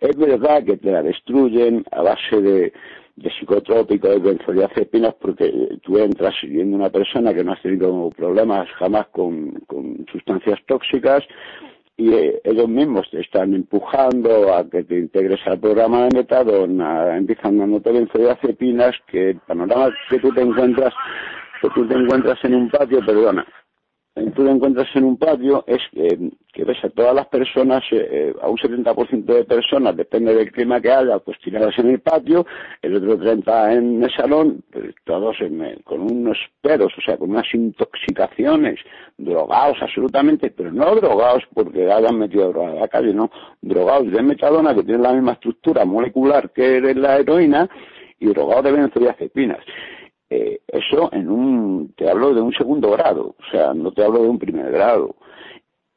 Es 0.00 0.16
verdad 0.16 0.64
que 0.64 0.76
te 0.76 0.90
la 0.90 1.02
destruyen 1.02 1.84
a 1.90 2.02
base 2.02 2.40
de, 2.40 2.72
de 3.16 3.30
psicotrópicos, 3.30 4.10
de 4.10 4.18
benzodiazepinas, 4.18 5.14
porque 5.14 5.78
tú 5.82 5.98
entras 5.98 6.34
siendo 6.40 6.76
una 6.76 6.90
persona 6.90 7.32
que 7.32 7.44
no 7.44 7.52
has 7.52 7.62
tenido 7.62 8.10
problemas 8.10 8.68
jamás 8.72 9.06
con, 9.08 9.64
sustancias 10.10 10.58
tóxicas 10.66 11.22
y 11.96 12.12
eh, 12.12 12.40
ellos 12.42 12.68
mismos 12.68 13.08
te 13.10 13.20
están 13.20 13.54
empujando 13.54 14.52
a 14.52 14.68
que 14.68 14.82
te 14.82 14.98
integres 14.98 15.40
al 15.46 15.60
programa 15.60 16.04
de 16.04 16.18
metadona, 16.18 17.16
empiezan 17.16 17.58
dándote 17.58 17.92
benzodiazepinas, 17.92 18.96
que 19.06 19.30
el 19.30 19.38
panorama 19.38 19.94
que 20.10 20.18
tú 20.18 20.30
te 20.32 20.42
encuentras, 20.42 20.92
que 21.62 21.68
tú 21.70 21.86
te 21.86 21.94
encuentras 21.94 22.44
en 22.44 22.56
un 22.56 22.68
patio, 22.68 22.98
perdona, 23.06 23.46
tú 24.14 24.44
te 24.44 24.50
encuentras 24.50 24.88
en 24.94 25.04
un 25.04 25.16
patio 25.16 25.64
es 25.66 25.80
eh, 25.94 26.30
que 26.54 26.64
ves 26.64 26.78
a 26.84 26.88
todas 26.88 27.14
las 27.14 27.26
personas, 27.26 27.82
eh, 27.90 28.08
eh, 28.10 28.34
a 28.40 28.48
un 28.48 28.56
70% 28.56 29.24
de 29.24 29.44
personas, 29.44 29.96
depende 29.96 30.34
del 30.34 30.52
clima 30.52 30.80
que 30.80 30.92
haya, 30.92 31.18
pues 31.18 31.38
tiradas 31.40 31.76
en 31.78 31.90
el 31.90 32.00
patio, 32.00 32.46
el 32.80 32.96
otro 32.96 33.18
30% 33.18 33.72
en 33.76 34.02
el 34.04 34.10
salón, 34.14 34.62
pues, 34.70 34.94
todos 35.02 35.36
en, 35.40 35.62
eh, 35.62 35.78
con 35.82 36.00
unos 36.00 36.38
pedos, 36.60 36.92
o 36.96 37.00
sea, 37.00 37.16
con 37.16 37.30
unas 37.30 37.52
intoxicaciones, 37.52 38.78
drogados 39.18 39.78
absolutamente, 39.82 40.50
pero 40.50 40.72
no 40.72 40.94
drogados 40.94 41.42
porque 41.52 41.90
hayan 41.90 42.18
metido 42.18 42.50
droga 42.50 42.70
a 42.70 42.80
la 42.82 42.88
calle, 42.88 43.12
no, 43.12 43.30
drogados 43.60 44.12
de 44.12 44.22
metadona 44.22 44.74
que 44.74 44.84
tienen 44.84 45.02
la 45.02 45.12
misma 45.12 45.32
estructura 45.32 45.84
molecular 45.84 46.50
que 46.50 46.80
la 46.94 47.16
heroína 47.16 47.68
y 48.20 48.26
drogados 48.26 48.64
de 48.64 48.72
benzodiazepinas. 48.72 49.58
Eh, 50.36 50.60
eso 50.66 51.10
en 51.12 51.28
un, 51.30 51.92
te 51.96 52.10
hablo 52.10 52.34
de 52.34 52.40
un 52.40 52.52
segundo 52.52 52.90
grado, 52.90 53.36
o 53.38 53.50
sea, 53.52 53.72
no 53.72 53.92
te 53.92 54.02
hablo 54.02 54.22
de 54.22 54.28
un 54.28 54.38
primer 54.38 54.68
grado. 54.72 55.14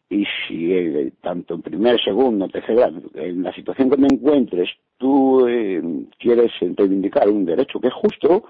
Y 0.09 0.25
si 0.25 0.73
eh, 0.73 1.11
tanto 1.21 1.55
en 1.55 1.63
primer, 1.63 1.99
segundo, 1.99 2.47
tercer 2.47 2.75
grado, 2.75 3.01
en 3.15 3.41
la 3.41 3.51
situación 3.51 3.89
que 3.89 3.97
te 3.97 4.13
encuentres, 4.13 4.69
tú 4.97 5.47
eh, 5.47 5.81
quieres 6.19 6.51
reivindicar 6.61 7.27
un 7.29 7.45
derecho 7.45 7.79
que 7.79 7.87
es 7.87 7.93
justo, 7.95 8.43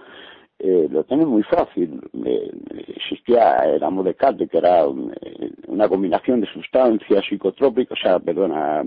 eh, 0.59 0.87
lo 0.91 1.03
tienes 1.05 1.25
muy 1.27 1.43
fácil. 1.43 2.01
Eh, 2.25 2.51
existía 2.95 3.59
el 3.59 3.83
amodecate, 3.83 4.47
que 4.47 4.57
era 4.57 4.81
eh, 4.81 5.51
una 5.67 5.87
combinación 5.87 6.41
de 6.41 6.47
sustancias 6.47 7.23
psicotrópicas, 7.29 7.97
o 7.97 8.01
sea, 8.01 8.19
perdona, 8.19 8.83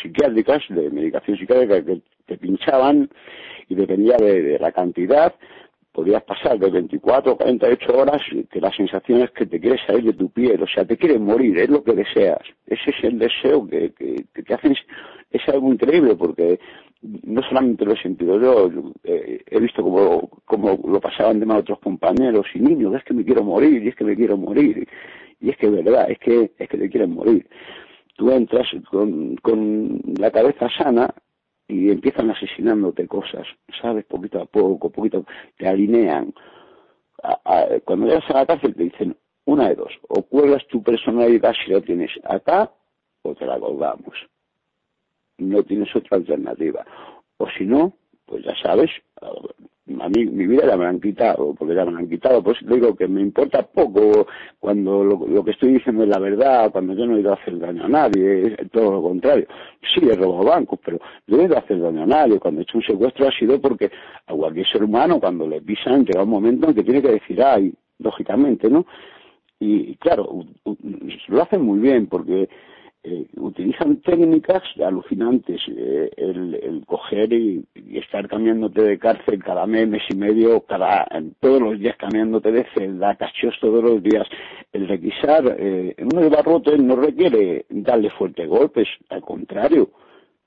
psiquiátricas, 0.00 0.62
de 0.70 0.90
medicación 0.90 1.36
psiquiátrica 1.36 1.84
que 1.84 2.00
te 2.24 2.38
pinchaban 2.38 3.10
y 3.68 3.74
dependía 3.74 4.16
de, 4.16 4.42
de 4.42 4.58
la 4.58 4.72
cantidad, 4.72 5.34
podías 5.98 6.22
pasar 6.22 6.56
de 6.60 6.70
24 6.70 7.32
a 7.32 7.36
48 7.36 7.98
horas 7.98 8.22
que 8.52 8.60
la 8.60 8.70
sensación 8.70 9.22
es 9.22 9.32
que 9.32 9.46
te 9.46 9.58
quieres 9.58 9.80
salir 9.84 10.04
de 10.04 10.12
tu 10.12 10.30
piel, 10.30 10.62
o 10.62 10.66
sea, 10.68 10.84
te 10.84 10.96
quieres 10.96 11.18
morir, 11.18 11.58
es 11.58 11.68
lo 11.68 11.82
que 11.82 11.92
deseas. 11.92 12.38
Ese 12.68 12.90
es 12.90 13.02
el 13.02 13.18
deseo 13.18 13.66
que, 13.66 13.92
que, 13.94 14.42
que 14.44 14.54
hacen, 14.54 14.76
es 15.28 15.48
algo 15.48 15.72
increíble 15.72 16.14
porque 16.14 16.60
no 17.02 17.42
solamente 17.42 17.84
lo 17.84 17.94
he 17.94 18.00
sentido 18.00 18.40
yo, 18.40 18.70
eh, 19.02 19.42
he 19.44 19.58
visto 19.58 19.82
como, 19.82 20.28
como 20.44 20.78
lo 20.86 21.00
pasaban 21.00 21.40
de 21.40 21.46
más 21.46 21.62
otros 21.62 21.80
compañeros 21.80 22.46
y 22.54 22.60
niños, 22.60 22.94
es 22.94 23.02
que 23.02 23.14
me 23.14 23.24
quiero 23.24 23.42
morir, 23.42 23.82
y 23.82 23.88
es 23.88 23.96
que 23.96 24.04
me 24.04 24.14
quiero 24.14 24.36
morir, 24.36 24.86
y 25.40 25.50
es 25.50 25.56
que 25.56 25.66
es 25.66 25.72
verdad, 25.72 26.08
es 26.08 26.20
que, 26.20 26.52
es 26.56 26.68
que 26.68 26.78
te 26.78 26.88
quieren 26.88 27.10
morir. 27.10 27.44
Tú 28.16 28.30
entras 28.30 28.68
con, 28.88 29.34
con 29.42 30.00
la 30.16 30.30
cabeza 30.30 30.68
sana 30.78 31.12
y 31.68 31.90
empiezan 31.90 32.30
asesinándote 32.30 33.06
cosas, 33.06 33.46
¿sabes? 33.80 34.04
Poquito 34.06 34.40
a 34.40 34.46
poco, 34.46 34.90
poquito, 34.90 35.24
te 35.58 35.68
alinean. 35.68 36.32
A- 37.22 37.40
a- 37.44 37.80
cuando 37.84 38.06
llegas 38.06 38.28
a 38.30 38.34
la 38.34 38.46
cárcel 38.46 38.74
te 38.74 38.84
dicen 38.84 39.16
una 39.44 39.68
de 39.68 39.74
dos, 39.76 39.92
o 40.08 40.22
cuelgas 40.22 40.66
tu 40.68 40.82
personalidad 40.82 41.52
si 41.64 41.70
la 41.72 41.80
tienes 41.80 42.10
acá, 42.24 42.70
o 43.22 43.34
te 43.34 43.44
la 43.46 43.58
colgamos. 43.60 44.14
No 45.38 45.62
tienes 45.62 45.94
otra 45.94 46.16
alternativa. 46.16 46.84
O 47.36 47.48
si 47.50 47.64
no, 47.64 47.92
pues 48.28 48.44
ya 48.44 48.54
sabes, 48.62 48.90
a 50.00 50.08
mí 50.08 50.26
mi 50.26 50.46
vida 50.46 50.66
ya 50.66 50.76
me 50.76 50.84
la 50.84 50.90
han 50.90 51.00
quitado, 51.00 51.54
porque 51.54 51.74
ya 51.74 51.84
me 51.84 51.92
la 51.92 51.98
han 52.00 52.08
quitado, 52.08 52.42
pues 52.42 52.58
digo 52.62 52.94
que 52.94 53.08
me 53.08 53.20
importa 53.20 53.62
poco 53.62 54.26
cuando 54.58 55.02
lo, 55.02 55.44
que 55.44 55.52
estoy 55.52 55.74
diciendo 55.74 56.02
es 56.02 56.10
la 56.10 56.18
verdad, 56.18 56.70
cuando 56.70 56.94
yo 56.94 57.06
no 57.06 57.16
he 57.16 57.20
ido 57.20 57.30
a 57.30 57.36
hacer 57.36 57.58
daño 57.58 57.84
a 57.84 57.88
nadie, 57.88 58.56
todo 58.70 58.92
lo 58.92 59.02
contrario. 59.02 59.46
Sí, 59.94 60.06
he 60.08 60.14
robado 60.14 60.44
bancos, 60.44 60.78
pero 60.84 60.98
yo 61.26 61.36
no 61.36 61.42
he 61.42 61.46
ido 61.46 61.56
a 61.56 61.60
hacer 61.60 61.80
daño 61.80 62.02
a 62.02 62.06
nadie. 62.06 62.38
Cuando 62.38 62.60
he 62.60 62.64
hecho 62.64 62.78
un 62.78 62.84
secuestro 62.84 63.28
ha 63.28 63.32
sido 63.32 63.60
porque 63.60 63.90
a 64.26 64.34
cualquier 64.34 64.66
ser 64.66 64.84
humano, 64.84 65.18
cuando 65.18 65.48
le 65.48 65.62
pisan, 65.62 66.04
llega 66.04 66.22
un 66.22 66.30
momento 66.30 66.68
en 66.68 66.74
que 66.74 66.84
tiene 66.84 67.00
que 67.00 67.12
decir, 67.12 67.42
ay, 67.42 67.72
lógicamente, 67.98 68.68
¿no? 68.68 68.84
Y 69.60 69.96
claro, 69.96 70.44
lo 71.28 71.42
hacen 71.42 71.62
muy 71.62 71.80
bien 71.80 72.06
porque 72.06 72.48
eh, 73.04 73.26
utilizan 73.36 74.00
técnicas 74.00 74.62
alucinantes, 74.84 75.60
eh, 75.68 76.10
el, 76.16 76.54
el 76.54 76.84
coger 76.84 77.32
y, 77.32 77.64
estar 77.92 78.28
cambiándote 78.28 78.82
de 78.82 78.98
cárcel 78.98 79.42
cada 79.42 79.66
mes, 79.66 79.88
mes 79.88 80.02
y 80.10 80.16
medio, 80.16 80.60
cada 80.62 81.06
todos 81.40 81.60
los 81.60 81.78
días 81.78 81.96
cambiándote 81.96 82.52
de 82.52 82.66
celda, 82.74 83.16
cachos 83.16 83.54
todos 83.60 83.82
los 83.82 84.02
días. 84.02 84.26
El 84.72 84.88
requisar 84.88 85.56
eh, 85.58 85.94
en 85.96 86.16
un 86.16 86.30
barrote 86.30 86.76
no 86.78 86.96
requiere 86.96 87.66
darle 87.70 88.10
fuertes 88.10 88.48
golpes, 88.48 88.88
al 89.08 89.22
contrario, 89.22 89.90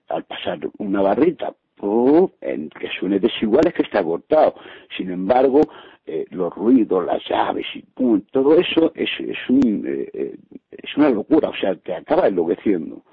al 0.09 0.25
pasar 0.25 0.59
una 0.77 1.01
barrita, 1.01 1.53
¡puf! 1.81 2.31
en 2.41 2.69
que 2.69 2.87
suene 2.99 3.19
desigual 3.19 3.67
es 3.67 3.73
que 3.73 3.81
está 3.81 4.03
cortado. 4.03 4.53
Sin 4.95 5.11
embargo, 5.11 5.61
eh, 6.05 6.25
los 6.29 6.53
ruidos, 6.53 7.05
las 7.05 7.21
llaves 7.27 7.65
y 7.73 7.81
pum, 7.81 8.21
todo 8.31 8.55
eso 8.55 8.91
es, 8.95 9.09
es, 9.19 9.37
un, 9.49 9.83
eh, 9.87 10.09
eh, 10.13 10.35
es 10.71 10.97
una 10.97 11.09
locura, 11.09 11.49
o 11.49 11.55
sea, 11.55 11.75
te 11.75 11.95
acaba 11.95 12.27
enloqueciendo. 12.27 13.03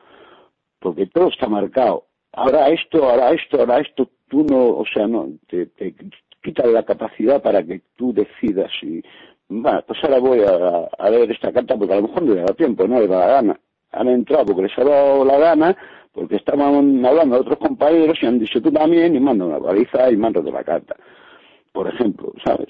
Porque 0.79 1.07
todo 1.07 1.29
está 1.29 1.49
marcado. 1.49 2.05
Ahora 2.33 2.69
esto, 2.69 3.09
ahora 3.09 3.31
esto, 3.31 3.59
ahora 3.59 3.79
esto, 3.81 4.11
tú 4.29 4.45
no, 4.45 4.79
o 4.79 4.85
sea, 4.93 5.07
no, 5.07 5.29
te, 5.49 5.67
te 5.67 5.95
quita 6.43 6.67
la 6.67 6.85
capacidad 6.85 7.43
para 7.43 7.65
que 7.65 7.81
tú 7.97 8.13
decidas 8.13 8.71
y, 8.83 9.03
bueno, 9.49 9.83
pues 9.87 9.99
ahora 10.05 10.19
voy 10.19 10.41
a, 10.41 10.89
a 10.99 11.11
leer 11.11 11.33
esta 11.33 11.53
carta 11.53 11.77
porque 11.77 11.95
a 11.95 11.97
lo 11.97 12.09
mejor 12.09 12.23
no 12.23 12.35
le 12.35 12.43
da 12.43 12.55
tiempo, 12.55 12.87
no 12.87 13.01
le 13.01 13.09
da 13.09 13.19
la 13.19 13.33
gana. 13.33 13.61
Han 13.93 14.09
entrado 14.09 14.45
porque 14.47 14.63
les 14.63 14.79
ha 14.79 14.85
dado 14.85 15.25
la 15.25 15.39
gana, 15.39 15.77
porque 16.19 16.35
estaban 16.35 17.07
hablando 17.07 17.37
de 17.37 17.43
otros 17.43 17.59
compañeros 17.59 18.19
y 18.21 18.27
han 18.27 18.41
dicho 18.41 18.61
tú 18.61 18.73
también 18.73 19.15
y 19.15 19.21
mandan 19.21 19.49
una 19.49 19.61
paliza 19.61 20.11
y 20.11 20.17
mandan 20.17 20.45
de 20.45 20.51
la 20.51 20.65
carta. 20.65 20.97
Por 21.71 21.87
ejemplo, 21.87 22.33
¿sabes? 22.45 22.67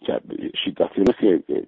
O 0.00 0.06
sea, 0.06 0.20
situaciones 0.64 1.16
que, 1.16 1.42
que 1.42 1.64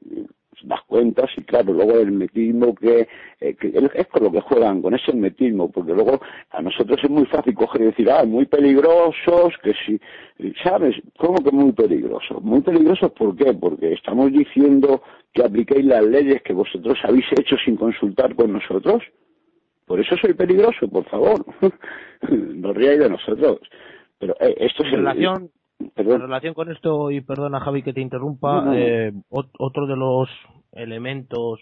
das 0.62 0.81
cuentas 0.87 1.29
y 1.37 1.42
claro, 1.42 1.73
luego 1.73 1.99
el 1.99 2.12
metismo 2.12 2.77
que, 2.77 3.09
eh, 3.40 3.57
es 3.92 4.07
con 4.07 4.23
lo 4.23 4.31
que 4.31 4.40
juegan, 4.40 4.83
con 4.83 4.94
ese 4.94 5.12
metismo, 5.12 5.68
porque 5.68 5.94
luego 5.94 6.20
a 6.51 6.62
nosotros 6.62 7.01
es 7.03 7.11
muy 7.11 7.27
fácil 7.27 7.55
coger 7.55 7.83
y 7.83 7.85
decir, 7.87 8.09
ah, 8.09 8.25
muy 8.25 8.46
peligrosos, 8.46 9.55
que 9.64 9.73
si, 9.85 10.01
¿sabes? 10.62 10.94
¿Cómo 11.16 11.42
que 11.42 11.51
muy 11.51 11.73
peligrosos? 11.73 12.40
Muy 12.40 12.61
peligrosos, 12.61 13.11
¿por 13.12 13.35
qué? 13.35 13.53
Porque 13.53 13.94
estamos 13.94 14.31
diciendo 14.31 15.03
que 15.33 15.42
apliquéis 15.42 15.87
las 15.87 16.05
leyes 16.05 16.40
que 16.42 16.53
vosotros 16.53 16.96
habéis 17.03 17.27
hecho 17.33 17.57
sin 17.64 17.75
consultar 17.75 18.37
con 18.37 18.53
nosotros. 18.53 19.03
Por 19.90 19.98
eso 19.98 20.16
soy 20.18 20.35
peligroso, 20.35 20.87
por 20.88 21.05
favor. 21.07 21.44
no 22.31 22.72
ríais 22.72 23.00
de 23.00 23.11
nosotros. 23.11 23.59
Pero 24.20 24.37
eh, 24.38 24.55
esto 24.59 24.85
es 24.85 24.88
En 24.92 24.94
el- 25.00 25.00
relación, 25.00 25.50
en 25.96 26.20
relación 26.20 26.55
con 26.55 26.70
esto, 26.70 27.11
y 27.11 27.22
perdona 27.22 27.59
Javi 27.59 27.83
que 27.83 27.92
te 27.92 28.00
interrumpa, 28.00 28.61
No, 28.61 28.64
no, 28.66 28.70
no. 28.70 28.76
eh, 28.79 29.12
ot- 29.31 29.50
otro 29.59 29.88
de 29.88 29.96
los 29.96 30.29
elementos 30.73 31.61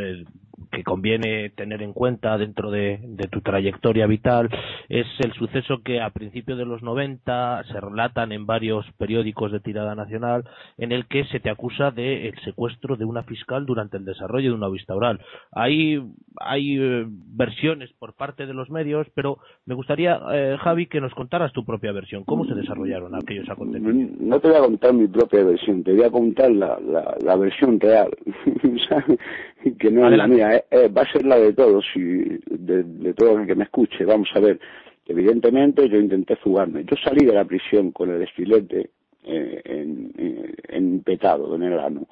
eh, 0.00 0.24
que 0.72 0.82
conviene 0.82 1.50
tener 1.50 1.82
en 1.82 1.92
cuenta 1.92 2.36
dentro 2.36 2.70
de, 2.70 2.98
de, 3.02 3.28
tu 3.28 3.40
trayectoria 3.40 4.06
vital 4.06 4.48
es 4.88 5.06
el 5.20 5.32
suceso 5.32 5.82
que 5.84 6.00
a 6.00 6.10
principios 6.10 6.58
de 6.58 6.64
los 6.64 6.82
90 6.82 7.62
se 7.64 7.80
relatan 7.80 8.32
en 8.32 8.44
varios 8.44 8.84
periódicos 8.98 9.52
de 9.52 9.60
tirada 9.60 9.94
nacional 9.94 10.44
en 10.76 10.92
el 10.92 11.06
que 11.06 11.24
se 11.26 11.40
te 11.40 11.50
acusa 11.50 11.90
de 11.92 12.28
el 12.28 12.38
secuestro 12.44 12.96
de 12.96 13.04
una 13.04 13.22
fiscal 13.22 13.66
durante 13.66 13.96
el 13.96 14.04
desarrollo 14.04 14.50
de 14.50 14.56
una 14.56 14.68
vista 14.68 14.94
oral. 14.94 15.20
Hay, 15.52 16.02
hay 16.40 16.76
eh, 16.78 17.06
versiones 17.08 17.90
por 17.98 18.14
parte 18.14 18.46
de 18.46 18.54
los 18.54 18.70
medios, 18.70 19.06
pero 19.14 19.38
me 19.64 19.74
gustaría, 19.74 20.20
eh, 20.32 20.56
Javi, 20.60 20.86
que 20.86 21.00
nos 21.00 21.14
contaras 21.14 21.52
tu 21.52 21.64
propia 21.64 21.92
versión. 21.92 22.24
¿Cómo 22.24 22.44
se 22.44 22.54
desarrollaron 22.54 23.14
aquellos 23.14 23.48
acontecimientos? 23.48 24.20
No 24.20 24.40
te 24.40 24.48
voy 24.48 24.56
a 24.56 24.60
contar 24.60 24.92
mi 24.94 25.06
propia 25.06 25.44
versión, 25.44 25.84
te 25.84 25.92
voy 25.92 26.04
a 26.04 26.10
contar 26.10 26.50
la, 26.50 26.78
la, 26.80 27.16
la 27.24 27.36
versión 27.36 27.78
real. 27.78 28.10
que 29.78 29.90
no 29.90 30.08
es 30.08 30.16
la 30.16 30.26
mía, 30.26 30.56
eh, 30.56 30.64
eh, 30.70 30.88
va 30.88 31.02
a 31.02 31.12
ser 31.12 31.24
la 31.24 31.38
de 31.38 31.52
todos 31.52 31.84
y 31.94 32.00
de, 32.00 32.82
de 32.82 33.14
todo 33.14 33.38
el 33.38 33.46
que 33.46 33.54
me 33.54 33.64
escuche. 33.64 34.04
Vamos 34.04 34.28
a 34.34 34.40
ver, 34.40 34.58
evidentemente 35.06 35.88
yo 35.88 35.98
intenté 35.98 36.36
fugarme. 36.36 36.84
Yo 36.84 36.96
salí 37.02 37.24
de 37.24 37.34
la 37.34 37.44
prisión 37.44 37.90
con 37.92 38.10
el 38.10 38.22
estilete 38.22 38.90
eh, 39.24 39.60
en, 39.64 40.12
en, 40.16 40.54
en, 40.68 41.00
petado, 41.00 41.54
en 41.56 41.62
el 41.62 41.78
ano. 41.78 42.06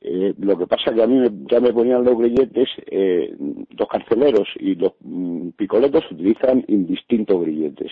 Eh, 0.00 0.34
lo 0.38 0.56
que 0.56 0.66
pasa 0.66 0.90
es 0.90 0.96
que 0.96 1.02
a 1.02 1.06
mí 1.06 1.18
me, 1.18 1.30
ya 1.50 1.58
me 1.58 1.72
ponían 1.72 2.04
los 2.04 2.16
grilletes, 2.18 2.68
eh, 2.86 3.34
los 3.76 3.88
carceleros 3.88 4.48
y 4.60 4.74
los 4.74 4.92
mm, 5.00 5.48
picoletos 5.56 6.10
utilizan 6.10 6.64
indistintos 6.68 7.40
grilletes. 7.40 7.90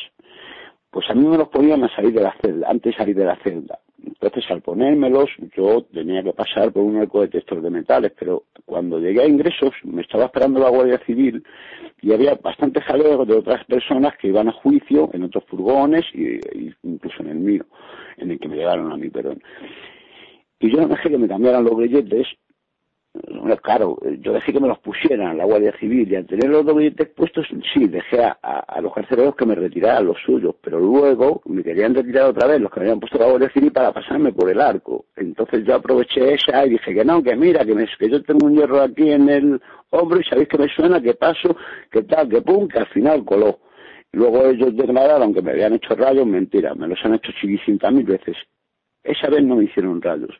Pues 0.90 1.10
a 1.10 1.14
mí 1.14 1.26
me 1.26 1.36
los 1.38 1.48
ponían 1.48 1.82
a 1.82 1.94
salir 1.96 2.12
de 2.12 2.22
la 2.22 2.36
celda, 2.40 2.68
antes 2.70 2.92
de 2.92 2.98
salir 2.98 3.16
de 3.16 3.24
la 3.24 3.36
celda. 3.42 3.80
Entonces, 4.06 4.44
al 4.50 4.62
ponérmelos, 4.62 5.30
yo 5.56 5.82
tenía 5.92 6.22
que 6.22 6.32
pasar 6.32 6.72
por 6.72 6.82
un 6.82 7.02
eco 7.02 7.22
detector 7.22 7.60
de 7.60 7.70
metales, 7.70 8.12
pero 8.18 8.44
cuando 8.64 8.98
llegué 8.98 9.22
a 9.22 9.26
ingresos, 9.26 9.72
me 9.82 10.02
estaba 10.02 10.26
esperando 10.26 10.60
la 10.60 10.70
Guardia 10.70 10.98
Civil 11.06 11.42
y 12.02 12.12
había 12.12 12.34
bastante 12.34 12.80
jaleo 12.80 13.24
de 13.24 13.34
otras 13.34 13.64
personas 13.64 14.16
que 14.18 14.28
iban 14.28 14.48
a 14.48 14.52
juicio 14.52 15.10
en 15.12 15.24
otros 15.24 15.44
furgones 15.44 16.04
y, 16.12 16.36
y 16.36 16.74
incluso 16.82 17.22
en 17.22 17.28
el 17.28 17.38
mío, 17.38 17.64
en 18.18 18.30
el 18.30 18.38
que 18.38 18.48
me 18.48 18.56
llevaron 18.56 18.92
a 18.92 18.96
mí, 18.96 19.08
perdón. 19.08 19.42
Y 20.60 20.70
yo 20.70 20.80
no 20.80 20.88
dejé 20.88 21.10
que 21.10 21.18
me 21.18 21.28
cambiaran 21.28 21.64
los 21.64 21.76
grilletes 23.14 23.60
claro, 23.60 23.96
yo 24.20 24.32
dejé 24.32 24.52
que 24.52 24.60
me 24.60 24.66
los 24.66 24.78
pusieran 24.80 25.38
la 25.38 25.44
Guardia 25.44 25.72
Civil 25.78 26.10
y 26.10 26.16
al 26.16 26.26
tener 26.26 26.50
los 26.50 26.64
billetes 26.64 27.08
puestos, 27.10 27.46
sí, 27.72 27.86
dejé 27.86 28.24
a, 28.24 28.80
los 28.80 28.92
carceleros 28.92 29.36
que 29.36 29.46
me 29.46 29.54
retiraran 29.54 30.06
los 30.06 30.18
suyos, 30.24 30.56
pero 30.60 30.80
luego 30.80 31.40
me 31.44 31.62
querían 31.62 31.94
retirar 31.94 32.30
otra 32.30 32.48
vez 32.48 32.60
los 32.60 32.72
que 32.72 32.80
me 32.80 32.86
habían 32.86 32.98
puesto 32.98 33.18
la 33.18 33.26
Guardia 33.26 33.50
Civil 33.50 33.70
para 33.70 33.92
pasarme 33.92 34.32
por 34.32 34.50
el 34.50 34.60
arco. 34.60 35.06
Entonces 35.14 35.64
yo 35.64 35.76
aproveché 35.76 36.34
esa 36.34 36.66
y 36.66 36.70
dije 36.70 36.92
que 36.92 37.04
no, 37.04 37.22
que 37.22 37.36
mira, 37.36 37.64
que, 37.64 37.74
me, 37.74 37.86
que 37.86 38.10
yo 38.10 38.20
tengo 38.24 38.46
un 38.46 38.56
hierro 38.56 38.82
aquí 38.82 39.08
en 39.10 39.28
el 39.28 39.60
hombro 39.90 40.18
y 40.18 40.24
sabéis 40.24 40.48
que 40.48 40.58
me 40.58 40.68
suena, 40.68 41.00
que 41.00 41.14
paso, 41.14 41.56
que 41.92 42.02
tal, 42.02 42.28
que 42.28 42.42
pum, 42.42 42.66
que 42.66 42.80
al 42.80 42.88
final 42.88 43.24
coló. 43.24 43.60
Luego 44.10 44.46
ellos 44.46 44.76
declararon 44.76 45.32
que 45.32 45.42
me 45.42 45.52
habían 45.52 45.74
hecho 45.74 45.94
rayos, 45.94 46.26
mentira, 46.26 46.74
me 46.74 46.88
los 46.88 46.98
han 47.04 47.14
hecho 47.14 47.32
chiquicientas 47.40 47.92
mil 47.92 48.04
veces. 48.04 48.36
Esa 49.04 49.28
vez 49.28 49.44
no 49.44 49.56
me 49.56 49.64
hicieron 49.64 50.00
rayos. 50.00 50.34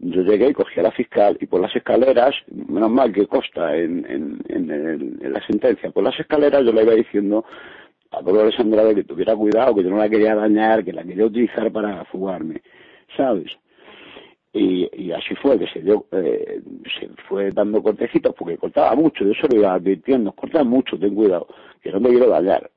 Yo 0.00 0.22
llegué 0.22 0.48
y 0.48 0.52
cogí 0.52 0.80
a 0.80 0.82
la 0.82 0.90
fiscal 0.90 1.38
y 1.40 1.46
por 1.46 1.60
las 1.60 1.74
escaleras, 1.74 2.34
menos 2.48 2.90
mal 2.90 3.12
que 3.12 3.28
consta 3.28 3.76
en, 3.76 4.04
en, 4.10 4.42
en, 4.48 4.70
el, 4.70 5.18
en 5.22 5.32
la 5.32 5.46
sentencia, 5.46 5.90
por 5.90 6.02
las 6.02 6.18
escaleras 6.18 6.64
yo 6.64 6.72
le 6.72 6.82
iba 6.82 6.94
diciendo 6.94 7.44
a 8.10 8.20
Dolores 8.20 8.58
Andrade 8.58 8.96
que 8.96 9.04
tuviera 9.04 9.36
cuidado, 9.36 9.74
que 9.74 9.84
yo 9.84 9.90
no 9.90 9.98
la 9.98 10.08
quería 10.08 10.34
dañar, 10.34 10.84
que 10.84 10.92
la 10.92 11.04
quería 11.04 11.26
utilizar 11.26 11.70
para 11.70 12.04
fugarme, 12.06 12.60
¿sabes? 13.16 13.52
Y, 14.52 14.88
y 14.92 15.12
así 15.12 15.36
fue, 15.36 15.56
que 15.56 15.68
se 15.68 15.80
dio, 15.80 16.06
eh, 16.10 16.60
se 16.98 17.08
fue 17.28 17.52
dando 17.52 17.80
cortecitos 17.82 18.34
porque 18.36 18.56
cortaba 18.56 18.96
mucho, 18.96 19.24
yo 19.24 19.34
se 19.34 19.46
lo 19.46 19.60
iba 19.60 19.74
advirtiendo, 19.74 20.32
cortaba 20.32 20.64
mucho, 20.64 20.98
ten 20.98 21.14
cuidado, 21.14 21.46
que 21.80 21.92
no 21.92 22.00
me 22.00 22.08
quiero 22.08 22.28
dañar 22.30 22.68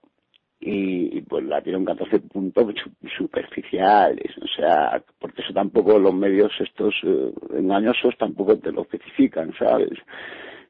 y, 0.62 1.22
pues 1.22 1.44
la 1.46 1.60
dieron 1.60 1.84
14 1.84 2.20
puntos 2.20 2.74
superficiales, 3.18 4.38
o 4.38 4.48
sea, 4.56 5.02
porque 5.20 5.42
eso 5.42 5.54
tampoco 5.54 5.98
los 5.98 6.14
medios 6.14 6.52
estos 6.60 6.94
eh, 7.04 7.32
engañosos 7.58 8.16
tampoco 8.18 8.58
te 8.58 8.72
lo 8.72 8.84
especifican, 8.84 9.52
¿sabes? 9.58 9.98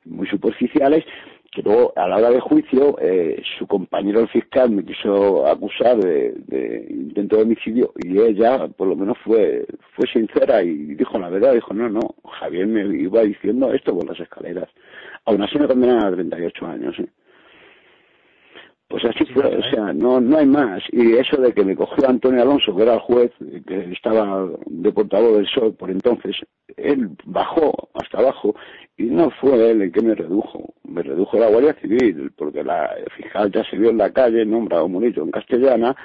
Muy 0.06 0.28
superficiales, 0.28 1.04
que 1.52 1.62
luego 1.62 1.92
a 1.98 2.08
la 2.08 2.18
hora 2.18 2.30
de 2.30 2.40
juicio 2.40 2.98
eh, 3.02 3.44
su 3.60 3.68
compañero 3.68 4.22
el 4.22 4.30
fiscal 4.30 4.72
me 4.72 4.86
quiso 4.86 5.46
acusar 5.46 5.98
de, 5.98 6.36
de, 6.48 6.88
intento 6.90 7.36
de 7.36 7.44
homicidio 7.44 7.92
y 8.02 8.18
ella 8.18 8.70
por 8.70 8.88
lo 8.88 8.96
menos 8.96 9.18
fue 9.26 9.66
fue 9.94 10.08
sincera 10.08 10.64
y 10.64 10.96
dijo 10.96 11.20
la 11.20 11.30
verdad, 11.30 11.54
dijo 11.54 11.74
no, 11.74 11.90
no, 11.90 12.16
Javier 12.40 12.68
me 12.68 12.86
iba 12.98 13.24
diciendo 13.24 13.74
esto 13.74 13.94
por 13.94 14.08
las 14.08 14.20
escaleras. 14.22 14.70
Aún 15.26 15.44
así 15.44 15.60
me 15.60 15.68
condenan 15.68 16.06
a 16.06 16.12
38 16.12 16.66
años, 16.66 16.98
¿eh? 17.00 17.10
Pues 18.92 19.06
así 19.06 19.24
fue, 19.34 19.46
o 19.46 19.64
sea, 19.72 19.94
no, 19.94 20.20
no 20.20 20.38
hay 20.38 20.46
más. 20.46 20.84
Y 20.92 21.14
eso 21.14 21.38
de 21.38 21.54
que 21.54 21.64
me 21.64 21.78
cogió 21.78 22.10
Antonio 22.10 22.42
Alonso, 22.42 22.76
que 22.76 22.84
era 22.84 22.96
el 22.96 23.00
juez, 23.00 23.32
que 23.66 23.90
estaba 23.94 24.50
de 24.66 24.92
portavoz 24.92 25.38
del 25.38 25.48
sol 25.48 25.74
por 25.76 25.90
entonces, 25.90 26.36
él 26.76 27.10
bajó 27.24 27.90
hasta 27.94 28.18
abajo 28.18 28.54
y 28.98 29.04
no 29.04 29.30
fue 29.32 29.72
él 29.72 29.84
el 29.84 29.94
que 29.94 30.02
me 30.02 30.14
redujo. 30.14 30.74
Me 30.84 31.04
redujo 31.04 31.40
la 31.40 31.48
Guardia 31.48 31.74
Civil, 31.82 32.34
porque 32.36 32.66
la 32.66 32.94
fiscal 33.16 33.50
ya 33.50 33.64
se 33.64 33.78
vio 33.78 33.92
en 33.92 33.98
la 33.98 34.12
calle, 34.12 34.46
nombrado 34.46 34.90
Monillo 34.90 35.24
en 35.24 35.32
castellana, 35.32 35.96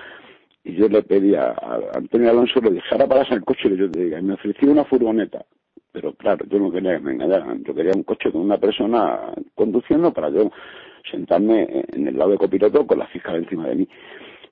y 0.62 0.76
yo 0.76 0.88
le 0.88 1.02
pedí 1.02 1.34
a, 1.34 1.56
Antonio 1.92 2.30
Alonso 2.30 2.60
que 2.60 2.70
dejara 2.70 3.08
pararse 3.08 3.34
el 3.34 3.44
coche 3.44 3.68
que 3.68 3.76
yo 3.76 3.90
te 3.90 4.04
diga. 4.04 4.20
Y 4.20 4.22
me 4.22 4.34
ofreció 4.34 4.70
una 4.70 4.84
furgoneta. 4.84 5.44
Pero 5.90 6.12
claro, 6.14 6.46
yo 6.48 6.60
no 6.60 6.70
quería 6.70 6.98
que 6.98 7.02
me 7.02 7.12
engañaran. 7.12 7.64
Yo 7.64 7.74
quería 7.74 7.92
un 7.96 8.04
coche 8.04 8.30
con 8.30 8.42
una 8.42 8.58
persona 8.58 9.32
conduciendo 9.56 10.12
para 10.12 10.30
yo 10.30 10.52
sentarme 11.10 11.84
en 11.92 12.08
el 12.08 12.16
lado 12.16 12.32
de 12.32 12.38
copiloto 12.38 12.86
con 12.86 12.98
la 12.98 13.06
fiscal 13.06 13.36
encima 13.36 13.68
de 13.68 13.76
mí. 13.76 13.88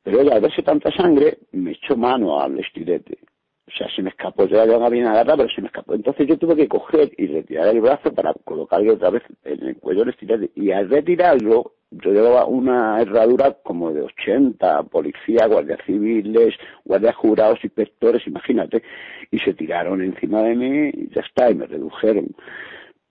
Pero 0.02 0.20
al 0.20 0.40
verse 0.40 0.62
tanta 0.62 0.90
sangre, 0.92 1.38
me 1.52 1.72
echó 1.72 1.96
mano 1.96 2.40
al 2.40 2.58
estilete. 2.58 3.18
O 3.66 3.70
sea, 3.70 3.88
se 3.96 4.02
me 4.02 4.10
escapó, 4.10 4.44
yo 4.46 4.58
la 4.58 4.66
llevaba 4.66 4.90
bien 4.90 5.06
agarrada, 5.06 5.38
pero 5.38 5.48
se 5.48 5.62
me 5.62 5.68
escapó. 5.68 5.94
Entonces 5.94 6.26
yo 6.26 6.36
tuve 6.36 6.54
que 6.54 6.68
coger 6.68 7.10
y 7.16 7.26
retirar 7.28 7.68
el 7.68 7.80
brazo 7.80 8.12
para 8.12 8.34
colocarle 8.44 8.92
otra 8.92 9.08
vez 9.08 9.22
en 9.42 9.66
el 9.66 9.76
cuello 9.76 10.02
el 10.02 10.10
estilete. 10.10 10.50
Y 10.54 10.70
al 10.70 10.90
retirarlo, 10.90 11.72
yo 11.90 12.12
llevaba 12.12 12.44
una 12.44 13.00
herradura 13.00 13.56
como 13.62 13.92
de 13.92 14.02
80 14.02 14.82
policías, 14.84 15.48
guardias 15.48 15.80
civiles, 15.86 16.54
guardias 16.84 17.16
jurados, 17.16 17.64
inspectores, 17.64 18.26
imagínate. 18.26 18.82
Y 19.30 19.38
se 19.38 19.54
tiraron 19.54 20.02
encima 20.02 20.42
de 20.42 20.54
mí 20.54 20.90
y 20.92 21.08
ya 21.14 21.22
está, 21.22 21.50
y 21.50 21.54
me 21.54 21.66
redujeron 21.66 22.34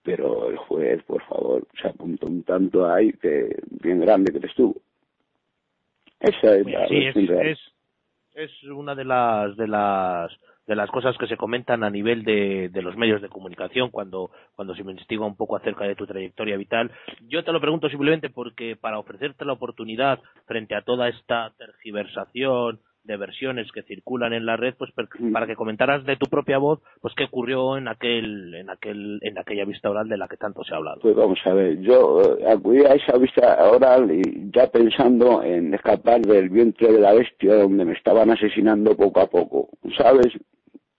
pero 0.04 0.50
el 0.50 0.58
juez, 0.58 1.02
por 1.04 1.24
favor, 1.24 1.66
se 1.82 1.88
apuntó 1.88 2.28
un 2.28 2.44
tanto 2.44 2.92
ahí 2.92 3.14
que 3.14 3.56
bien 3.82 4.02
grande 4.02 4.38
que 4.38 4.46
estuvo. 4.46 4.76
Esa 6.20 6.56
es 6.56 6.66
la 6.66 6.88
sí, 6.88 7.06
es, 7.06 7.16
es, 7.16 7.60
es, 8.36 8.64
una 8.66 8.96
de 8.96 9.06
las 9.06 9.56
de 9.58 9.68
las 9.68 10.32
de 10.66 10.76
las 10.76 10.90
cosas 10.90 11.18
que 11.18 11.28
se 11.28 11.36
comentan 11.36 11.84
a 11.84 11.90
nivel 11.90 12.24
de, 12.24 12.70
de 12.70 12.82
los 12.82 12.96
medios 12.96 13.22
de 13.22 13.28
comunicación 13.28 13.90
cuando 13.90 14.32
cuando 14.56 14.74
se 14.74 14.82
investiga 14.82 15.26
un 15.26 15.36
poco 15.36 15.58
acerca 15.58 15.86
de 15.86 15.96
tu 15.96 16.06
trayectoria 16.06 16.56
vital. 16.56 16.92
Yo 17.28 17.44
te 17.44 17.52
lo 17.52 17.60
pregunto 17.60 17.90
simplemente 17.90 18.30
porque 18.30 18.76
para 18.76 19.00
ofrecerte 19.00 19.46
la 19.46 19.54
oportunidad 19.54 20.20
frente 20.46 20.76
a 20.76 20.82
toda 20.82 21.10
esta 21.10 21.52
tergiversación, 21.58 22.80
de 23.04 23.18
versiones 23.18 23.72
que 23.72 23.84
circulan 23.84 24.34
en 24.34 24.46
la 24.46 24.58
red, 24.58 24.76
pues 24.78 24.92
para 24.92 25.48
que 25.48 25.56
comentaras 25.56 26.06
de 26.06 26.16
tu 26.16 26.28
propia 26.28 26.58
voz, 26.58 26.80
pues 27.02 27.14
qué 27.16 27.26
ocurrió 27.26 27.78
en 27.78 27.88
aquel, 27.88 28.54
en 28.56 28.70
aquel, 28.70 29.20
en 29.22 29.38
aquella 29.38 29.66
vista 29.66 29.90
oral 29.90 30.08
de 30.08 30.18
la 30.18 30.28
que 30.28 30.38
tanto 30.38 30.64
se 30.64 30.74
ha 30.74 30.78
hablado. 30.78 31.02
Pues 31.02 31.16
vamos 31.16 31.40
a 31.46 31.54
ver, 31.54 31.80
yo 31.82 32.22
eh, 32.40 32.52
acudí 32.52 32.86
a 32.86 32.96
esa 32.96 33.18
vista 33.18 33.58
oral 33.70 34.10
y 34.12 34.52
ya 34.54 34.68
pensando 34.68 35.44
en 35.44 35.74
escapar 35.74 36.22
del 36.22 36.50
vientre 36.50 36.94
de 36.94 37.00
la 37.00 37.14
bestia 37.14 37.56
donde 37.56 37.86
me 37.86 37.94
estaban 37.94 38.30
asesinando 38.32 38.96
poco 38.96 39.20
a 39.20 39.28
poco, 39.28 39.70
¿sabes? 39.98 40.28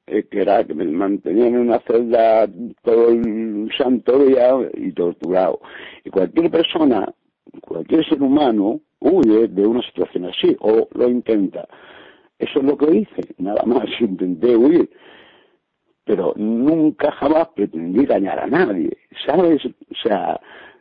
Eh, 0.07 0.27
que 0.31 0.43
era 0.43 0.63
que 0.65 0.75
me 0.75 0.85
mantenían 0.85 1.55
en 1.55 1.61
una 1.61 1.81
celda 1.81 2.47
todo 2.83 3.09
el 3.09 3.71
santo 3.77 4.19
día 4.19 4.51
y 4.75 4.93
torturado. 4.93 5.61
Y 6.05 6.11
cualquier 6.11 6.51
persona, 6.51 7.11
cualquier 7.61 8.05
ser 8.07 8.23
humano, 8.23 8.81
huye 9.01 9.49
de 9.49 9.67
una 9.67 9.83
situación 9.83 10.27
así 10.27 10.57
o 10.61 10.89
lo 10.93 11.09
intenta. 11.09 11.67
Eso 12.39 12.59
es 12.59 12.65
lo 12.65 12.77
que 12.77 12.97
hice, 12.97 13.35
nada 13.39 13.63
más, 13.65 13.85
intenté 14.01 14.57
huir. 14.57 14.91
Pero 16.05 16.35
nunca 16.37 17.11
jamás 17.13 17.49
pretendí 17.55 18.05
dañar 18.05 18.39
a 18.39 18.47
nadie, 18.47 18.97
¿sabes? 19.25 19.65
O 19.65 19.95
sea, 20.03 20.39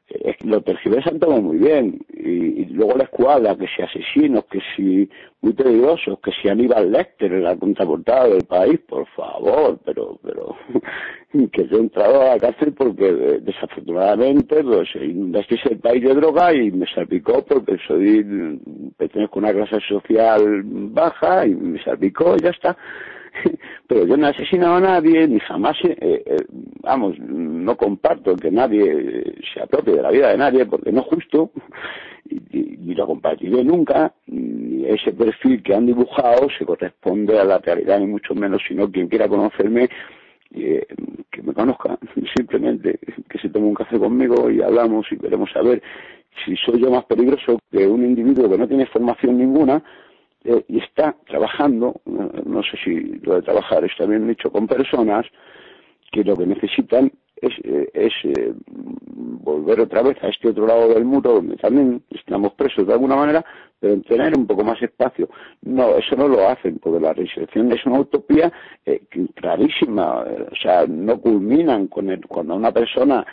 eh, 0.10 0.36
lo 0.44 0.62
tergiversan 0.62 1.20
todo 1.20 1.42
muy 1.42 1.58
bien. 1.58 2.06
Y, 2.14 2.66
luego 2.74 2.98
la 2.98 3.04
escuadra, 3.04 3.56
que 3.56 3.68
si 3.68 3.82
asesinos, 3.84 4.46
que 4.46 4.60
si 4.76 5.08
muy 5.42 5.54
peligrosos, 5.54 6.20
que 6.20 6.32
si 6.32 6.50
Aníbal 6.50 6.92
Lecter 6.92 7.32
en 7.32 7.44
la 7.44 7.56
contraportada 7.56 8.30
del 8.30 8.46
país, 8.46 8.80
por 8.88 9.06
favor, 9.10 9.80
pero, 9.86 10.20
pero, 10.24 10.56
que 11.52 11.68
yo 11.68 11.78
he 11.78 11.82
entrado 11.82 12.22
a 12.22 12.36
la 12.36 12.40
cárcel 12.40 12.74
porque 12.74 13.14
desafortunadamente, 13.42 14.64
pues, 14.64 14.90
inundasteis 14.96 15.62
el 15.68 15.80
país 15.80 16.04
de 16.04 16.16
droga 16.16 16.54
y 16.54 16.72
me 16.72 16.88
salpicó 16.88 17.46
porque 17.46 17.78
soy, 17.88 18.60
pertenezco 18.98 19.40
a 19.40 19.44
una 19.44 19.54
clase 19.54 19.80
social 19.88 20.64
baja 20.64 21.46
y 21.46 21.54
me 21.54 21.84
salpicó 21.84 22.36
y 22.36 22.44
ya 22.44 22.50
está. 22.50 22.76
pero 23.88 24.06
yo 24.06 24.18
no 24.18 24.28
he 24.28 24.30
asesinado 24.32 24.76
a 24.76 24.82
nadie, 24.82 25.28
ni 25.28 25.40
jamás, 25.40 25.78
eh, 25.84 25.96
eh, 26.00 26.46
vamos, 26.82 27.18
no 27.20 27.76
comparto 27.76 28.36
que 28.36 28.52
nadie 28.52 29.24
se 29.54 29.62
apropie 29.62 29.96
de 29.96 30.02
la 30.02 30.12
vida 30.12 30.30
de 30.30 30.38
nadie, 30.38 30.66
porque 30.66 30.92
no 30.92 31.02
es 31.02 31.08
justo, 31.08 31.52
y, 32.30 32.92
y, 32.92 32.96
lo 32.96 33.06
compartiré 33.08 33.64
nunca, 33.64 34.14
y 34.28 34.86
ese 34.86 35.14
perfil 35.14 35.62
que 35.64 35.74
han 35.74 35.86
dibujado 35.86 36.48
se 36.58 36.66
corresponde 36.66 37.40
a 37.40 37.44
la 37.44 37.58
realidad, 37.58 38.00
ni 38.00 38.08
mucho 38.08 38.36
menos, 38.36 38.62
sino 38.68 38.92
quien 38.92 39.08
quiera 39.08 39.28
conocerme, 39.28 39.90
eh, 40.56 40.86
que 41.32 41.42
me 41.42 41.54
conozca, 41.54 41.98
simplemente 42.36 43.00
que 43.28 43.40
se 43.40 43.50
tome 43.50 43.68
un 43.68 43.74
café 43.74 43.98
conmigo 43.98 44.52
y 44.52 44.62
hablamos 44.62 45.12
y 45.12 45.16
veremos 45.16 45.50
a 45.56 45.64
ver 45.64 45.82
si 46.46 46.56
soy 46.58 46.80
yo 46.80 46.92
más 46.92 47.06
peligroso 47.06 47.60
que 47.72 47.88
un 47.88 48.06
individuo 48.06 48.50
que 48.50 48.58
no 48.58 48.68
tiene 48.68 48.86
formación 48.86 49.38
ninguna 49.38 49.84
eh, 50.44 50.66
y 50.68 50.80
está 50.80 51.16
trabajando, 51.28 52.02
no 52.06 52.62
sé 52.64 52.78
si 52.84 53.20
lo 53.20 53.36
de 53.36 53.42
trabajar 53.42 53.84
está 53.86 54.06
bien 54.06 54.28
dicho, 54.28 54.52
con 54.52 54.68
personas 54.68 55.26
que 56.12 56.24
lo 56.24 56.38
que 56.38 56.46
necesitan 56.46 57.12
es, 57.44 57.54
eh, 57.64 57.90
es 57.94 58.14
eh, 58.24 58.54
volver 58.66 59.82
otra 59.82 60.02
vez 60.02 60.18
a 60.24 60.30
este 60.30 60.50
otro 60.50 60.66
lado 60.66 60.94
del 60.94 61.04
muro 61.04 61.34
donde 61.34 61.58
también 61.58 62.02
estamos 62.10 62.54
presos 62.54 62.88
de 62.88 62.94
alguna 62.94 63.16
manera, 63.16 63.44
pero 63.80 64.00
tener 64.02 64.38
un 64.38 64.48
poco 64.48 64.64
más 64.64 64.82
espacio. 64.82 65.30
No, 65.64 65.98
eso 65.98 66.16
no 66.16 66.28
lo 66.28 66.48
hacen, 66.48 66.80
porque 66.80 67.02
la 67.02 67.14
reinserción 67.14 67.72
es 67.72 67.86
una 67.86 68.00
utopía 68.00 68.52
eh, 68.86 69.02
clarísima, 69.36 70.20
o 70.22 70.56
sea, 70.62 70.86
no 70.88 71.20
culminan 71.20 71.88
con 71.88 72.10
el, 72.10 72.26
cuando 72.26 72.56
una 72.56 72.72
persona, 72.72 73.26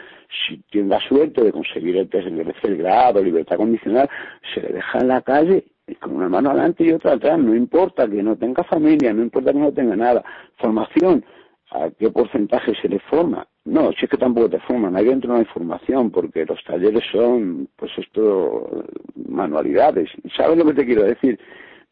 si 0.47 0.59
tiene 0.71 0.89
la 0.89 1.01
suerte 1.01 1.45
de 1.45 1.53
conseguir 1.53 1.97
el 1.97 2.09
tercer 2.09 2.77
grado, 2.77 3.23
libertad 3.23 3.57
condicional, 3.57 4.09
se 4.53 4.61
le 4.61 4.73
deja 4.73 4.99
en 4.99 5.09
la 5.09 5.23
calle 5.23 5.65
con 5.97 6.17
una 6.17 6.29
mano 6.29 6.51
adelante 6.51 6.85
y 6.85 6.93
otra 6.93 7.13
atrás, 7.13 7.39
no 7.39 7.55
importa 7.55 8.09
que 8.09 8.23
no 8.23 8.37
tenga 8.37 8.65
familia, 8.65 9.13
no 9.13 9.23
importa 9.23 9.53
que 9.53 9.59
no 9.59 9.73
tenga 9.73 9.97
nada, 9.97 10.25
formación, 10.59 11.25
a 11.73 11.91
qué 11.91 12.11
porcentaje 12.11 12.73
se 12.81 12.89
le 12.89 12.99
forma. 13.01 13.47
No, 13.65 13.93
si 13.93 14.05
es 14.05 14.11
que 14.11 14.17
tampoco 14.17 14.49
te 14.49 14.59
forman, 14.61 14.97
ahí 14.97 15.05
dentro 15.05 15.33
no 15.33 15.39
hay 15.39 15.45
formación, 15.45 16.11
porque 16.11 16.45
los 16.47 16.63
talleres 16.65 17.05
son, 17.13 17.69
pues 17.77 17.93
esto, 17.99 18.85
manualidades. 19.29 20.11
¿Sabes 20.37 20.57
lo 20.59 20.65
que 20.65 20.75
te 20.75 20.87
quiero 20.87 21.03
decir? 21.05 21.39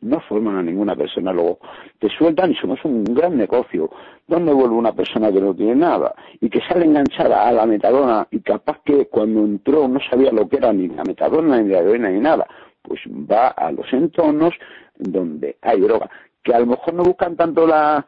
No 0.00 0.20
forman 0.20 0.56
a 0.56 0.62
ninguna 0.62 0.94
persona, 0.94 1.32
luego 1.32 1.58
te 1.98 2.08
sueltan 2.08 2.52
y 2.52 2.54
somos 2.54 2.78
un 2.84 3.04
gran 3.04 3.37
negocio. 3.37 3.90
¿Dónde 4.26 4.52
vuelve 4.52 4.76
una 4.76 4.92
persona 4.92 5.32
que 5.32 5.40
no 5.40 5.54
tiene 5.54 5.74
nada? 5.74 6.14
Y 6.40 6.48
que 6.48 6.61
sale 6.68 6.84
enganchada 6.84 7.48
a 7.48 7.52
la 7.52 7.66
metadona 7.66 8.26
y 8.30 8.40
capaz 8.40 8.80
que 8.84 9.06
cuando 9.06 9.40
entró 9.40 9.88
no 9.88 9.98
sabía 10.08 10.30
lo 10.30 10.48
que 10.48 10.56
era 10.56 10.72
ni 10.72 10.88
la 10.88 11.02
metadona, 11.02 11.61
ni 11.61 11.70
la 11.70 11.80
heroína, 11.80 12.11
ni 12.11 12.20
nada. 12.20 12.46
Pues 12.88 13.01
va 13.07 13.48
a 13.48 13.70
los 13.70 13.92
entornos 13.92 14.55
donde 14.96 15.59
hay 15.61 15.81
droga 15.81 16.11
que 16.48 16.55
a 16.55 16.61
lo 16.61 16.66
mejor 16.66 16.94
no 16.94 17.03
buscan 17.03 17.37
tanto 17.37 17.66
la, 17.66 18.07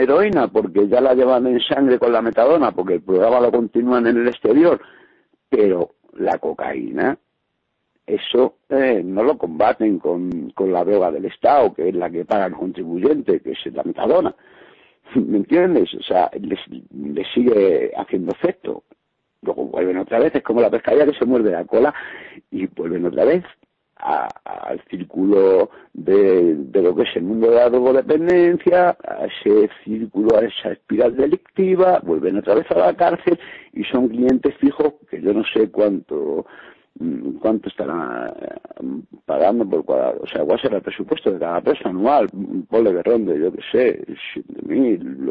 heroína 0.00 0.48
porque 0.48 0.88
ya 0.88 1.00
la 1.00 1.14
llevan 1.14 1.46
en 1.46 1.60
sangre 1.60 1.98
con 1.98 2.10
la 2.10 2.22
metadona 2.22 2.72
porque 2.72 2.94
el 2.94 3.02
programa 3.02 3.40
lo 3.40 3.52
continúan 3.52 4.06
en 4.06 4.16
el 4.16 4.28
exterior, 4.28 4.80
pero 5.50 5.90
la 6.14 6.38
cocaína, 6.38 7.18
eso 8.06 8.56
eh, 8.70 9.02
no 9.04 9.22
lo 9.22 9.36
combaten 9.36 9.98
con, 9.98 10.50
con 10.50 10.72
la 10.72 10.84
droga 10.84 11.10
del 11.10 11.26
Estado, 11.26 11.74
que 11.74 11.88
es 11.88 11.94
la 11.94 12.08
que 12.08 12.24
paga 12.24 12.46
el 12.46 12.54
contribuyente, 12.54 13.40
que 13.40 13.52
es 13.52 13.66
la 13.74 13.82
metadona. 13.82 14.34
¿Me 15.14 15.38
entiendes? 15.38 15.92
O 15.94 16.02
sea, 16.02 16.30
les, 16.40 16.60
les 16.94 17.26
sigue 17.34 17.92
haciendo 17.96 18.32
efecto. 18.32 18.84
Luego 19.42 19.66
vuelven 19.66 19.98
otra 19.98 20.18
vez, 20.18 20.34
es 20.34 20.42
como 20.42 20.62
la 20.62 20.70
pescadilla 20.70 21.06
que 21.06 21.18
se 21.18 21.26
muerde 21.26 21.50
la 21.50 21.64
cola 21.64 21.94
y 22.50 22.66
vuelven 22.68 23.04
otra 23.04 23.24
vez 23.24 23.44
a, 23.98 24.28
al 24.44 24.82
círculo 24.90 25.70
de, 25.92 26.54
de, 26.54 26.82
lo 26.82 26.94
que 26.94 27.02
es 27.02 27.16
el 27.16 27.22
mundo 27.22 27.50
de 27.50 27.56
la 27.56 27.70
drogodependencia, 27.70 28.96
a 29.06 29.26
ese 29.26 29.70
círculo, 29.84 30.36
a 30.36 30.44
esa 30.44 30.72
espiral 30.72 31.16
delictiva, 31.16 32.00
vuelven 32.02 32.38
otra 32.38 32.54
vez 32.54 32.70
a 32.70 32.78
la 32.78 32.94
cárcel 32.94 33.38
y 33.72 33.84
son 33.84 34.08
clientes 34.08 34.54
fijos 34.56 34.94
que 35.10 35.20
yo 35.20 35.32
no 35.32 35.42
sé 35.52 35.70
cuánto 35.70 36.46
cuánto 37.40 37.68
estarán 37.68 38.32
eh, 38.40 38.54
pagando 39.24 39.68
por 39.68 39.84
cuadrado, 39.84 40.20
o 40.22 40.26
sea, 40.26 40.44
cuál 40.44 40.60
será 40.60 40.76
el 40.76 40.82
presupuesto 40.82 41.30
de 41.32 41.38
cada 41.38 41.60
persona 41.60 41.90
anual, 41.90 42.28
ponle 42.68 42.92
de 42.92 43.02
ronde, 43.02 43.38
yo 43.38 43.52
qué 43.52 43.62
sé, 43.72 44.04
siete 44.32 44.62
mil 44.62 45.30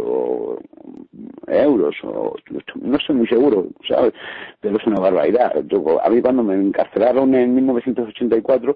euros, 1.48 1.96
o 2.04 2.36
no 2.82 2.98
estoy 2.98 3.16
muy 3.16 3.28
seguro, 3.28 3.68
¿sabes? 3.88 4.14
Pero 4.60 4.78
es 4.78 4.88
una 4.88 5.00
barbaridad. 5.00 5.54
a 5.58 6.10
mí 6.10 6.22
cuando 6.22 6.44
me 6.44 6.56
encarcelaron 6.56 7.34
en 7.36 7.56
1984 7.56 8.76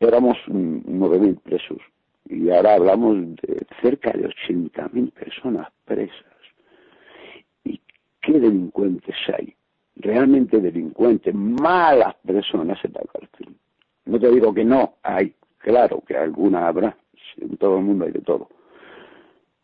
éramos 0.00 0.36
mm, 0.46 0.78
nueve 0.86 1.18
mil 1.18 1.36
presos 1.36 1.78
y 2.28 2.50
ahora 2.50 2.74
hablamos 2.74 3.36
de 3.36 3.66
cerca 3.80 4.12
de 4.12 4.26
ochenta 4.26 4.88
mil 4.92 5.10
personas 5.10 5.68
presas. 5.84 6.24
¿Y 7.64 7.80
qué 8.20 8.32
delincuentes 8.32 9.16
hay? 9.36 9.57
Realmente 9.98 10.60
delincuentes, 10.60 11.34
malas 11.34 12.14
personas 12.26 12.78
en 12.84 12.92
la 12.92 13.00
cárcel. 13.12 13.54
No 14.06 14.18
te 14.18 14.30
digo 14.30 14.54
que 14.54 14.64
no, 14.64 14.94
hay, 15.02 15.34
claro 15.58 16.02
que 16.06 16.16
alguna 16.16 16.68
habrá, 16.68 16.96
en 17.36 17.56
todo 17.56 17.78
el 17.78 17.84
mundo 17.84 18.04
hay 18.04 18.12
de 18.12 18.20
todo. 18.20 18.48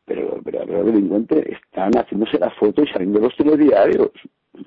Pero, 0.04 0.38
pero 0.44 0.66
los 0.66 0.86
delincuentes 0.86 1.46
están 1.46 1.92
haciéndose 1.92 2.38
la 2.38 2.50
foto 2.50 2.82
y 2.82 2.86
saliendo 2.88 3.20
los 3.20 3.34
telediarios, 3.36 4.10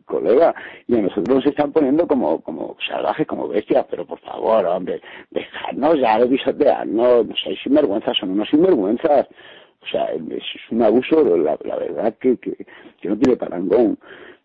colega, 0.05 0.53
y 0.87 0.95
a 0.95 1.01
nosotros 1.01 1.37
nos 1.37 1.45
están 1.45 1.71
poniendo 1.71 2.07
como, 2.07 2.41
como 2.41 2.75
salvajes, 2.87 3.27
como 3.27 3.47
bestias, 3.47 3.85
pero 3.89 4.05
por 4.05 4.19
favor, 4.19 4.65
hombre, 4.65 5.01
dejadnos 5.29 5.99
ya 5.99 6.19
de 6.19 6.27
pisotearnos, 6.27 7.27
no 7.27 7.35
seáis 7.35 7.59
sinvergüenzas, 7.61 8.17
son 8.17 8.31
unos 8.31 8.49
sinvergüenzas. 8.49 9.27
O 9.79 9.87
sea, 9.89 10.05
es, 10.05 10.43
un 10.71 10.81
abuso, 10.81 11.23
la, 11.37 11.55
verdad 11.55 12.15
que, 12.19 12.37
que 12.37 12.65
no 13.03 13.17
tiene 13.17 13.37
parangón. 13.37 13.97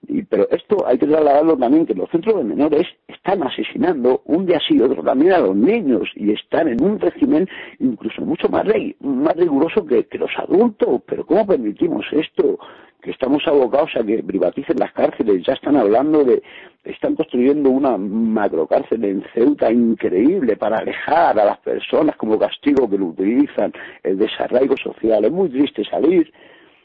Y, 0.08 0.22
pero 0.22 0.48
esto 0.50 0.84
hay 0.86 0.98
que 0.98 1.06
trasladarlo 1.06 1.56
también, 1.56 1.86
que 1.86 1.94
los 1.94 2.10
centros 2.10 2.36
de 2.36 2.44
menores 2.44 2.86
están 3.06 3.42
asesinando 3.42 4.22
un 4.24 4.46
día 4.46 4.58
sí 4.66 4.76
y 4.76 4.80
otro 4.80 5.02
también 5.02 5.32
a 5.32 5.38
los 5.38 5.54
niños 5.54 6.10
y 6.16 6.32
están 6.32 6.68
en 6.68 6.82
un 6.82 6.98
régimen 6.98 7.48
incluso 7.78 8.22
mucho 8.22 8.48
más, 8.48 8.64
más 9.00 9.36
riguroso 9.36 9.86
que, 9.86 10.06
que 10.06 10.18
los 10.18 10.30
adultos. 10.36 11.02
Pero 11.06 11.24
¿cómo 11.24 11.46
permitimos 11.46 12.04
esto? 12.12 12.58
que 13.02 13.10
estamos 13.10 13.42
abocados 13.46 13.90
a 13.96 14.04
que 14.04 14.22
privaticen 14.22 14.76
las 14.78 14.92
cárceles, 14.92 15.42
ya 15.44 15.54
están 15.54 15.76
hablando 15.76 16.22
de, 16.22 16.40
están 16.84 17.16
construyendo 17.16 17.68
una 17.68 17.98
macrocárcel 17.98 19.04
en 19.04 19.24
Ceuta 19.34 19.72
increíble 19.72 20.56
para 20.56 20.78
alejar 20.78 21.38
a 21.38 21.44
las 21.44 21.58
personas 21.58 22.16
como 22.16 22.38
castigo 22.38 22.88
que 22.88 22.98
lo 22.98 23.06
utilizan, 23.06 23.72
el 24.04 24.18
desarraigo 24.18 24.76
social. 24.76 25.24
Es 25.24 25.32
muy 25.32 25.48
triste 25.48 25.84
salir 25.84 26.32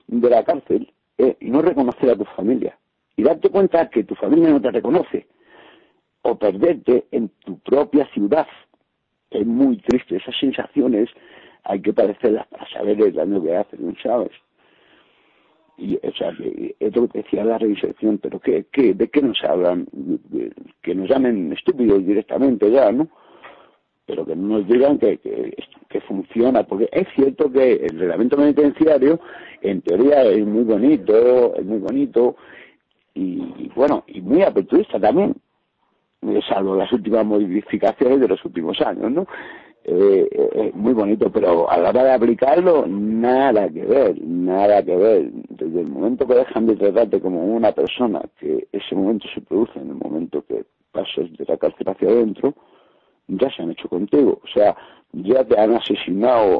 de 0.07 0.29
la 0.29 0.43
cárcel 0.43 0.91
eh, 1.19 1.37
y 1.39 1.51
no 1.51 1.61
reconocer 1.61 2.09
a 2.09 2.15
tu 2.15 2.25
familia 2.25 2.75
y 3.17 3.23
darte 3.23 3.49
cuenta 3.49 3.89
que 3.89 4.03
tu 4.03 4.15
familia 4.15 4.49
no 4.49 4.61
te 4.61 4.71
reconoce 4.71 5.27
o 6.21 6.37
perderte 6.37 7.07
en 7.11 7.29
tu 7.43 7.59
propia 7.59 8.07
ciudad. 8.13 8.47
Es 9.31 9.45
muy 9.45 9.77
triste, 9.77 10.17
esas 10.17 10.35
sensaciones 10.39 11.09
hay 11.63 11.81
que 11.81 11.93
padecerlas 11.93 12.47
para 12.47 12.69
saber 12.69 13.01
el 13.01 13.13
daño 13.13 13.43
que 13.43 13.57
hacen, 13.57 13.97
¿sabes? 14.01 14.31
Y, 15.77 15.95
o 15.95 16.11
sea, 16.17 16.31
es 16.79 16.95
lo 16.95 17.07
que 17.07 17.19
decía 17.19 17.43
la 17.43 17.57
reinserción, 17.57 18.19
pero 18.19 18.39
¿qué, 18.39 18.65
qué, 18.71 18.93
¿de 18.93 19.09
qué 19.09 19.21
nos 19.21 19.43
hablan? 19.43 19.87
Que 20.81 20.95
nos 20.95 21.09
llamen 21.09 21.51
estúpidos 21.53 22.05
directamente 22.05 22.71
ya, 22.71 22.91
¿no? 22.91 23.07
Pero 24.05 24.25
que 24.25 24.35
no 24.35 24.59
nos 24.59 24.67
digan 24.67 24.97
que, 24.97 25.19
que 25.89 26.01
funciona, 26.01 26.63
porque 26.63 26.89
es 26.91 27.07
cierto 27.15 27.51
que 27.51 27.73
el 27.73 27.99
reglamento 27.99 28.37
penitenciario, 28.37 29.19
en 29.61 29.81
teoría, 29.81 30.23
es 30.23 30.45
muy 30.45 30.63
bonito, 30.63 31.55
es 31.55 31.65
muy 31.65 31.79
bonito, 31.79 32.37
y, 33.17 33.71
bueno, 33.75 34.03
y 34.07 34.21
muy 34.21 34.43
aperturista 34.43 34.99
también, 34.99 35.35
salvo 36.47 36.75
las 36.75 36.91
últimas 36.91 37.25
modificaciones 37.25 38.19
de 38.19 38.27
los 38.27 38.43
últimos 38.45 38.79
años, 38.81 39.11
¿no? 39.11 39.27
Eh, 39.83 40.27
eh, 40.31 40.71
muy 40.73 40.93
bonito, 40.93 41.31
pero 41.31 41.69
a 41.69 41.77
la 41.77 41.89
hora 41.89 42.03
de 42.03 42.11
aplicarlo, 42.11 42.85
nada 42.87 43.69
que 43.69 43.85
ver, 43.85 44.21
nada 44.21 44.83
que 44.83 44.95
ver. 44.95 45.31
Desde 45.49 45.81
el 45.81 45.87
momento 45.87 46.27
que 46.27 46.35
dejan 46.35 46.67
de 46.67 46.75
tratarte 46.75 47.21
como 47.21 47.43
una 47.43 47.71
persona, 47.71 48.21
que 48.37 48.67
ese 48.71 48.95
momento 48.95 49.27
se 49.33 49.41
produce 49.41 49.79
en 49.79 49.89
el 49.89 49.95
momento 49.95 50.43
que 50.45 50.65
pasas 50.91 51.31
de 51.37 51.45
la 51.47 51.57
cárcel 51.57 51.87
hacia 51.87 52.09
adentro, 52.09 52.53
ya 53.27 53.49
se 53.51 53.61
han 53.61 53.71
hecho 53.71 53.89
contigo. 53.89 54.39
O 54.43 54.47
sea, 54.47 54.75
ya 55.13 55.43
te 55.43 55.59
han 55.59 55.75
asesinado 55.75 56.59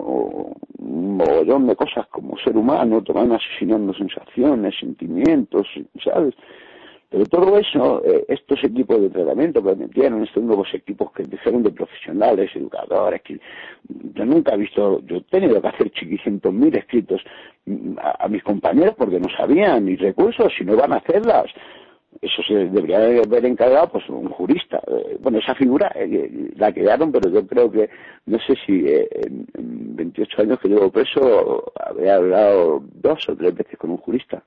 un 0.80 1.18
mogollón 1.18 1.68
de 1.68 1.76
cosas 1.76 2.08
como 2.08 2.38
ser 2.38 2.56
humano, 2.58 3.04
te 3.04 3.14
van 3.14 3.32
asesinando 3.32 3.94
sensaciones, 3.94 4.76
sentimientos, 4.80 5.68
¿sabes? 6.04 6.34
Pero 7.10 7.26
todo 7.26 7.58
eso, 7.58 8.04
eh, 8.04 8.26
estos 8.28 8.62
equipos 8.66 9.00
de 9.00 9.10
tratamiento 9.10 9.64
que 9.64 9.76
metieron, 9.76 10.24
estos 10.24 10.44
nuevos 10.44 10.68
equipos 10.74 11.12
que 11.14 11.24
dijeron 11.24 11.64
de 11.64 11.72
profesionales, 11.72 12.52
educadores, 12.54 13.22
que 13.22 13.40
yo 14.14 14.26
nunca 14.26 14.56
he 14.56 14.58
visto, 14.58 15.02
yo 15.06 15.18
he 15.18 15.22
tenido 15.22 15.62
que 15.62 15.70
hacer 15.70 15.90
chiquicientos 15.92 16.54
mil 16.54 16.76
escritos 16.76 17.22
a, 18.02 18.26
a, 18.26 18.28
mis 18.28 18.44
compañeros 18.44 18.94
porque 18.98 19.22
no 19.22 19.30
sabían 19.38 19.86
ni 19.86 19.96
recursos, 19.96 20.52
si 20.58 20.66
no 20.66 20.76
van 20.76 20.92
a 20.92 20.98
hacerlas. 20.98 21.46
Eso 22.22 22.42
se 22.48 22.54
debería 22.54 23.00
de 23.00 23.22
haber 23.22 23.46
encargado 23.46 23.90
pues 23.90 24.08
un 24.10 24.30
jurista. 24.30 24.82
Eh, 24.88 25.18
bueno, 25.20 25.40
esa 25.40 25.56
figura 25.56 25.92
eh, 25.96 26.52
la 26.56 26.74
crearon, 26.74 27.12
pero 27.12 27.30
yo 27.30 27.46
creo 27.46 27.72
que, 27.72 27.90
no 28.26 28.40
sé 28.40 28.56
si 28.66 28.86
eh, 28.88 29.08
en, 29.12 29.46
en 29.54 29.96
28 29.96 30.42
años 30.42 30.60
que 30.60 30.70
llevo 30.70 30.92
preso, 30.92 31.72
habría 31.76 32.16
hablado 32.16 32.84
dos 32.94 33.28
o 33.30 33.36
tres 33.36 33.56
veces 33.56 33.78
con 33.78 33.92
un 33.92 33.98
jurista, 33.98 34.44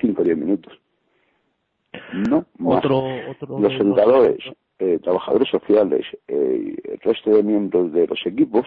cinco 0.00 0.22
o 0.22 0.24
diez 0.24 0.36
minutos. 0.36 0.78
No, 2.12 2.44
más. 2.58 2.78
Otro, 2.78 3.02
otro 3.30 3.58
los 3.58 3.72
educadores, 3.74 4.38
eh, 4.78 4.98
trabajadores 5.02 5.48
sociales, 5.48 6.06
eh, 6.28 6.74
el 6.84 7.00
resto 7.00 7.30
de 7.30 7.42
miembros 7.42 7.92
de 7.92 8.06
los 8.06 8.20
equipos, 8.24 8.66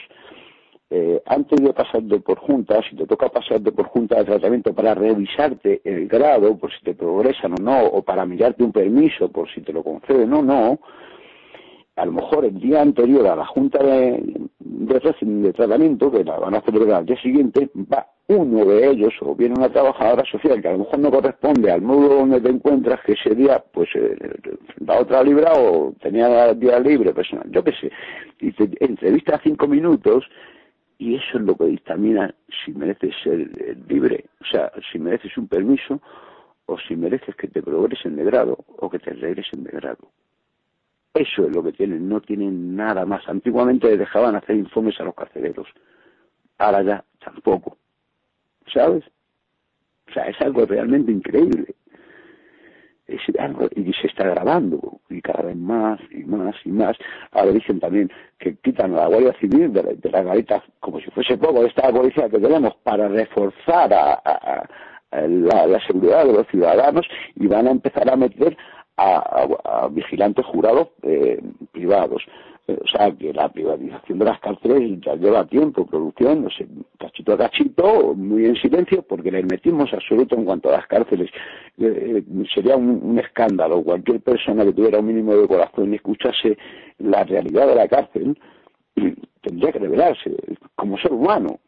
eh, 0.95 1.23
antes 1.25 1.59
de 1.59 1.73
pasarte 1.73 2.19
por 2.19 2.37
juntas, 2.37 2.85
si 2.87 2.95
te 2.95 3.07
toca 3.07 3.27
pasarte 3.27 3.71
por 3.71 3.87
junta 3.87 4.17
de 4.17 4.25
tratamiento 4.25 4.75
para 4.75 4.93
revisarte 4.93 5.81
el 5.83 6.07
grado, 6.07 6.55
por 6.55 6.71
si 6.71 6.83
te 6.83 6.93
progresan 6.93 7.53
o 7.53 7.63
no, 7.63 7.83
o 7.83 8.03
para 8.03 8.27
mirarte 8.27 8.63
un 8.63 8.71
permiso, 8.71 9.27
por 9.29 9.49
si 9.51 9.61
te 9.61 9.73
lo 9.73 9.81
conceden 9.81 10.31
o 10.31 10.43
no, 10.43 10.79
a 11.95 12.05
lo 12.05 12.11
mejor 12.11 12.45
el 12.45 12.59
día 12.59 12.83
anterior 12.83 13.25
a 13.25 13.35
la 13.35 13.45
junta 13.47 13.83
de, 13.83 14.21
de, 14.59 15.15
de 15.19 15.53
tratamiento, 15.53 16.11
que 16.11 16.23
la 16.23 16.37
van 16.37 16.53
a 16.53 16.61
celebrar 16.61 16.99
al 16.99 17.05
día 17.07 17.19
siguiente, 17.23 17.71
va 17.91 18.05
uno 18.27 18.63
de 18.63 18.91
ellos, 18.91 19.15
o 19.21 19.33
viene 19.33 19.55
una 19.57 19.69
trabajadora 19.69 20.23
social 20.25 20.61
que 20.61 20.67
a 20.67 20.73
lo 20.73 20.79
mejor 20.79 20.99
no 20.99 21.09
corresponde 21.09 21.71
al 21.71 21.81
módulo 21.81 22.17
donde 22.17 22.39
te 22.39 22.49
encuentras, 22.49 23.01
que 23.01 23.13
ese 23.13 23.33
día, 23.33 23.63
pues, 23.73 23.89
eh, 23.95 24.15
la 24.85 24.99
otra 24.99 25.23
libra 25.23 25.53
o 25.53 25.91
tenía 25.99 26.51
el 26.51 26.59
día 26.59 26.79
libre 26.79 27.15
personal, 27.15 27.49
yo 27.49 27.63
qué 27.63 27.71
sé, 27.81 27.91
y 28.39 28.51
te 28.51 28.69
entrevista 28.79 29.41
cinco 29.43 29.67
minutos, 29.67 30.23
y 30.97 31.15
eso 31.15 31.37
es 31.37 31.43
lo 31.43 31.55
que 31.55 31.65
dictamina 31.65 32.33
si 32.63 32.71
mereces 32.73 33.15
ser 33.23 33.41
eh, 33.41 33.75
libre, 33.87 34.25
o 34.41 34.45
sea, 34.45 34.71
si 34.91 34.99
mereces 34.99 35.37
un 35.37 35.47
permiso 35.47 36.01
o 36.65 36.77
si 36.79 36.95
mereces 36.95 37.35
que 37.35 37.47
te 37.47 37.61
progresen 37.61 38.15
de 38.15 38.23
grado 38.23 38.57
o 38.77 38.89
que 38.89 38.99
te 38.99 39.11
regresen 39.11 39.63
de 39.63 39.71
grado. 39.71 40.09
Eso 41.13 41.45
es 41.45 41.55
lo 41.55 41.63
que 41.63 41.73
tienen, 41.73 42.09
no 42.09 42.21
tienen 42.21 42.75
nada 42.75 43.05
más. 43.05 43.27
Antiguamente 43.27 43.87
les 43.89 43.99
dejaban 43.99 44.35
hacer 44.35 44.55
informes 44.55 44.99
a 44.99 45.03
los 45.03 45.13
carceleros, 45.13 45.67
ahora 46.57 46.81
ya 46.81 47.05
tampoco, 47.23 47.77
¿sabes? 48.73 49.03
O 50.09 50.11
sea, 50.13 50.23
es 50.25 50.39
algo 50.41 50.65
realmente 50.65 51.11
increíble. 51.11 51.75
Y 53.07 53.93
se 53.93 54.07
está 54.07 54.23
grabando, 54.29 54.79
y 55.09 55.21
cada 55.21 55.43
vez 55.43 55.55
más 55.57 55.99
y 56.11 56.23
más 56.23 56.55
y 56.65 56.69
más. 56.69 56.95
Ahora 57.31 57.51
dicen 57.51 57.79
también 57.79 58.09
que 58.39 58.55
quitan 58.57 58.93
a 58.93 59.01
la 59.01 59.07
Guardia 59.07 59.33
Civil 59.39 59.73
de, 59.73 59.83
la- 59.83 59.93
de 59.93 60.09
las 60.09 60.25
galetas 60.25 60.63
como 60.79 60.99
si 61.01 61.11
fuese 61.11 61.37
poco 61.37 61.65
esta 61.65 61.91
policía 61.91 62.29
que 62.29 62.39
tenemos 62.39 62.75
para 62.83 63.07
reforzar 63.09 63.93
a, 63.93 64.67
la, 65.11 65.67
la 65.67 65.79
seguridad 65.85 66.25
de 66.25 66.33
los 66.33 66.47
ciudadanos 66.47 67.05
y 67.35 67.47
van 67.47 67.67
a 67.67 67.71
empezar 67.71 68.09
a 68.09 68.15
meter 68.15 68.55
a- 68.97 69.47
a 69.65 69.87
vigilantes 69.89 70.45
jurados 70.45 70.87
eh, 71.03 71.41
privados. 71.71 72.23
Eh, 72.67 72.77
O 72.81 72.87
sea, 72.87 73.11
que 73.11 73.33
la 73.33 73.49
privatización 73.49 74.19
de 74.19 74.25
las 74.25 74.39
cárceles 74.39 74.99
ya 75.01 75.15
lleva 75.15 75.45
tiempo 75.45 75.85
produciéndose, 75.85 76.65
cachito 76.97 77.33
a 77.33 77.37
cachito, 77.37 78.13
muy 78.15 78.45
en 78.45 78.55
silencio, 78.55 79.01
porque 79.01 79.29
el 79.29 79.35
hermetismo 79.35 79.83
es 79.83 79.93
absoluto 79.93 80.35
en 80.35 80.45
cuanto 80.45 80.69
a 80.69 80.77
las 80.77 80.87
cárceles. 80.87 81.29
Eh, 81.77 82.23
eh, 82.25 82.43
sería 82.53 82.77
un, 82.77 83.19
escándalo. 83.19 83.83
Cualquier 83.83 84.21
persona 84.21 84.63
que 84.63 84.71
tuviera 84.73 84.99
un 84.99 85.07
mínimo 85.07 85.35
de 85.35 85.47
corazón 85.47 85.91
y 85.91 85.97
escuchase 85.97 86.57
la 86.99 87.23
realidad 87.25 87.67
de 87.67 87.75
la 87.75 87.87
cárcel, 87.87 88.37
tendría 89.41 89.71
que 89.73 89.79
revelarse 89.79 90.31
como 90.75 90.97
ser 90.99 91.11
humano, 91.11 91.59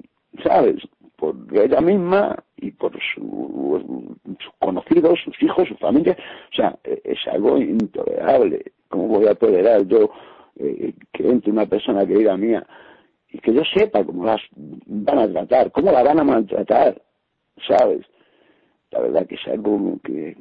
¿sabes? 0.43 0.77
Por 1.17 1.35
ella 1.53 1.81
misma 1.81 2.37
y 2.57 2.71
por 2.71 2.91
su- 3.13 4.15
sus 4.39 4.53
conocidos, 4.59 5.19
sus 5.25 5.41
hijos, 5.43 5.67
su 5.67 5.75
familia. 5.75 6.15
O 6.51 6.55
sea, 6.55 6.77
eh, 6.85 7.01
es 7.03 7.19
algo 7.27 7.57
intolerable. 7.57 8.63
¿Cómo 8.89 9.07
voy 9.07 9.27
a 9.27 9.35
tolerar 9.35 9.85
yo 9.87 10.09
eh, 10.57 10.93
que 11.11 11.27
entre 11.27 11.51
una 11.51 11.65
persona 11.65 12.05
querida 12.05 12.37
mía 12.37 12.65
y 13.29 13.39
que 13.39 13.53
yo 13.53 13.61
sepa 13.75 14.03
cómo 14.03 14.25
las 14.25 14.41
van 14.55 15.19
a 15.19 15.27
tratar, 15.27 15.71
cómo 15.71 15.91
la 15.91 16.03
van 16.03 16.19
a 16.19 16.23
maltratar, 16.23 17.01
¿sabes? 17.67 18.05
La 18.91 19.01
verdad 19.01 19.27
que 19.27 19.35
es 19.35 19.45
algo 19.47 19.99
que, 20.03 20.37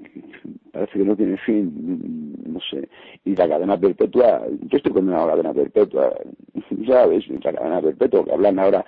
parece 0.71 0.99
que 0.99 1.05
no 1.05 1.17
tiene 1.17 1.37
fin, 1.39 2.37
no 2.47 2.61
sé. 2.71 2.89
Y 3.25 3.35
la 3.35 3.49
cadena 3.49 3.77
perpetua, 3.77 4.43
yo 4.61 4.77
estoy 4.77 4.93
condenado 4.93 5.25
a 5.25 5.31
cadena 5.31 5.53
perpetua, 5.53 6.15
¿sabes? 6.87 7.25
La 7.43 7.53
cadena 7.53 7.81
perpetua, 7.81 8.25
que 8.25 8.33
hablan 8.33 8.59
ahora 8.61 8.85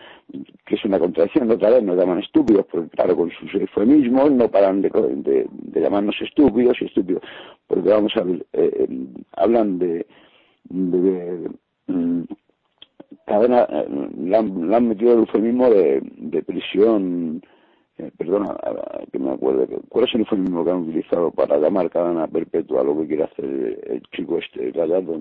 que 0.67 0.75
es 0.75 0.85
una 0.85 1.01
contradicción, 1.01 1.51
otra 1.51 1.71
vez 1.71 1.83
nos 1.83 1.97
llaman 1.97 2.21
estúpidos, 2.21 2.67
porque 2.71 2.91
claro, 2.91 3.17
con 3.17 3.31
sus 3.31 3.53
eufemismos 3.55 4.31
no 4.31 4.49
paran 4.49 4.83
de, 4.83 4.91
de, 4.91 5.47
de 5.51 5.81
llamarnos 5.81 6.15
estúpidos 6.21 6.77
y 6.81 6.85
estúpidos, 6.85 7.23
porque 7.67 7.89
vamos 7.89 8.13
a 8.17 8.23
ver, 8.23 8.47
eh, 8.53 8.71
eh, 8.79 8.89
hablan 9.33 9.79
de, 9.79 10.07
de, 10.69 11.39
de, 11.39 11.51
mm, 11.87 12.25
cadena, 13.27 13.67
eh, 13.71 13.89
le 14.17 14.37
han, 14.37 14.69
le 14.69 14.77
han 14.77 14.89
metido 14.89 15.13
el 15.13 15.19
eufemismo 15.21 15.71
de, 15.71 16.01
de 16.03 16.43
prisión, 16.43 17.43
eh, 17.99 18.11
perdona, 18.17 18.57
que 19.13 19.19
me 19.19 19.33
acuerde, 19.33 19.69
¿cuál 19.89 20.05
es 20.07 20.15
el 20.15 20.21
eufemismo 20.21 20.65
que 20.65 20.71
han 20.71 20.89
utilizado 20.89 21.31
para 21.31 21.59
llamar 21.59 21.91
cadena 21.91 22.27
perpetua 22.27 22.85
lo 22.85 22.99
que 22.99 23.07
quiere 23.07 23.25
hacer 23.25 23.45
el, 23.45 23.81
el 23.87 24.03
chico 24.11 24.39
este, 24.39 24.71
Gallardo? 24.73 25.21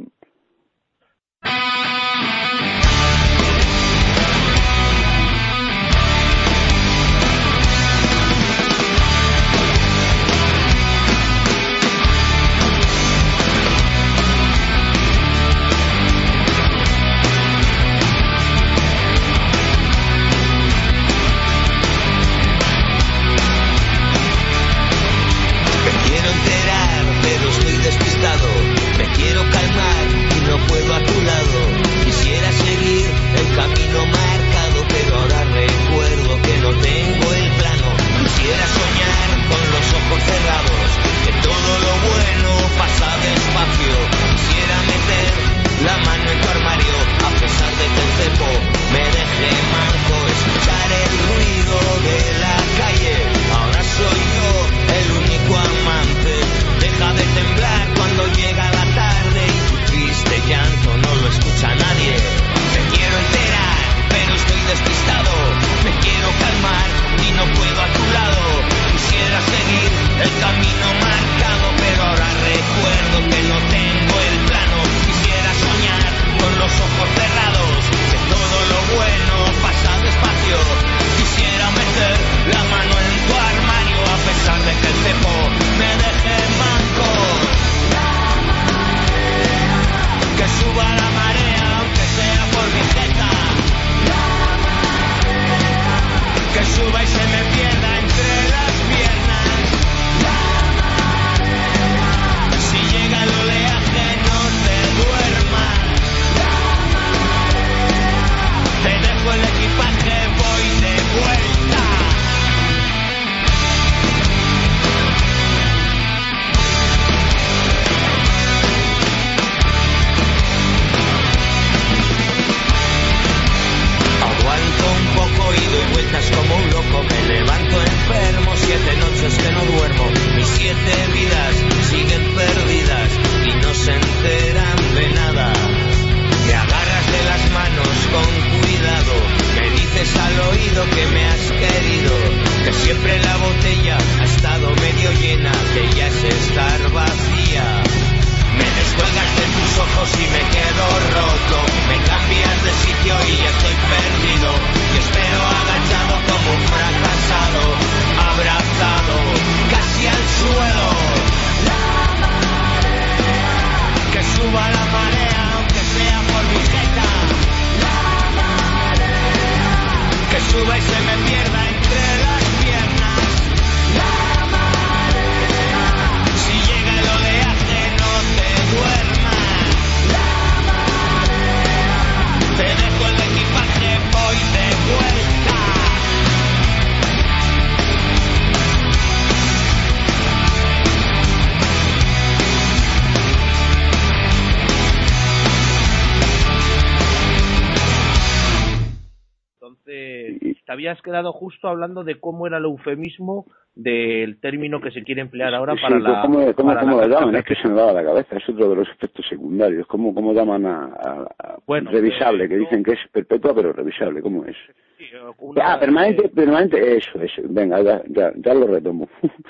Habías 200.72 201.02
quedado 201.02 201.32
justo 201.34 201.68
hablando 201.68 202.04
de 202.04 202.20
cómo 202.20 202.48
era 202.48 202.58
el 202.58 202.66
eufemismo 202.66 203.46
del 203.76 204.40
término 204.40 204.80
que 204.80 204.92
se 204.92 205.04
quiere 205.04 205.22
emplear 205.22 205.54
ahora 205.54 205.76
para 205.82 205.98
sí, 205.98 206.04
la. 206.04 206.22
¿cómo, 206.22 206.54
cómo, 206.54 206.70
para 206.70 206.82
cómo 206.82 206.98
la 206.98 207.08
llaman? 207.08 207.34
captación 207.34 207.36
Es 207.36 207.44
que 207.46 207.56
se 207.56 207.68
me 207.68 207.76
va 207.82 207.90
a 207.90 207.94
la 207.94 208.04
cabeza, 208.06 208.38
es 208.38 208.50
otro 208.50 208.70
de 208.70 208.76
los 208.78 208.90
efectos 208.90 209.26
secundarios. 209.28 209.86
¿Cómo, 209.88 210.14
cómo 210.14 210.34
llaman 210.34 210.66
a, 210.66 210.86
a- 210.86 211.28
a 211.40 211.58
Bueno, 211.68 211.92
revisable? 211.92 212.46
eh, 212.46 212.50
que 212.50 212.58
dicen 212.58 212.84
que 212.84 212.94
es 212.94 213.00
perpetua, 213.12 213.54
pero 213.54 213.74
revisable, 213.74 214.22
¿cómo 214.22 214.46
es? 214.46 214.56
Sí, 214.98 215.06
una- 215.40 215.74
Ah, 215.74 215.80
permanente, 215.80 216.30
permanente, 216.30 216.98
eso, 216.98 217.20
eso. 217.22 217.42
Venga, 217.50 217.82
ya, 217.82 218.02
ya, 218.08 218.32
ya 218.36 218.54
lo 218.54 218.68
retomo. 218.68 219.10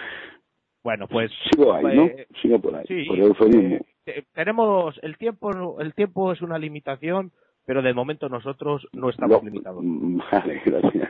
Bueno, 0.83 1.07
pues. 1.07 1.31
Sigo 1.51 1.73
ahí, 1.73 1.95
¿no? 1.95 2.05
eh, 2.05 2.27
Sigo 2.41 2.59
por 2.59 2.75
ahí, 2.75 2.85
Sí, 2.87 3.05
por 3.07 3.17
el 3.17 3.23
eufemismo. 3.23 3.75
eh, 3.77 3.81
eh, 4.05 4.23
tenemos 4.33 4.99
el 5.01 5.17
tiempo, 5.17 5.79
el 5.81 5.93
tiempo 5.95 6.31
es 6.31 6.41
una 6.43 6.59
limitación, 6.59 7.31
pero 7.65 7.81
de 7.81 7.93
momento 7.93 8.29
nosotros 8.29 8.87
no 8.93 9.09
estamos 9.09 9.41
No, 9.43 9.49
limitados. 9.49 9.83
mm, 9.83 10.19
Vale, 10.31 10.61
gracias. 10.65 11.09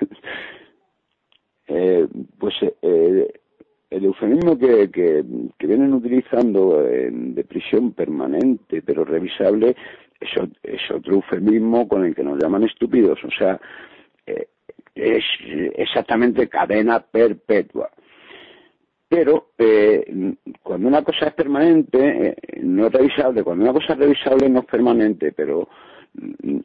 Eh, 1.68 2.08
pues 2.38 2.54
eh, 2.82 3.34
el 3.90 4.06
eufemismo 4.06 4.58
que, 4.58 4.90
que, 4.92 5.24
que 5.58 5.68
vienen 5.68 5.94
utilizando 5.94 6.86
en- 6.88 7.34
de 7.34 7.44
prisión 7.44 7.94
permanente 7.94 8.82
pero 8.84 9.04
revisable 9.04 9.76
es, 10.20 10.30
es 10.64 10.92
otro 10.92 11.16
eufemismo 11.16 11.88
con 11.88 12.06
el 12.06 12.14
que 12.16 12.24
nos 12.24 12.42
llaman 12.42 12.64
estúpidos. 12.64 13.24
O 13.24 13.32
sea, 13.32 13.60
eh, 14.28 14.48
es 14.94 15.24
exactamente 15.76 16.48
cadena 16.48 17.00
perpetua. 17.00 17.90
Pero 19.10 19.50
eh, 19.58 20.34
cuando 20.64 20.88
una 20.88 21.04
cosa 21.04 21.28
es 21.28 21.34
permanente, 21.34 22.28
eh, 22.30 22.36
no 22.64 22.88
es 22.88 22.94
revisable. 22.94 23.44
Cuando 23.44 23.64
una 23.64 23.74
cosa 23.74 23.94
es 23.94 24.00
revisable, 24.00 24.50
no 24.50 24.60
es 24.62 24.66
permanente. 24.66 25.32
Pero 25.32 25.62
mm, 25.62 25.68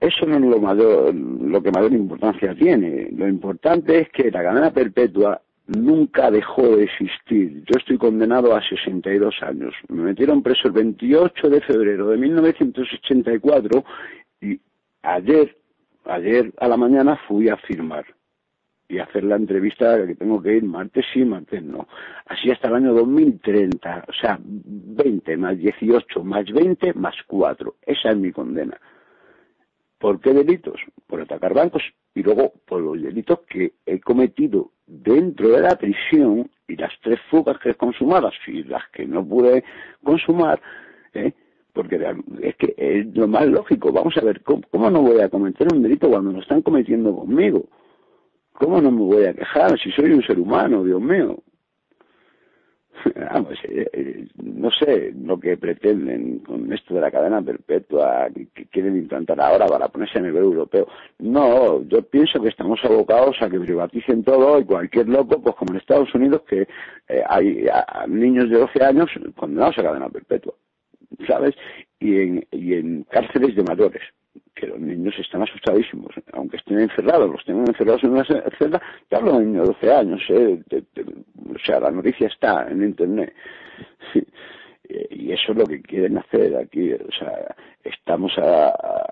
eso 0.01 0.27
no 0.27 0.37
es 0.37 0.43
lo 0.43 0.61
mayor, 0.61 1.15
lo 1.15 1.63
que 1.63 1.71
mayor 1.71 1.93
importancia 1.93 2.55
tiene. 2.55 3.09
Lo 3.13 3.29
importante 3.29 4.01
es 4.01 4.09
que 4.11 4.31
la 4.31 4.43
cadena 4.43 4.71
perpetua 4.71 5.41
nunca 5.67 6.31
dejó 6.31 6.77
de 6.77 6.85
existir. 6.85 7.63
Yo 7.67 7.79
estoy 7.79 7.99
condenado 7.99 8.55
a 8.55 8.63
62 8.63 9.35
años. 9.43 9.75
Me 9.89 10.03
metieron 10.03 10.43
preso 10.43 10.69
el 10.69 10.73
28 10.73 11.49
de 11.49 11.61
febrero 11.61 12.09
de 12.09 12.17
1984 12.17 13.85
y 14.41 14.61
ayer, 15.03 15.57
ayer 16.05 16.53
a 16.59 16.69
la 16.69 16.77
mañana 16.77 17.19
fui 17.29 17.49
a 17.49 17.57
firmar 17.57 18.05
y 18.89 18.99
hacer 18.99 19.23
la 19.23 19.37
entrevista 19.37 20.05
que 20.05 20.17
tengo 20.17 20.43
que 20.43 20.57
ir 20.57 20.65
martes 20.65 21.07
sí, 21.13 21.25
martes 21.25 21.63
no. 21.63 21.87
Así 22.27 22.51
hasta 22.51 22.69
el 22.69 22.75
año 22.75 22.93
2030. 22.93 24.07
O 24.09 24.13
sea, 24.13 24.39
20 24.43 25.37
más 25.37 25.57
18 25.57 26.25
más 26.25 26.45
20 26.47 26.95
más 26.95 27.15
4. 27.27 27.77
Esa 27.87 28.11
es 28.11 28.17
mi 28.17 28.33
condena. 28.33 28.77
¿Por 30.01 30.19
qué 30.19 30.33
delitos? 30.33 30.81
Por 31.07 31.21
atacar 31.21 31.53
bancos 31.53 31.83
y 32.15 32.23
luego 32.23 32.55
por 32.67 32.81
los 32.81 33.01
delitos 33.03 33.41
que 33.41 33.75
he 33.85 34.01
cometido 34.01 34.73
dentro 34.87 35.51
de 35.51 35.61
la 35.61 35.77
prisión 35.77 36.51
y 36.67 36.77
las 36.77 36.93
tres 37.03 37.21
fugas 37.31 37.59
que 37.59 37.71
he 37.71 37.75
consumado 37.75 38.31
y 38.47 38.65
las 38.65 38.89
que 38.95 39.07
no 39.07 39.23
pude 39.23 39.63
consumar, 40.03 40.59
¿eh? 41.13 41.35
porque 41.75 41.97
es 42.43 42.57
que 42.57 42.75
es 42.79 43.15
lo 43.15 43.29
más 43.29 43.47
lógico. 43.47 43.93
Vamos 43.93 44.17
a 44.17 44.23
ver, 44.23 44.43
¿cómo, 44.43 44.63
cómo 44.71 44.91
no 44.91 45.03
voy 45.03 45.21
a 45.21 45.29
cometer 45.29 45.69
un 45.71 45.83
delito 45.83 46.09
cuando 46.09 46.33
lo 46.33 46.41
están 46.41 46.63
cometiendo 46.63 47.15
conmigo? 47.15 47.67
¿Cómo 48.55 48.81
no 48.81 48.91
me 48.91 49.03
voy 49.03 49.25
a 49.27 49.35
quejar 49.35 49.79
si 49.79 49.91
soy 49.93 50.13
un 50.13 50.23
ser 50.23 50.39
humano, 50.39 50.83
Dios 50.83 51.01
mío? 51.01 51.43
Vamos, 53.33 53.59
eh, 53.65 53.89
eh, 53.93 54.29
no 54.43 54.71
sé 54.71 55.13
lo 55.23 55.39
que 55.39 55.57
pretenden 55.57 56.41
con 56.41 56.73
esto 56.73 56.95
de 56.95 57.01
la 57.01 57.11
cadena 57.11 57.43
perpetua 57.43 58.29
que, 58.35 58.67
quieren 58.67 58.97
implantar 58.97 59.41
ahora 59.41 59.67
para 59.67 59.89
ponerse 59.89 60.19
a 60.19 60.23
nivel 60.23 60.45
europeo. 60.45 60.87
No, 61.19 61.83
yo 61.85 62.03
pienso 62.03 62.41
que 62.41 62.49
estamos 62.49 62.81
abocados 62.85 63.37
a 63.41 63.49
que 63.49 63.61
privaticen 63.61 64.23
todo 64.23 64.59
y 64.61 64.65
cualquier 64.65 65.09
loco, 65.09 65.41
pues 65.41 65.57
como 65.57 65.73
en 65.73 65.79
Estados 65.79 66.15
Unidos, 66.15 66.43
que 66.49 66.63
eh, 67.09 67.23
hay 67.29 67.67
niños 68.09 68.51
de 68.51 68.59
12 68.59 68.85
años 68.85 69.11
condenados 69.37 69.79
a 69.79 69.83
cadena 69.83 70.09
perpetua, 70.09 70.55
¿sabes? 71.27 71.55
Y 71.99 72.17
en, 72.17 72.47
y 72.51 72.75
en 72.75 73.05
cárceles 73.05 73.57
de 73.57 73.63
mayores 73.63 74.03
que 74.61 74.67
los 74.67 74.79
niños 74.81 75.15
están 75.19 75.43
asustadísimos, 75.43 76.13
aunque 76.33 76.59
estén 76.59 76.81
encerrados, 76.81 77.31
los 77.31 77.45
tengan 77.45 77.67
encerrados 77.69 78.05
en 78.05 78.11
una 78.11 78.25
celda, 78.59 78.81
te 79.09 79.17
hablo 79.17 79.39
de 79.39 79.47
niños 79.47 79.69
de 79.69 79.75
12 79.75 79.93
años, 79.93 80.21
¿eh? 80.29 80.61
Te- 80.69 80.85
o 81.03 81.59
sea, 81.65 81.81
la 81.81 81.91
noticia 81.91 82.27
está 82.29 82.69
en 82.71 82.83
internet. 82.85 83.33
Eh, 84.15 84.25
Y 85.11 85.31
eso 85.31 85.53
es 85.53 85.59
lo 85.59 85.67
que 85.67 85.81
quieren 85.83 86.19
hacer 86.19 86.57
aquí, 86.57 86.93
o 86.93 87.13
sea, 87.17 87.55
estamos 87.85 88.37
a, 88.39 88.71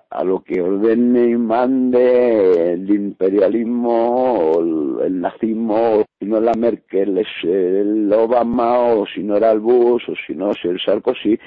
a- 0.09 0.23
lo 0.25 0.41
que 0.41 0.59
ordene 0.61 1.29
y 1.29 1.35
mande 1.37 2.73
el 2.73 2.89
imperialismo 2.89 4.49
o 4.57 5.03
el, 5.05 5.21
nazismo, 5.21 5.99
o 5.99 6.05
si 6.19 6.25
no 6.25 6.41
la 6.41 6.51
Merkel 6.53 7.17
es 7.19 7.27
el 7.43 8.11
Obama, 8.11 8.77
o 8.89 9.05
si 9.07 9.23
no 9.23 9.37
era 9.37 9.51
el 9.53 9.61
Bush, 9.61 10.03
o 10.09 10.13
si 10.27 10.35
no 10.35 10.51
es 10.51 10.57
el 10.65 10.81
Sarkozy, 10.81 11.33
eh, 11.33 11.39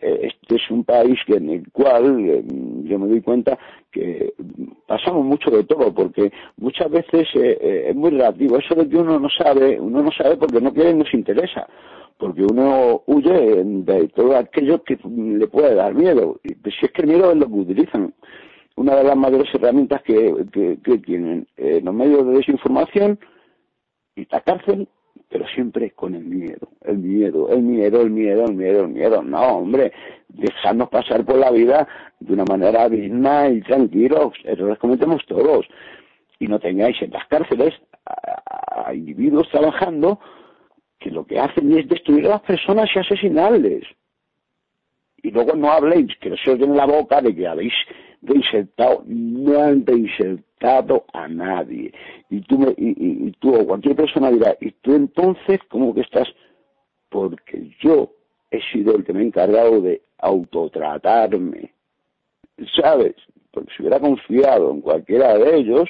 este 0.00 0.56
es 0.56 0.70
un 0.70 0.84
país 0.84 1.18
que 1.26 1.36
en 1.36 1.50
el 1.50 1.72
cual 1.72 2.20
eh, 2.28 2.44
yo 2.84 2.98
me 2.98 3.08
doy 3.08 3.22
cuenta 3.22 3.58
que 3.90 4.34
pasamos 4.86 5.24
mucho 5.24 5.50
de 5.50 5.64
todo 5.64 5.92
porque 5.94 6.30
muchas 6.58 6.90
veces 6.90 7.28
eh, 7.34 7.58
eh, 7.60 7.86
es 7.88 7.96
muy 7.96 8.10
relativo. 8.10 8.58
Eso 8.58 8.74
de 8.74 8.88
que 8.88 8.96
uno 8.96 9.18
no 9.18 9.28
sabe 9.30 9.80
uno 9.80 10.02
no 10.02 10.10
sabe 10.12 10.36
porque 10.36 10.60
no 10.60 10.72
quiere 10.72 10.90
y 10.90 10.94
nos 10.94 11.12
interesa 11.14 11.66
porque 12.18 12.42
uno 12.42 13.02
huye 13.06 13.62
de 13.64 14.08
todo 14.08 14.36
aquello 14.36 14.82
que 14.82 14.98
le 15.04 15.46
puede 15.48 15.74
dar 15.74 15.94
miedo. 15.94 16.40
Y 16.42 16.54
pues, 16.54 16.74
si 16.78 16.86
es 16.86 16.92
que 16.92 17.02
el 17.02 17.08
miedo 17.08 17.30
es 17.30 17.36
lo 17.36 17.46
que 17.46 17.54
utilizan. 17.54 18.14
Una 18.76 18.94
de 18.96 19.04
las 19.04 19.16
mayores 19.16 19.48
herramientas 19.54 20.02
que, 20.02 20.34
que, 20.52 20.78
que 20.84 20.98
tienen 20.98 21.46
eh, 21.56 21.80
los 21.82 21.94
medios 21.94 22.26
de 22.26 22.34
desinformación 22.34 23.18
y 24.14 24.26
la 24.30 24.40
cárcel, 24.42 24.86
pero 25.28 25.46
siempre 25.48 25.90
con 25.90 26.14
el 26.14 26.24
miedo, 26.24 26.68
el 26.82 26.98
miedo, 26.98 27.48
el 27.50 27.62
miedo, 27.62 28.02
el 28.02 28.10
miedo, 28.10 28.44
el 28.46 28.54
miedo, 28.54 28.80
el 28.82 28.88
miedo. 28.88 29.22
No, 29.22 29.58
hombre, 29.58 29.92
dejadnos 30.28 30.88
pasar 30.88 31.24
por 31.24 31.36
la 31.36 31.50
vida 31.50 31.88
de 32.20 32.32
una 32.32 32.44
manera 32.44 32.88
digna 32.88 33.48
y 33.48 33.60
tranquilos, 33.62 34.34
errores 34.44 34.78
cometemos 34.78 35.24
todos. 35.26 35.66
Y 36.38 36.46
no 36.46 36.58
tengáis 36.58 37.00
en 37.02 37.10
las 37.10 37.26
cárceles 37.26 37.74
a, 38.04 38.94
individuos 38.94 39.48
trabajando 39.50 40.20
que 40.98 41.10
lo 41.10 41.26
que 41.26 41.40
hacen 41.40 41.76
es 41.76 41.88
destruir 41.88 42.26
a 42.26 42.30
las 42.30 42.42
personas 42.42 42.88
y 42.94 42.98
asesinarles. 42.98 43.84
Y 45.22 45.30
luego 45.30 45.56
no 45.56 45.72
habléis, 45.72 46.16
que 46.20 46.30
no 46.30 46.36
se 46.36 46.52
os 46.52 46.58
llene 46.58 46.76
la 46.76 46.86
boca 46.86 47.20
de 47.20 47.34
que 47.34 47.48
habéis 47.48 47.72
reinsertado, 48.22 49.02
no 49.06 49.60
han 49.60 49.84
reinsertado 49.84 50.45
a 51.12 51.28
nadie. 51.28 51.92
Y 52.30 52.40
tú, 52.42 52.58
me, 52.58 52.70
y, 52.76 53.26
y- 53.28 53.32
tú 53.32 53.54
o 53.54 53.66
cualquier 53.66 53.96
persona 53.96 54.30
dirá, 54.30 54.56
¿y 54.60 54.70
tú 54.72 54.94
entonces 54.94 55.60
cómo 55.68 55.94
que 55.94 56.00
estás? 56.00 56.28
Porque 57.08 57.70
yo 57.80 58.12
he 58.50 58.60
sido 58.72 58.96
el 58.96 59.04
que 59.04 59.12
me 59.12 59.20
he 59.22 59.26
encargado 59.26 59.80
de 59.80 60.02
autotratarme. 60.18 61.72
¿Sabes? 62.80 63.14
Porque 63.50 63.72
si 63.76 63.82
hubiera 63.82 64.00
confiado 64.00 64.70
en 64.72 64.80
cualquiera 64.80 65.36
de 65.38 65.56
ellos, 65.56 65.88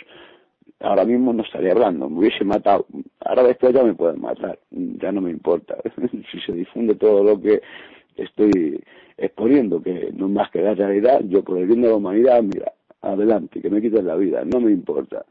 ahora 0.80 1.04
mismo 1.04 1.32
no 1.32 1.42
estaría 1.42 1.72
hablando, 1.72 2.08
me 2.08 2.18
hubiese 2.20 2.44
matado. 2.44 2.86
Ahora 3.20 3.44
después 3.44 3.74
ya 3.74 3.82
me 3.84 3.94
pueden 3.94 4.20
matar, 4.20 4.58
ya 4.70 5.12
no 5.12 5.20
me 5.20 5.30
importa. 5.30 5.76
si 6.32 6.40
se 6.40 6.52
difunde 6.52 6.94
todo 6.96 7.22
lo 7.24 7.40
que 7.40 7.62
estoy 8.16 8.82
exponiendo, 9.16 9.82
que 9.82 10.10
no 10.14 10.26
es 10.26 10.32
más 10.32 10.50
que 10.50 10.60
la 10.62 10.74
realidad, 10.74 11.20
yo 11.24 11.42
por 11.42 11.58
el 11.58 11.80
la 11.80 11.94
humanidad, 11.94 12.42
mira, 12.42 12.72
adelante, 13.12 13.60
que 13.60 13.70
me 13.70 13.80
quiten 13.80 14.06
la 14.06 14.16
vida, 14.16 14.44
no 14.44 14.60
me 14.60 14.70
importa. 14.70 15.24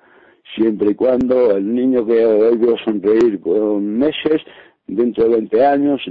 Siempre 0.55 0.91
y 0.91 0.95
cuando 0.95 1.55
el 1.55 1.73
niño 1.73 2.05
que 2.05 2.25
hoy 2.25 2.59
sonreír 2.83 3.39
con 3.39 3.97
meses, 3.97 4.41
dentro 4.87 5.25
de 5.25 5.29
20 5.31 5.65
años, 5.65 6.01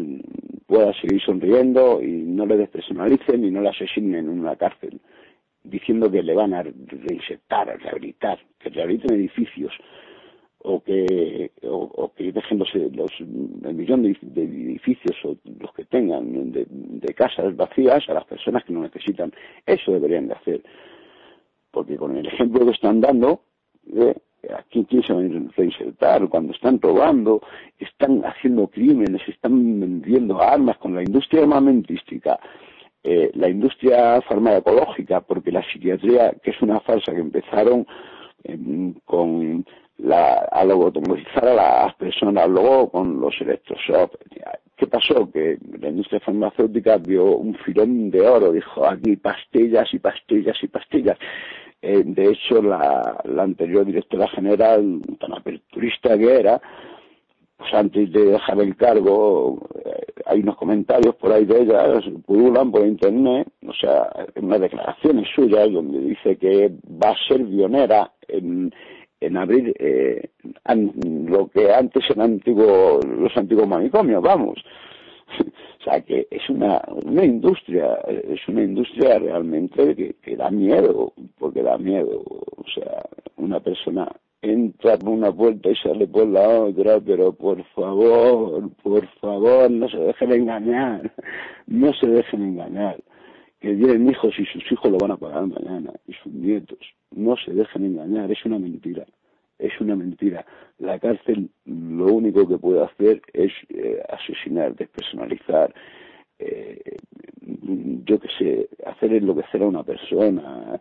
pueda 0.67 0.93
seguir 1.01 1.21
sonriendo 1.23 2.03
y 2.03 2.11
no 2.11 2.47
le 2.47 2.57
despersonalicen 2.57 3.45
y 3.45 3.51
no 3.51 3.61
le 3.61 3.69
asesinen 3.69 4.27
en 4.27 4.41
una 4.41 4.57
cárcel 4.57 5.01
diciendo 5.65 6.11
que 6.11 6.23
le 6.23 6.35
van 6.35 6.55
a 6.55 6.63
reinsertar, 6.63 7.71
a 7.71 7.77
rehabilitar, 7.77 8.39
que 8.59 8.69
rehabiliten 8.69 9.15
edificios 9.15 9.73
o 10.59 10.83
que 10.83 11.51
o, 11.63 11.77
o 11.77 12.13
que 12.15 12.33
dejen 12.33 12.59
los, 12.59 12.75
los 12.75 13.11
el 13.21 13.75
millón 13.75 14.03
de, 14.03 14.11
edificios 14.11 15.17
o 15.25 15.37
los 15.61 15.73
que 15.75 15.85
tengan 15.85 16.53
de 16.53 17.15
casas 17.15 17.55
vacías 17.57 18.09
a 18.09 18.15
las 18.15 18.25
personas 18.25 18.65
que 18.65 18.73
no 18.73 18.83
necesitan. 18.83 19.33
Eso 19.67 19.93
deberían 19.93 20.29
de 20.29 20.35
hacer. 20.35 20.63
Porque 21.75 21.97
con 21.97 22.17
el 22.17 22.27
ejemplo 22.27 22.65
que 22.65 22.71
están 22.71 23.01
dando, 23.01 23.41
¿eh? 23.93 24.15
aquí 24.57 24.87
quién 24.89 25.03
se 25.03 25.13
va 25.13 25.21
a 25.21 25.51
reinsertar 25.57 26.29
cuando 26.29 26.53
están 26.53 26.81
robando, 26.81 27.43
están 27.79 28.23
haciendo 28.25 28.69
crímenes, 28.69 29.23
están 29.29 29.81
vendiendo 29.81 30.41
armas 30.41 30.79
con 30.79 30.95
la 30.95 31.03
industria 31.03 31.43
armamentística, 31.43 32.39
eh, 33.03 33.31
la 33.35 33.49
industria 33.49 34.21
farmacológica, 34.23 35.21
porque 35.21 35.53
la 35.53 35.63
psiquiatría, 35.63 36.33
que 36.43 36.53
es 36.53 36.63
una 36.63 36.81
farsa 36.81 37.13
que 37.13 37.21
empezaron 37.21 37.87
eh, 38.45 38.95
con 39.05 39.65
la, 39.99 40.49
a 40.51 40.65
lobotomizar 40.65 41.47
a 41.47 41.55
las 41.55 41.95
personas, 41.95 42.49
luego 42.49 42.91
con 42.91 43.21
los 43.21 43.35
electroshocks. 43.41 44.19
¿Qué 44.77 44.87
pasó? 44.87 45.31
Que 45.31 45.57
la 45.79 45.89
industria 45.89 46.21
farmacéutica 46.21 46.97
vio 46.99 47.37
un 47.37 47.55
filón 47.55 48.11
de 48.11 48.21
oro, 48.21 48.53
dijo 48.53 48.85
aquí 48.87 49.17
pastillas 49.17 49.93
y 49.95 49.99
pastillas 49.99 50.57
y 50.63 50.69
pastillas. 50.69 51.19
Eh, 51.87 52.03
de 52.03 52.31
hecho, 52.31 52.63
la, 52.63 53.21
la 53.25 53.43
anterior 53.43 53.85
directora 53.85 54.27
general, 54.29 55.03
tan 55.21 55.35
aperturista 55.35 56.17
que 56.17 56.41
era, 56.41 56.59
pues 57.59 57.75
antes 57.75 58.11
de 58.11 58.25
dejar 58.25 58.59
el 58.63 58.75
cargo, 58.75 59.69
eh, 59.85 60.07
hay 60.25 60.41
unos 60.41 60.57
comentarios 60.57 61.15
por 61.17 61.31
ahí 61.31 61.45
de 61.45 61.61
ella, 61.61 62.01
pululan 62.25 62.73
por 62.73 62.87
internet, 62.87 63.49
o 63.69 63.75
sea, 63.75 64.09
unas 64.37 64.61
declaraciones 64.63 65.29
suyas 65.35 65.71
donde 65.71 66.01
dice 66.01 66.39
que 66.39 66.73
va 67.03 67.11
a 67.11 67.29
ser 67.29 67.45
pionera 67.45 68.11
en, 68.29 68.73
en 69.21 69.37
abrir 69.37 69.75
eh, 69.79 70.31
lo 71.29 71.49
que 71.49 71.71
antes 71.71 72.09
eran 72.09 72.33
antiguo, 72.33 72.99
los 73.03 73.37
antiguos 73.37 73.69
manicomios, 73.69 74.23
vamos. 74.23 74.65
o 75.81 75.85
sea, 75.85 76.01
que 76.01 76.27
es 76.31 76.49
una, 76.49 76.83
una 77.05 77.25
industria, 77.25 77.95
es 78.07 78.47
una 78.49 78.63
industria 78.63 79.19
realmente 79.19 79.95
que, 79.95 80.15
que 80.23 80.37
da 80.37 80.51
miedo, 80.51 81.13
porque 81.39 81.63
da 81.63 81.79
miedo. 81.79 82.23
O 82.27 82.65
sea, 82.75 83.05
una 83.37 83.61
persona 83.61 84.09
entra 84.45 84.99
por 84.99 85.11
una 85.11 85.33
puerta 85.33 85.71
y 85.71 85.77
sale 85.77 86.07
por 86.07 86.27
la 86.27 86.47
otra, 86.49 87.01
pero 87.01 87.33
por 87.33 87.63
favor, 87.75 88.71
por 88.83 89.07
favor, 89.21 89.71
no 89.71 89.89
se 89.89 89.99
dejen 89.99 90.33
engañar, 90.33 91.11
no 91.67 91.93
se 91.95 92.07
dejen 92.07 92.43
engañar, 92.43 93.03
que 93.61 93.75
tienen 93.75 94.11
hijos 94.11 94.35
y 94.39 94.45
sus 94.47 94.71
hijos 94.71 94.91
lo 94.91 94.99
van 94.99 95.13
a 95.13 95.17
pagar 95.17 95.47
mañana, 95.47 95.93
y 96.07 96.13
sus 96.15 96.33
nietos, 96.33 96.79
no 97.11 97.37
se 97.37 97.53
dejen 97.53 97.87
engañar, 97.87 98.31
es 98.31 98.45
una 98.45 98.59
mentira, 98.59 99.07
es 99.59 99.81
una 99.81 99.97
mentira. 99.97 100.45
La 100.79 100.99
cárcel 100.99 101.51
lo 101.65 102.07
único 102.07 102.49
que 102.49 102.59
puede 102.59 102.83
hacer 102.83 103.23
es 103.33 103.53
eh, 103.69 104.03
asesinar, 104.09 104.75
despersonalizar, 104.75 105.75
eh, 106.39 106.99
yo 108.05 108.19
qué 108.19 108.29
sé, 108.39 108.69
hacer 108.87 109.13
enloquecer 109.13 109.63
a 109.63 109.67
una 109.67 109.85
persona, 109.85 110.81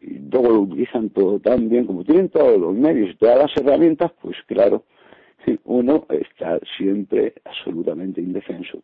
y 0.00 0.18
luego 0.18 0.48
lo 0.50 0.60
utilizan 0.60 1.10
todo 1.10 1.40
tan 1.40 1.68
bien, 1.68 1.86
como 1.86 2.04
tienen 2.04 2.28
todos 2.28 2.58
los 2.60 2.74
medios 2.74 3.10
y 3.10 3.16
todas 3.16 3.38
las 3.38 3.56
herramientas, 3.56 4.12
pues 4.20 4.36
claro, 4.46 4.84
uno 5.64 6.06
está 6.10 6.58
siempre 6.76 7.34
absolutamente 7.44 8.20
indefenso. 8.20 8.82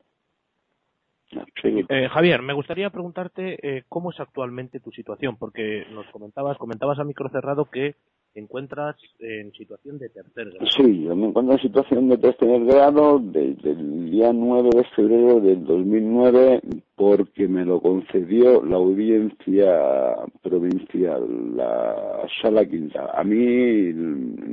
Eh, 1.62 2.09
Javier, 2.09 2.43
me 2.43 2.53
gustaría 2.53 2.91
preguntarte 2.91 3.59
eh, 3.62 3.85
cómo 3.89 4.11
es 4.11 4.18
actualmente 4.18 4.81
tu 4.81 4.91
situación, 4.91 5.37
porque 5.37 5.87
nos 5.93 6.07
comentabas, 6.09 6.59
comentabas 6.59 6.99
a 6.99 7.05
micro 7.05 7.28
cerrado 7.28 7.66
que 7.66 7.95
te 8.33 8.41
encuentras 8.41 8.97
en 9.18 9.53
situación 9.53 9.99
de 9.99 10.09
tercer 10.09 10.51
grado. 10.51 10.66
Sí, 10.76 11.05
yo 11.05 11.16
me 11.16 11.28
encuentro 11.28 11.55
en 11.55 11.62
situación 11.62 12.09
de 12.09 12.18
tercer 12.18 12.64
grado 12.64 13.18
desde 13.18 13.72
el 13.72 14.11
día 14.11 14.33
9 14.33 14.70
de 14.74 14.85
febrero 14.97 15.41
del 15.41 15.64
2009 15.64 16.61
porque 16.95 17.49
me 17.49 17.64
lo 17.64 17.81
concedió 17.81 18.64
la 18.64 18.76
audiencia 18.76 20.16
provincial, 20.43 21.57
la 21.57 22.26
sala 22.43 22.64
quinta. 22.66 23.11
A 23.14 23.24
mí, 23.24 23.93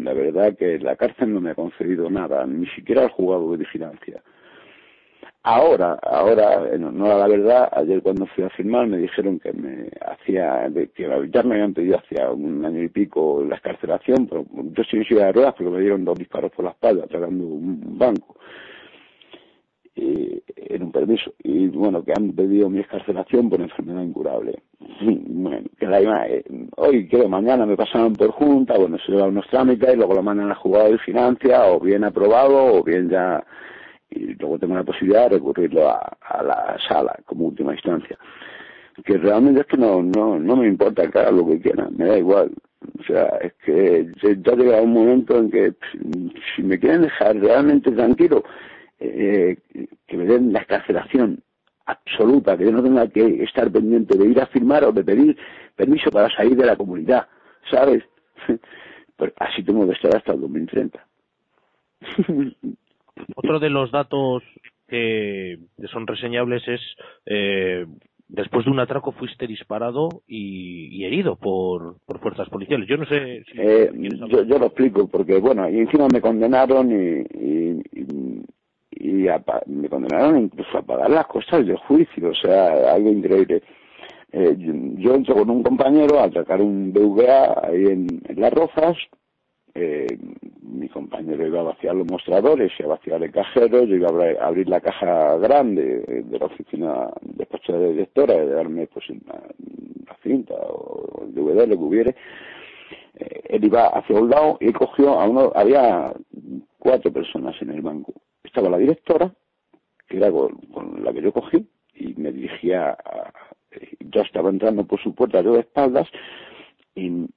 la 0.01 0.13
verdad 0.13 0.55
que 0.57 0.79
la 0.79 0.95
cárcel 0.95 1.33
no 1.33 1.41
me 1.41 1.51
ha 1.51 1.55
concedido 1.55 2.09
nada, 2.09 2.45
ni 2.45 2.65
siquiera 2.67 3.03
el 3.03 3.09
juzgado 3.09 3.51
de 3.51 3.57
vigilancia. 3.57 4.23
Ahora, 5.43 5.97
ahora, 6.03 6.77
no, 6.77 7.05
era 7.05 7.17
la 7.19 7.27
verdad, 7.27 7.69
ayer 7.71 8.01
cuando 8.01 8.25
fui 8.27 8.43
a 8.43 8.49
firmar 8.49 8.87
me 8.87 8.97
dijeron 8.97 9.39
que 9.39 9.53
me 9.53 9.89
hacía, 10.05 10.69
que 10.93 11.29
ya 11.31 11.43
me 11.43 11.55
habían 11.55 11.73
pedido 11.73 11.99
hacía 11.99 12.29
un 12.31 12.65
año 12.65 12.83
y 12.83 12.89
pico 12.89 13.43
la 13.47 13.55
escarcelación, 13.55 14.27
pero 14.27 14.45
yo 14.51 14.83
sin 14.83 15.05
silla 15.05 15.27
de 15.27 15.31
ruedas 15.31 15.53
porque 15.57 15.71
me 15.71 15.79
dieron 15.79 16.03
dos 16.03 16.17
disparos 16.17 16.51
por 16.51 16.65
la 16.65 16.71
espalda 16.71 17.07
tragando 17.07 17.45
un 17.45 17.97
banco 17.97 18.35
eh, 19.95 20.43
en 20.55 20.83
un 20.83 20.91
permiso. 20.91 21.33
Y 21.43 21.67
bueno, 21.69 22.03
que 22.03 22.13
han 22.15 22.31
pedido 22.33 22.69
mi 22.69 22.81
escarcelación 22.81 23.49
por 23.49 23.61
enfermedad 23.61 24.03
incurable. 24.03 24.61
Bueno, 25.39 25.69
que 25.79 25.85
la 25.85 26.27
eh, 26.27 26.43
hoy, 26.75 27.07
que 27.07 27.25
mañana 27.27 27.65
me 27.65 27.77
pasaron 27.77 28.13
por 28.13 28.31
junta, 28.31 28.77
bueno, 28.77 28.97
se 28.97 29.11
llevan 29.11 29.29
unos 29.29 29.47
trámites 29.47 29.93
y 29.93 29.95
luego 29.95 30.15
lo 30.15 30.23
mandan 30.23 30.51
a 30.51 30.55
juzgado 30.55 30.91
de 30.91 30.97
financia, 30.97 31.67
o 31.67 31.79
bien 31.79 32.03
aprobado, 32.03 32.73
o 32.73 32.83
bien 32.83 33.09
ya 33.09 33.45
y 34.09 34.33
luego 34.35 34.59
tengo 34.59 34.75
la 34.75 34.83
posibilidad 34.83 35.23
de 35.23 35.37
recurrirlo 35.37 35.89
a, 35.89 36.43
la 36.43 36.77
sala 36.87 37.15
como 37.25 37.45
última 37.45 37.73
instancia. 37.73 38.17
Que 39.03 39.17
realmente 39.17 39.61
es 39.61 39.67
que 39.67 39.77
no, 39.77 40.01
no, 40.01 40.39
no 40.39 40.55
me 40.55 40.67
importa 40.67 41.09
que 41.09 41.31
lo 41.31 41.47
que 41.47 41.61
quieran, 41.61 41.95
me 41.97 42.05
da 42.05 42.17
igual. 42.17 42.51
O 42.99 43.03
sea, 43.03 43.25
es 43.41 43.53
que 43.63 44.11
ya 44.21 44.55
llega 44.55 44.81
un 44.81 44.93
momento 44.93 45.37
en 45.37 45.51
que 45.51 45.73
si 46.55 46.63
me 46.63 46.79
quieren 46.79 47.03
dejar 47.03 47.35
realmente 47.37 47.91
tranquilo, 47.91 48.43
eh, 48.99 49.57
que 50.07 50.17
me 50.17 50.25
den 50.25 50.53
la 50.53 50.59
escarcelación 50.59 51.43
absoluta, 51.85 52.57
que 52.57 52.65
yo 52.65 52.71
no 52.71 52.83
tenga 52.83 53.07
que 53.07 53.43
estar 53.43 53.71
pendiente 53.71 54.17
de 54.17 54.25
ir 54.25 54.41
a 54.41 54.47
firmar 54.47 54.83
o 54.85 54.91
de 54.91 55.03
pedir 55.03 55.37
permiso 55.75 56.09
para 56.11 56.29
salir 56.35 56.57
de 56.57 56.65
la 56.65 56.75
comunidad, 56.75 57.27
¿sabes? 57.69 58.03
Pero 59.17 59.33
así 59.37 59.63
tengo 59.63 59.85
que 59.87 59.93
estar 59.93 60.15
hasta 60.15 60.33
el 60.33 60.41
2030. 60.41 61.07
Otro 63.35 63.59
de 63.59 63.69
los 63.69 63.91
datos 63.91 64.43
que 64.87 65.57
son 65.91 66.07
reseñables 66.07 66.67
es 66.67 66.81
eh, 67.25 67.85
después 68.27 68.65
de 68.65 68.71
un 68.71 68.79
atraco 68.79 69.11
fuiste 69.13 69.47
disparado 69.47 70.23
y, 70.27 70.87
y 70.97 71.05
herido 71.05 71.35
por, 71.35 71.97
por, 72.05 72.19
fuerzas 72.19 72.49
policiales. 72.49 72.87
Yo 72.87 72.97
no 72.97 73.05
sé 73.05 73.43
si 73.51 73.59
eh, 73.59 73.91
yo, 74.29 74.43
yo, 74.43 74.59
lo 74.59 74.67
explico 74.67 75.07
porque 75.07 75.37
bueno 75.39 75.69
y 75.69 75.79
encima 75.79 76.07
me 76.11 76.21
condenaron 76.21 76.91
y, 76.91 77.21
y, 77.37 77.81
y, 77.93 78.45
y 78.91 79.27
a, 79.27 79.43
me 79.67 79.89
condenaron 79.89 80.39
incluso 80.39 80.77
a 80.77 80.81
pagar 80.81 81.09
las 81.09 81.27
costas 81.27 81.65
del 81.65 81.77
juicio, 81.77 82.29
o 82.29 82.35
sea 82.35 82.93
algo 82.93 83.11
increíble. 83.11 83.61
Eh, 84.31 84.55
yo, 84.57 84.73
yo 84.97 85.15
entro 85.15 85.35
con 85.35 85.49
un 85.49 85.63
compañero 85.63 86.19
a 86.19 86.25
atracar 86.25 86.61
un 86.61 86.91
BVA 86.91 87.65
ahí 87.65 87.85
en, 87.85 88.07
en 88.27 88.41
Las 88.41 88.53
Rozas 88.53 88.97
eh, 89.79 90.07
mi 90.63 90.89
compañero 90.89 91.45
iba 91.45 91.59
a 91.59 91.71
vaciar 91.71 91.95
los 91.95 92.07
mostradores 92.07 92.71
y 92.79 92.83
a 92.83 92.87
vaciar 92.87 93.21
el 93.21 93.31
cajero, 93.31 93.83
yo 93.83 93.95
iba 93.95 94.09
a 94.09 94.47
abrir 94.47 94.67
la 94.67 94.81
caja 94.81 95.37
grande 95.37 96.23
de 96.25 96.39
la 96.39 96.45
oficina 96.47 97.11
de 97.21 97.33
despacho 97.37 97.73
de 97.73 97.91
directora 97.91 98.43
y 98.43 98.47
darme 98.47 98.87
pues 98.87 99.05
la 99.27 100.17
cinta 100.23 100.55
o 100.55 101.25
el 101.25 101.35
DVD, 101.35 101.67
lo 101.67 101.77
que 101.77 101.83
hubiere. 101.83 102.15
Eh, 103.13 103.41
él 103.49 103.65
iba 103.65 103.87
hacia 103.89 104.19
un 104.19 104.31
lado 104.31 104.57
y 104.59 104.73
cogió 104.73 105.19
a 105.19 105.27
uno, 105.27 105.51
había 105.53 106.11
cuatro 106.79 107.13
personas 107.13 107.55
en 107.61 107.69
el 107.69 107.81
banco. 107.81 108.13
Estaba 108.43 108.69
la 108.69 108.79
directora, 108.79 109.31
que 110.07 110.17
era 110.17 110.31
con, 110.31 110.57
con 110.73 111.03
la 111.03 111.13
que 111.13 111.21
yo 111.21 111.31
cogí, 111.31 111.67
y 111.93 112.15
me 112.15 112.31
dirigía 112.31 112.91
a, 112.91 113.31
yo 113.99 114.21
estaba 114.21 114.49
entrando 114.49 114.85
por 114.85 114.99
su 115.01 115.13
puerta 115.13 115.41
yo 115.41 115.53
de 115.53 115.59
espaldas 115.59 116.07
y 116.95 117.27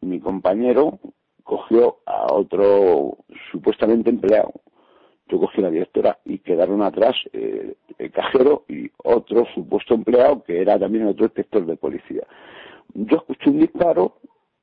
mi 0.00 0.20
compañero 0.20 0.98
cogió 1.44 1.98
a 2.06 2.32
otro 2.32 3.18
supuestamente 3.50 4.10
empleado. 4.10 4.52
Yo 5.28 5.38
cogí 5.38 5.60
a 5.60 5.64
la 5.64 5.70
directora 5.70 6.18
y 6.24 6.38
quedaron 6.38 6.82
atrás 6.82 7.16
eh, 7.32 7.74
el 7.98 8.10
cajero 8.10 8.64
y 8.68 8.90
otro 9.04 9.46
supuesto 9.54 9.94
empleado 9.94 10.42
que 10.42 10.60
era 10.60 10.78
también 10.78 11.06
otro 11.06 11.26
inspector 11.26 11.64
de 11.64 11.76
policía. 11.76 12.22
Yo 12.94 13.18
escuché 13.18 13.50
un 13.50 13.60
disparo 13.60 14.16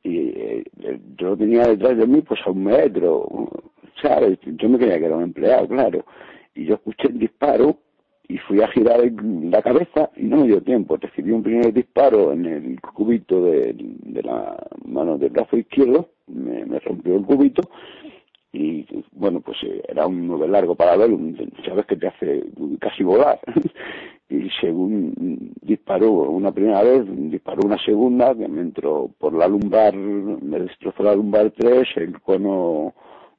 y 0.03 0.29
eh, 0.29 0.63
yo 1.17 1.29
lo 1.29 1.37
tenía 1.37 1.63
detrás 1.67 1.97
de 1.97 2.05
mí 2.05 2.21
pues 2.21 2.39
a 2.45 2.51
un 2.51 2.65
metro, 2.65 3.49
¿sabes? 4.01 4.39
Yo 4.43 4.69
me 4.69 4.77
creía 4.77 4.99
que 4.99 5.05
era 5.05 5.15
un 5.15 5.23
empleado, 5.23 5.67
claro. 5.67 6.05
Y 6.53 6.65
yo 6.65 6.75
escuché 6.75 7.07
el 7.07 7.19
disparo 7.19 7.77
y 8.29 8.37
fui 8.39 8.61
a 8.61 8.67
girar 8.67 8.99
la 9.21 9.61
cabeza 9.61 10.09
y 10.15 10.23
no 10.23 10.37
me 10.37 10.47
dio 10.47 10.61
tiempo. 10.61 10.97
Recibí 10.97 11.31
un 11.31 11.43
primer 11.43 11.73
disparo 11.73 12.33
en 12.33 12.45
el 12.45 12.81
cubito 12.81 13.43
de, 13.45 13.75
la 14.23 14.57
mano 14.85 15.17
del 15.17 15.29
brazo 15.29 15.57
izquierdo, 15.57 16.09
me, 16.27 16.65
me, 16.65 16.79
rompió 16.79 17.15
el 17.15 17.23
cubito 17.23 17.61
y 18.53 18.85
bueno, 19.11 19.41
pues 19.41 19.57
eh, 19.63 19.83
era 19.87 20.07
un 20.07 20.25
nueve 20.27 20.47
largo 20.47 20.75
para 20.75 20.97
ver, 20.97 21.11
sabes 21.65 21.85
que 21.85 21.95
te 21.95 22.07
hace 22.07 22.43
casi 22.79 23.03
volar. 23.03 23.39
y 24.29 24.49
según 24.61 25.53
disparó 25.61 26.11
una 26.11 26.51
primera 26.51 26.81
vez, 26.83 27.03
disparó 27.29 27.61
una 27.65 27.77
segunda 27.83 28.35
que 28.35 28.47
me 28.47 28.61
entró 28.61 29.09
por 29.19 29.33
la 29.33 29.47
lumbar, 29.47 29.95
me 29.95 30.59
destrozó 30.59 31.03
la 31.03 31.15
lumbar 31.15 31.51
3, 31.51 31.87
el 31.97 32.19
cono 32.21 32.93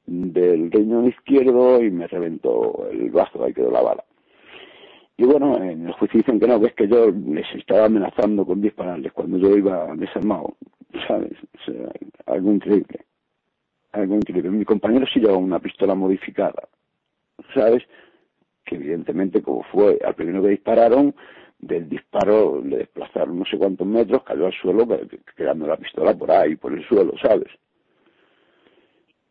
del 0.05 0.71
riñón 0.71 1.07
izquierdo 1.07 1.83
y 1.83 1.91
me 1.91 2.07
reventó 2.07 2.87
el 2.89 3.09
brazo, 3.11 3.43
ahí 3.43 3.53
quedó 3.53 3.71
la 3.71 3.81
bala. 3.81 4.03
Y 5.19 5.25
bueno, 5.25 5.61
en 5.61 5.85
el 5.85 5.91
juicio 5.91 6.19
dicen 6.19 6.39
que 6.39 6.47
no, 6.47 6.61
que 6.61 6.67
es 6.67 6.73
que 6.75 6.87
yo 6.87 7.11
les 7.11 7.45
estaba 7.53 7.87
amenazando 7.87 8.45
con 8.45 8.61
dispararles 8.61 9.11
cuando 9.11 9.37
yo 9.37 9.49
iba 9.57 9.93
desarmado, 9.97 10.55
¿sabes? 11.09 11.33
O 11.55 11.65
sea, 11.65 11.91
algo 12.25 12.53
increíble. 12.53 13.01
Algo 13.91 14.15
increíble. 14.15 14.49
Mi 14.49 14.63
compañero 14.63 15.05
sí 15.13 15.19
llevaba 15.19 15.37
una 15.37 15.59
pistola 15.59 15.93
modificada, 15.93 16.69
¿sabes? 17.53 17.83
Que 18.63 18.75
evidentemente, 18.75 19.41
como 19.41 19.63
fue 19.63 19.99
al 20.05 20.15
primero 20.15 20.41
que 20.41 20.51
dispararon, 20.51 21.13
del 21.59 21.89
disparo 21.89 22.61
le 22.63 22.77
desplazaron 22.77 23.39
no 23.39 23.43
sé 23.43 23.57
cuántos 23.57 23.85
metros, 23.85 24.23
cayó 24.23 24.45
al 24.45 24.53
suelo, 24.53 24.87
quedando 25.35 25.67
la 25.67 25.75
pistola 25.75 26.17
por 26.17 26.31
ahí, 26.31 26.55
por 26.55 26.71
el 26.71 26.87
suelo, 26.87 27.11
¿sabes? 27.21 27.49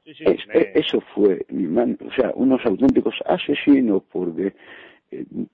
Sí, 0.05 0.13
sí, 0.13 0.25
es, 0.27 0.47
me... 0.49 0.71
Eso 0.75 1.01
fue, 1.15 1.47
mi 1.49 1.67
man, 1.67 1.97
o 2.07 2.13
sea, 2.13 2.31
unos 2.35 2.61
auténticos 2.67 3.15
asesinos, 3.25 4.03
porque 4.13 4.53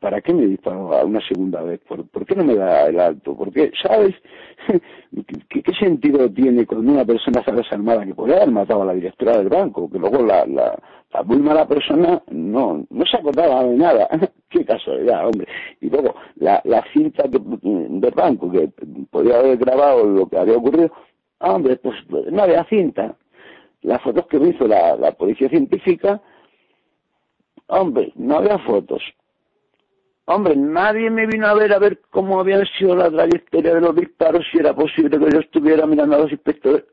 ¿para 0.01 0.21
qué 0.21 0.35
me 0.35 0.47
disparó 0.47 1.07
una 1.07 1.21
segunda 1.21 1.63
vez? 1.63 1.81
¿Por, 1.87 2.07
por 2.09 2.27
qué 2.27 2.35
no 2.35 2.45
me 2.45 2.57
da 2.57 2.87
el 2.87 2.99
alto? 2.99 3.37
Porque, 3.37 3.71
¿sabes? 3.83 4.15
¿Qué, 5.49 5.63
¿Qué, 5.63 5.73
sentido 5.75 6.31
tiene 6.31 6.67
cuando 6.67 6.93
una 6.93 7.05
persona 7.05 7.41
está 7.41 7.53
desarmada 7.53 8.05
que 8.05 8.15
podría 8.15 8.37
haber 8.39 8.51
matado 8.51 8.83
a 8.83 8.87
la 8.87 8.95
directora 8.95 9.39
del 9.39 9.49
banco? 9.49 9.89
Que 9.91 9.99
luego 9.99 10.23
la, 10.23 10.45
la, 10.47 10.77
la 11.13 11.23
muy 11.23 11.39
mala 11.39 11.67
persona 11.67 12.23
no, 12.31 12.85
no 12.91 13.07
se 13.07 13.17
acordaba 13.17 13.65
de 13.65 13.77
nada. 13.77 14.09
qué 14.49 14.65
casualidad, 14.65 15.27
hombre. 15.27 15.47
Y 15.81 15.89
luego, 15.89 16.15
la, 16.37 16.61
la 16.65 16.85
cinta 16.93 17.25
que, 17.25 17.39
del 17.41 18.15
banco 18.15 18.51
que 18.51 18.69
podía 19.11 19.39
haber 19.39 19.57
grabado 19.59 20.05
lo 20.05 20.29
que 20.29 20.39
había 20.39 20.57
ocurrido, 20.57 20.91
hombre, 21.39 21.77
pues 21.77 21.97
no 22.31 22.43
había 22.43 22.65
cinta. 22.65 23.17
Las 23.83 24.03
fotos 24.03 24.27
que 24.27 24.41
me 24.41 24.49
hizo 24.49 24.67
la, 24.67 24.97
la 24.97 25.13
policía 25.13 25.49
científica, 25.49 26.21
hombre, 27.69 28.13
no 28.17 28.37
había 28.39 28.59
fotos. 28.59 29.03
Hombre, 30.27 30.57
nadie 30.57 31.11
me 31.11 31.27
vino 31.27 31.47
a 31.47 31.55
ver 31.55 31.73
a 31.73 31.79
ver 31.79 32.01
cómo 32.11 32.41
había 32.41 32.65
sido 32.79 32.97
la 32.97 33.11
trayectoria 33.11 33.75
de 33.75 33.81
los 33.81 33.95
disparos, 33.95 34.47
si 34.51 34.59
era 34.59 34.75
posible 34.75 35.19
que 35.19 35.31
yo 35.31 35.41
estuviera 35.41 35.87
mirando 35.87 36.17
a 36.17 36.21
los 36.21 36.33
inspectores. 36.33 36.85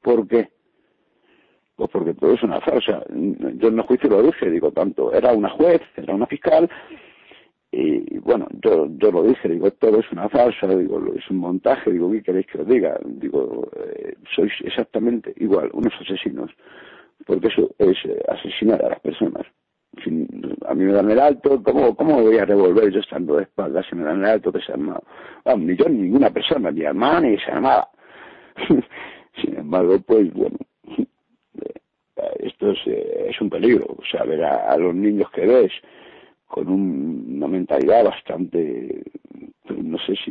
¿Por 0.00 0.28
qué? 0.28 0.48
Pues 1.74 1.90
porque 1.90 2.14
todo 2.14 2.34
es 2.34 2.42
una 2.44 2.60
farsa. 2.60 3.02
Yo 3.08 3.68
en 3.68 3.78
el 3.78 3.82
juicio 3.82 4.08
lo 4.08 4.22
dije, 4.22 4.48
digo, 4.48 4.70
tanto, 4.70 5.12
era 5.12 5.32
una 5.32 5.50
juez, 5.50 5.82
era 5.96 6.14
una 6.14 6.26
fiscal, 6.26 6.70
y 7.70 8.18
bueno, 8.18 8.46
yo, 8.62 8.86
yo 8.96 9.10
lo 9.10 9.24
dije, 9.24 9.48
digo, 9.48 9.70
todo 9.72 9.98
es 10.00 10.10
una 10.12 10.28
farsa, 10.28 10.68
digo, 10.68 11.02
es 11.14 11.28
un 11.30 11.38
montaje, 11.38 11.92
digo, 11.92 12.10
¿qué 12.12 12.22
queréis 12.22 12.46
que 12.46 12.60
os 12.60 12.66
diga? 12.66 12.98
Digo, 13.04 13.68
eh, 13.76 14.14
sois 14.34 14.52
exactamente 14.62 15.34
igual, 15.36 15.68
unos 15.72 15.92
asesinos, 16.00 16.50
porque 17.26 17.48
eso 17.48 17.74
es 17.78 17.96
eh, 18.04 18.22
asesinar 18.28 18.82
a 18.84 18.90
las 18.90 19.00
personas 19.00 19.46
a 20.66 20.74
mí 20.74 20.84
me 20.84 20.92
dan 20.92 21.10
el 21.10 21.18
alto, 21.18 21.62
¿cómo, 21.62 21.94
cómo 21.96 22.22
voy 22.22 22.38
a 22.38 22.44
revolver 22.44 22.90
yo 22.90 23.00
estando 23.00 23.36
de 23.36 23.42
espaldas 23.44 23.86
si 23.88 23.96
me 23.96 24.04
dan 24.04 24.20
el 24.20 24.26
alto 24.26 24.50
desarmado? 24.50 25.02
Vamos, 25.44 25.66
ni 25.66 25.76
yo 25.76 25.88
ni 25.88 26.02
ninguna 26.02 26.30
persona, 26.30 26.70
ni 26.70 26.82
hermana 26.82 27.20
ni 27.20 27.30
desarmada. 27.32 27.88
Sin 29.40 29.56
embargo, 29.56 29.98
pues 30.00 30.32
bueno, 30.32 30.56
esto 32.40 32.70
es, 32.72 32.78
es 32.86 33.40
un 33.40 33.50
peligro, 33.50 33.86
o 33.88 34.04
sea, 34.10 34.24
ver 34.24 34.44
a, 34.44 34.72
a 34.72 34.76
los 34.76 34.94
niños 34.94 35.30
que 35.30 35.46
ves 35.46 35.72
con 36.46 36.68
un, 36.68 37.34
una 37.36 37.46
mentalidad 37.46 38.04
bastante, 38.04 39.02
no 39.88 39.98
sé 39.98 40.14
si 40.24 40.30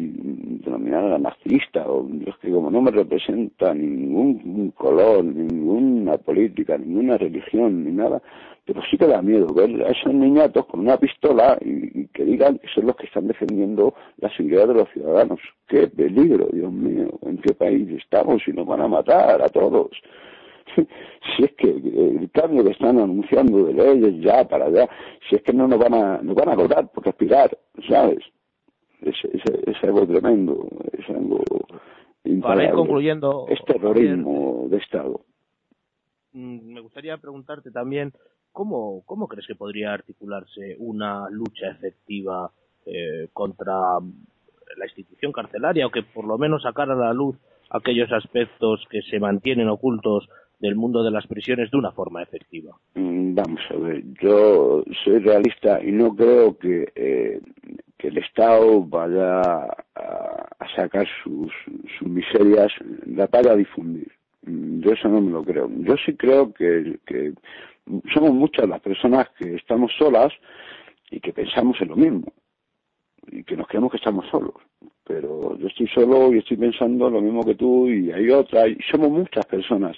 denominada 0.63 1.17
narcisista, 1.17 1.89
o 1.89 2.07
es 2.25 2.35
que 2.37 2.51
como 2.51 2.69
no 2.69 2.81
me 2.81 2.91
representa 2.91 3.73
ningún 3.73 4.71
color, 4.71 5.23
ninguna 5.23 6.17
política, 6.17 6.77
ninguna 6.77 7.17
religión, 7.17 7.83
ni 7.83 7.91
nada, 7.91 8.21
pero 8.65 8.81
sí 8.89 8.97
que 8.97 9.07
da 9.07 9.21
miedo 9.21 9.47
ver 9.53 9.81
a 9.83 9.91
esos 9.91 10.13
niñatos 10.13 10.65
con 10.65 10.81
una 10.81 10.97
pistola 10.97 11.57
y, 11.61 12.07
que 12.07 12.25
digan 12.25 12.59
que 12.59 12.67
son 12.67 12.85
los 12.85 12.95
que 12.95 13.05
están 13.05 13.27
defendiendo 13.27 13.93
la 14.17 14.29
seguridad 14.35 14.67
de 14.67 14.73
los 14.73 14.89
ciudadanos. 14.89 15.39
¡Qué 15.67 15.87
peligro, 15.87 16.47
Dios 16.51 16.71
mío! 16.71 17.17
¿En 17.23 17.37
qué 17.37 17.53
país 17.53 17.89
estamos 17.91 18.45
y 18.47 18.51
nos 18.51 18.67
van 18.67 18.81
a 18.81 18.87
matar 18.87 19.41
a 19.41 19.49
todos? 19.49 19.91
si 20.75 21.43
es 21.43 21.51
que 21.53 21.69
el 21.69 22.29
cambio 22.31 22.63
que 22.63 22.71
están 22.71 22.99
anunciando 22.99 23.65
de 23.65 23.73
leyes 23.73 24.21
ya 24.21 24.47
para 24.47 24.65
allá, 24.65 24.89
si 25.29 25.35
es 25.37 25.41
que 25.43 25.53
no 25.53 25.67
nos 25.67 25.79
van 25.79 25.93
a, 25.93 26.17
nos 26.21 26.35
van 26.35 26.49
a 26.49 26.55
cobrar 26.55 26.91
por 26.91 27.05
respirar, 27.05 27.57
¿sabes? 27.87 28.19
Es, 29.01 29.15
es, 29.23 29.41
es 29.67 29.83
algo 29.83 30.07
tremendo, 30.07 30.67
es 30.91 31.09
algo 31.09 31.43
Para 32.41 32.65
ir 32.65 32.71
concluyendo, 32.71 33.45
es 33.49 33.63
terrorismo 33.65 34.67
de 34.69 34.77
Estado. 34.77 35.21
Mm, 36.33 36.73
me 36.73 36.81
gustaría 36.81 37.17
preguntarte 37.17 37.71
también 37.71 38.13
¿cómo, 38.51 39.03
cómo 39.05 39.27
crees 39.27 39.45
que 39.45 39.55
podría 39.55 39.93
articularse 39.93 40.75
una 40.79 41.29
lucha 41.29 41.69
efectiva 41.69 42.51
eh, 42.85 43.27
contra 43.31 43.99
la 44.77 44.85
institución 44.85 45.31
carcelaria 45.31 45.85
o 45.85 45.91
que 45.91 46.03
por 46.03 46.25
lo 46.25 46.37
menos 46.37 46.63
sacar 46.63 46.89
a 46.89 46.95
la 46.95 47.13
luz 47.13 47.35
aquellos 47.69 48.11
aspectos 48.11 48.83
que 48.89 49.01
se 49.03 49.19
mantienen 49.19 49.69
ocultos 49.69 50.27
del 50.59 50.75
mundo 50.75 51.03
de 51.03 51.11
las 51.11 51.27
prisiones 51.27 51.69
de 51.69 51.77
una 51.77 51.91
forma 51.91 52.23
efectiva? 52.23 52.75
Mm, 52.95 53.35
vamos 53.35 53.61
a 53.69 53.75
ver, 53.75 54.03
yo 54.21 54.83
soy 55.03 55.19
realista 55.19 55.83
y 55.83 55.91
no 55.91 56.15
creo 56.15 56.57
que, 56.57 56.91
eh, 56.95 57.41
que 57.97 58.09
el 58.09 58.17
Estado 58.17 58.83
vaya 58.83 59.41
a, 59.41 60.67
sacar 60.75 61.07
sus, 61.23 61.51
sus 61.97 62.07
miserias, 62.07 62.71
la 63.05 63.25
vaya 63.27 63.53
a 63.53 63.55
difundir. 63.55 64.11
Mm, 64.43 64.81
yo 64.81 64.91
eso 64.91 65.07
no 65.09 65.21
me 65.21 65.31
lo 65.31 65.43
creo. 65.43 65.69
Yo 65.79 65.95
sí 66.05 66.15
creo 66.15 66.53
que, 66.53 66.99
somos 68.13 68.33
muchas 68.33 68.67
las 68.67 68.81
personas 68.81 69.29
que 69.37 69.55
estamos 69.55 69.91
solas 69.97 70.33
y 71.09 71.19
que 71.19 71.33
pensamos 71.33 71.79
en 71.81 71.87
lo 71.87 71.95
mismo 71.95 72.33
y 73.31 73.43
que 73.43 73.55
nos 73.55 73.67
creemos 73.67 73.91
que 73.91 73.97
estamos 73.97 74.25
solos. 74.29 74.55
Pero 75.05 75.57
yo 75.57 75.67
estoy 75.67 75.87
solo 75.87 76.33
y 76.33 76.39
estoy 76.39 76.57
pensando 76.57 77.09
lo 77.09 77.21
mismo 77.21 77.43
que 77.43 77.55
tú 77.55 77.87
y 77.87 78.11
hay 78.11 78.29
otra 78.29 78.67
y 78.67 78.77
somos 78.91 79.09
muchas 79.09 79.45
personas. 79.45 79.97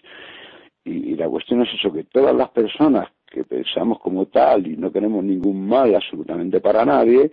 Y 0.86 1.16
la 1.16 1.28
cuestión 1.28 1.62
es 1.62 1.70
eso, 1.74 1.92
que 1.92 2.06
todas 2.06 2.36
las 2.36 2.50
personas 2.50 3.10
que 3.28 3.44
pensamos 3.44 4.00
como 4.00 4.26
tal 4.28 4.66
y 4.66 4.76
no 4.76 4.92
queremos 4.92 5.24
ningún 5.24 5.68
mal 5.68 5.94
absolutamente 5.94 6.62
para 6.62 6.86
nadie, 6.86 7.32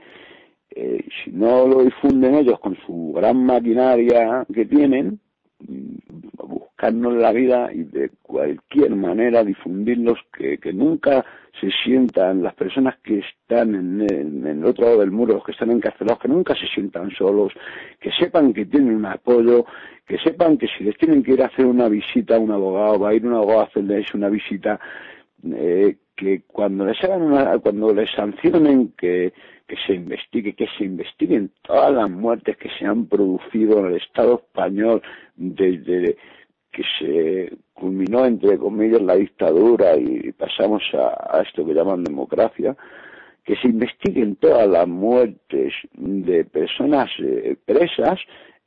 eh, 0.79 1.03
si 1.25 1.31
no 1.31 1.67
lo 1.67 1.83
difunden 1.83 2.35
ellos 2.35 2.61
con 2.61 2.77
su 2.85 3.15
gran 3.17 3.47
maquinaria 3.47 4.45
que 4.53 4.67
tienen, 4.67 5.19
buscarnos 5.59 7.15
la 7.15 7.33
vida 7.33 7.73
y 7.73 7.85
de 7.85 8.11
cualquier 8.21 8.95
manera 8.95 9.43
difundirlos, 9.43 10.19
que, 10.37 10.59
que 10.59 10.75
nunca 10.75 11.25
se 11.59 11.71
sientan 11.83 12.43
las 12.43 12.55
personas 12.55 12.97
que 13.03 13.21
están 13.21 13.75
en 13.75 14.03
el, 14.03 14.13
en 14.13 14.47
el, 14.47 14.65
otro 14.67 14.85
lado 14.85 15.01
del 15.01 15.13
muro, 15.13 15.37
los 15.37 15.45
que 15.45 15.53
están 15.53 15.71
encarcelados, 15.71 16.21
que 16.21 16.29
nunca 16.29 16.55
se 16.55 16.67
sientan 16.67 17.11
solos, 17.13 17.55
que 17.99 18.11
sepan 18.13 18.53
que 18.53 18.67
tienen 18.67 18.97
un 18.97 19.07
apoyo, 19.07 19.65
que 20.07 20.19
sepan 20.19 20.59
que 20.59 20.67
si 20.77 20.85
les 20.85 20.99
tienen 20.99 21.23
que 21.23 21.33
ir 21.33 21.43
a 21.43 21.47
hacer 21.47 21.65
una 21.65 21.89
visita 21.89 22.37
a 22.37 22.39
un 22.39 22.51
abogado, 22.51 22.99
va 22.99 23.09
a 23.09 23.15
ir 23.15 23.27
un 23.27 23.33
abogado 23.33 23.61
a 23.61 23.65
hacerles 23.65 24.13
una 24.13 24.29
visita, 24.29 24.79
eh, 25.43 25.97
que 26.17 26.43
cuando 26.47 26.87
les 26.87 27.03
hagan 27.05 27.23
una, 27.23 27.59
cuando 27.59 27.93
les 27.93 28.11
sancionen 28.13 28.93
que 28.97 29.33
que 29.67 29.77
se 29.87 29.95
investigue, 29.95 30.55
que 30.55 30.69
se 30.79 30.85
investiguen 30.85 31.51
todas 31.63 31.93
las 31.93 32.09
muertes 32.09 32.57
que 32.57 32.71
se 32.79 32.87
han 32.87 33.07
producido 33.07 33.81
en 33.81 33.87
el 33.87 33.97
Estado 33.97 34.37
español 34.37 35.03
desde 35.35 36.17
que 36.71 36.83
se 36.99 37.57
culminó, 37.73 38.27
entre 38.27 38.59
comillas, 38.59 39.03
la 39.03 39.17
dictadura 39.17 39.97
y 39.97 40.31
pasamos 40.33 40.83
a, 40.95 41.39
a 41.39 41.43
esto 41.43 41.67
que 41.67 41.75
llaman 41.75 42.05
democracia, 42.05 42.77
que 43.45 43.57
se 43.57 43.69
investiguen 43.69 44.37
todas 44.37 44.69
las 44.69 44.87
muertes 44.87 45.73
de 45.95 46.45
personas 46.45 47.11
eh, 47.19 47.57
presas 47.65 48.21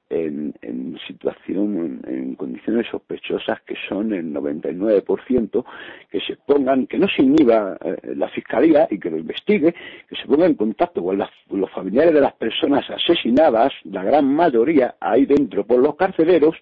en, 0.09 0.97
situación, 1.07 2.01
en, 2.05 2.13
en, 2.13 2.35
condiciones 2.35 2.87
sospechosas 2.87 3.61
que 3.61 3.75
son 3.87 4.13
el 4.13 4.33
99%, 4.33 5.65
que 6.09 6.19
se 6.19 6.35
pongan, 6.35 6.87
que 6.87 6.97
no 6.97 7.07
se 7.07 7.21
inhiba 7.21 7.77
eh, 7.83 8.15
la 8.15 8.27
fiscalía 8.29 8.87
y 8.89 8.99
que 8.99 9.09
lo 9.09 9.17
investigue, 9.17 9.73
que 10.07 10.15
se 10.15 10.25
ponga 10.27 10.45
en 10.45 10.55
contacto 10.55 11.03
con 11.03 11.17
las, 11.17 11.29
los 11.49 11.71
familiares 11.71 12.13
de 12.13 12.21
las 12.21 12.33
personas 12.33 12.89
asesinadas, 12.89 13.71
la 13.83 14.03
gran 14.03 14.25
mayoría 14.33 14.95
ahí 14.99 15.25
dentro 15.25 15.65
por 15.65 15.79
los 15.79 15.95
carceleros, 15.95 16.55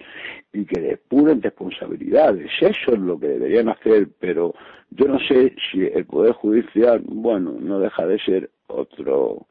y 0.53 0.65
que 0.65 0.81
depuren 0.81 1.41
responsabilidades. 1.41 2.49
Eso 2.61 2.93
es 2.93 2.99
lo 2.99 3.19
que 3.19 3.27
deberían 3.27 3.69
hacer, 3.69 4.09
pero 4.19 4.53
yo 4.89 5.07
no 5.07 5.19
sé 5.19 5.55
si 5.71 5.83
el 5.85 6.05
Poder 6.05 6.33
Judicial, 6.33 7.01
bueno, 7.05 7.55
no 7.59 7.79
deja 7.79 8.05
de 8.05 8.19
ser 8.19 8.49
otro, 8.67 9.47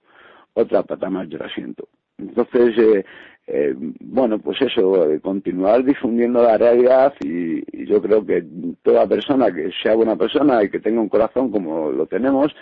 otra 0.55 0.83
pata 0.83 1.11
más 1.11 1.29
del 1.29 1.43
asiento. 1.43 1.89
Entonces, 2.19 2.79
eh, 2.79 3.05
eh, 3.49 3.75
bueno, 4.01 4.39
pues 4.41 4.61
eso, 4.61 5.09
eh, 5.11 5.21
continuar 5.21 5.85
difundiendo 5.85 6.43
la 6.43 6.59
realidad 6.59 7.15
y, 7.21 7.65
yo 7.87 8.03
creo 8.03 8.27
que 8.27 8.45
toda 8.83 9.07
persona 9.07 9.53
que 9.53 9.71
sea 9.83 9.95
buena 9.95 10.17
persona 10.17 10.65
y 10.65 10.69
que 10.69 10.81
tenga 10.81 11.01
un 11.01 11.09
corazón 11.09 11.53
como 11.53 11.93
lo 11.93 12.07
tenemos, 12.07 12.53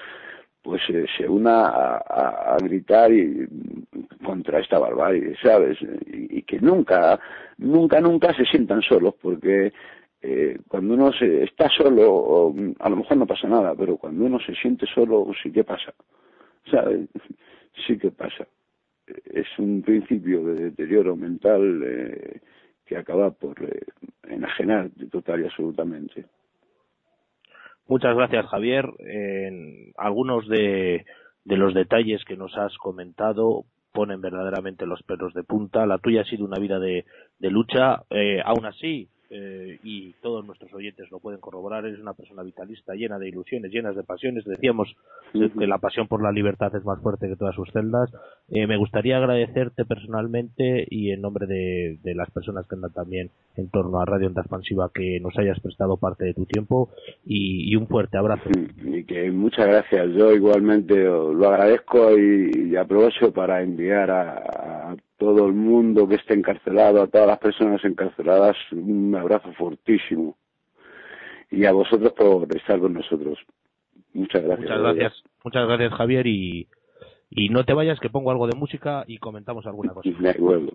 pues 0.62 0.82
eh, 0.90 1.06
se 1.16 1.26
una 1.26 1.66
a, 1.66 2.56
gritar 2.62 3.10
y 3.12 3.46
contra 4.24 4.60
esta 4.60 4.78
barbarie, 4.78 5.34
¿sabes? 5.42 5.78
Y, 6.06 6.42
que 6.42 6.60
nunca, 6.60 7.18
nunca, 7.58 8.00
nunca 8.00 8.34
se 8.34 8.44
sientan 8.44 8.82
solos, 8.82 9.14
porque 9.20 9.72
eh, 10.20 10.58
cuando 10.68 10.94
uno 10.94 11.12
se, 11.12 11.44
está 11.44 11.70
solo, 11.70 12.54
a 12.78 12.88
lo 12.90 12.96
mejor 12.96 13.16
no 13.16 13.26
pasa 13.26 13.48
nada, 13.48 13.74
pero 13.74 13.96
cuando 13.96 14.24
uno 14.26 14.38
se 14.40 14.54
siente 14.54 14.86
solo, 14.86 15.26
sí 15.42 15.50
que 15.50 15.64
pasa, 15.64 15.94
¿sabes? 16.70 17.08
Sí 17.86 17.98
que 17.98 18.10
pasa 18.10 18.46
es 19.06 19.46
un 19.58 19.82
principio 19.82 20.44
de 20.44 20.64
deterioro 20.70 21.16
mental 21.16 21.82
eh, 21.84 22.40
que 22.86 22.96
acaba 22.96 23.30
por 23.30 23.62
eh, 23.62 23.84
enajenar 24.28 24.90
total 25.10 25.40
y 25.40 25.44
absolutamente. 25.44 26.26
Muchas 27.86 28.16
gracias, 28.16 28.46
Javier. 28.46 28.86
En 28.98 29.92
algunos 29.96 30.48
de, 30.48 31.04
los 31.44 31.74
detalles 31.74 32.24
que 32.24 32.36
nos 32.36 32.56
has 32.56 32.76
comentado 32.78 33.64
ponen 33.92 34.20
verdaderamente 34.20 34.86
los 34.86 35.02
pelos 35.02 35.34
de 35.34 35.44
punta. 35.44 35.86
La 35.86 35.98
tuya 35.98 36.22
ha 36.22 36.24
sido 36.24 36.44
una 36.46 36.58
vida 36.58 36.78
de, 36.78 37.04
lucha. 37.40 38.02
Eh, 38.10 38.40
aún 38.44 38.64
así, 38.64 39.08
eh, 39.74 39.78
y 39.82 40.12
todos 40.22 40.44
nuestros 40.44 40.72
oyentes 40.72 41.10
lo 41.10 41.18
pueden 41.18 41.40
corroborar, 41.40 41.84
eres 41.84 42.00
una 42.00 42.14
persona 42.14 42.42
vitalista, 42.42 42.94
llena 42.94 43.18
de 43.18 43.28
ilusiones, 43.28 43.72
llenas 43.72 43.96
de 43.96 44.02
pasiones. 44.02 44.44
Decíamos 44.44 44.94
que 45.32 45.66
la 45.66 45.78
pasión 45.78 46.06
por 46.06 46.22
la 46.22 46.32
libertad 46.32 46.74
es 46.74 46.84
más 46.84 47.00
fuerte 47.00 47.28
que 47.28 47.36
todas 47.36 47.54
sus 47.54 47.70
celdas. 47.72 48.10
Eh, 48.50 48.66
me 48.66 48.76
gustaría 48.76 49.16
agradecerte 49.16 49.84
personalmente 49.84 50.86
y 50.88 51.10
en 51.10 51.20
nombre 51.20 51.46
de, 51.46 51.98
de 52.02 52.14
las 52.14 52.30
personas 52.30 52.66
que 52.66 52.74
andan 52.74 52.92
también 52.92 53.30
en 53.56 53.68
torno 53.70 54.00
a 54.00 54.04
Radio 54.04 54.28
Onda 54.28 54.42
Expansiva 54.42 54.90
que 54.92 55.18
nos 55.20 55.36
hayas 55.38 55.60
prestado 55.60 55.96
parte 55.96 56.24
de 56.24 56.34
tu 56.34 56.46
tiempo 56.46 56.90
y, 57.24 57.72
y 57.72 57.76
un 57.76 57.86
fuerte 57.88 58.18
abrazo. 58.18 58.50
Y 58.82 59.04
que 59.04 59.30
muchas 59.30 59.66
gracias. 59.66 60.10
Yo 60.12 60.32
igualmente 60.32 60.94
lo 61.04 61.48
agradezco 61.48 62.16
y, 62.18 62.70
y 62.70 62.76
aprovecho 62.76 63.32
para 63.32 63.62
enviar 63.62 64.10
a, 64.10 64.90
a 64.92 64.96
todo 65.16 65.46
el 65.46 65.52
mundo 65.52 66.08
que 66.08 66.16
esté 66.16 66.34
encarcelado, 66.34 67.02
a 67.02 67.06
todas 67.06 67.26
las 67.26 67.38
personas 67.38 67.84
encarceladas, 67.84 68.56
un 68.72 69.14
abrazo 69.14 69.52
fortísimo. 69.54 70.36
Y 71.50 71.64
a 71.66 71.72
vosotros 71.72 72.12
por 72.12 72.48
estar 72.56 72.80
con 72.80 72.94
nosotros. 72.94 73.38
Muchas 74.12 74.42
gracias. 74.42 74.68
Muchas 74.68 74.82
gracias, 74.82 75.22
muchas 75.44 75.66
gracias 75.66 75.92
Javier 75.94 76.26
y, 76.26 76.68
y 77.30 77.48
no 77.48 77.64
te 77.64 77.74
vayas 77.74 78.00
que 78.00 78.10
pongo 78.10 78.30
algo 78.30 78.46
de 78.46 78.56
música 78.56 79.04
y 79.06 79.18
comentamos 79.18 79.66
alguna 79.66 79.92
cosa. 79.92 80.08
De 80.08 80.30
acuerdo. 80.30 80.72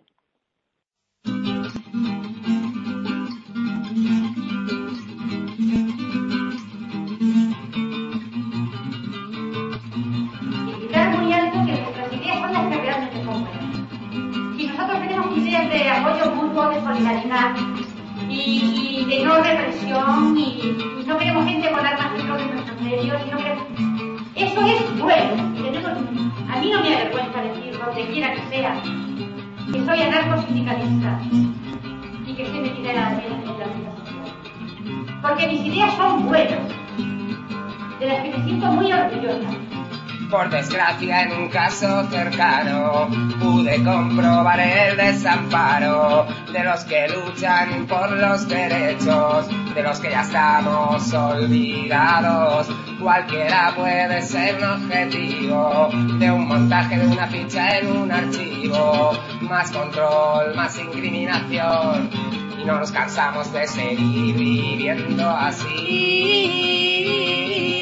De 15.69 15.89
apoyo 15.89 16.31
mutuo, 16.35 16.69
de 16.69 16.81
solidaridad 16.81 17.55
y, 18.27 19.01
y 19.01 19.05
de 19.05 19.23
no 19.23 19.35
represión 19.41 20.37
y, 20.37 20.75
no 21.05 21.17
queremos 21.17 21.45
gente 21.45 21.71
con 21.71 21.83
armas 21.83 22.13
de 22.13 22.19
fuego 22.19 22.37
en 22.37 22.53
nuestros 22.53 22.81
medios, 22.81 23.21
y 23.25 23.31
no 23.31 23.37
queremos... 23.37 23.65
eso 24.35 24.61
es 24.61 24.99
bueno. 24.99 25.53
Y 25.57 25.63
tenemos, 25.63 25.91
a 25.91 26.59
mí 26.59 26.71
no 26.71 26.81
me 26.81 26.95
avergüenza 26.95 27.41
decir 27.41 27.79
donde 27.79 28.07
quiera 28.09 28.33
que 28.33 28.41
sea 28.49 28.79
que 29.71 29.85
soy 29.85 30.01
anarcosindicalista 30.01 31.19
y 32.25 32.33
que 32.35 32.43
estoy 32.43 32.59
metida 32.59 32.89
en 32.91 32.95
la, 32.95 33.09
la 33.09 33.17
vida 33.17 33.41
social. 33.45 33.69
Porque 35.21 35.47
mis 35.47 35.61
ideas 35.65 35.95
son 35.95 36.27
buenas, 36.27 36.59
de 37.99 38.05
las 38.05 38.23
que 38.23 38.29
me 38.29 38.43
siento 38.43 38.67
muy 38.67 38.91
orgullosa. 38.91 39.78
Por 40.29 40.49
desgracia, 40.51 41.23
en 41.23 41.31
un 41.31 41.49
caso 41.49 42.07
cercano, 42.11 43.09
pude 43.39 43.83
comprobar 43.83 44.59
el 44.59 44.95
desamparo 44.95 46.27
de 46.53 46.63
los 46.63 46.83
que 46.83 47.07
luchan 47.07 47.87
por 47.87 48.11
los 48.11 48.47
derechos, 48.47 49.47
de 49.73 49.81
los 49.81 49.99
que 49.99 50.11
ya 50.11 50.21
estamos 50.21 51.11
olvidados. 51.13 52.67
Cualquiera 52.99 53.73
puede 53.75 54.21
ser 54.21 54.57
un 54.57 54.65
objetivo 54.65 55.89
de 56.19 56.31
un 56.31 56.47
montaje 56.47 56.99
de 56.99 57.07
una 57.07 57.25
ficha 57.25 57.79
en 57.79 57.87
un 57.87 58.11
archivo. 58.11 59.13
Más 59.41 59.71
control, 59.71 60.55
más 60.55 60.77
incriminación. 60.77 62.07
Y 62.61 62.65
no 62.65 62.77
nos 62.77 62.91
cansamos 62.91 63.51
de 63.51 63.65
seguir 63.65 64.35
viviendo 64.35 65.27
así. 65.27 66.49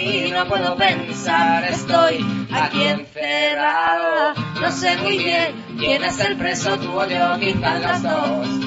No 0.08 0.48
puedo 0.48 0.76
pensar, 0.78 1.66
estoy 1.66 2.26
aquí 2.52 2.82
encerrado. 2.84 4.34
No 4.62 4.72
sé 4.72 4.96
muy 4.98 5.18
bien 5.18 5.66
quién 5.78 6.04
es 6.04 6.20
el 6.20 6.38
preso, 6.38 6.78
tú 6.78 6.92
o 6.98 7.06
yo, 7.06 7.38
quizás 7.40 7.82
las 7.82 8.04
dos. 8.04 8.67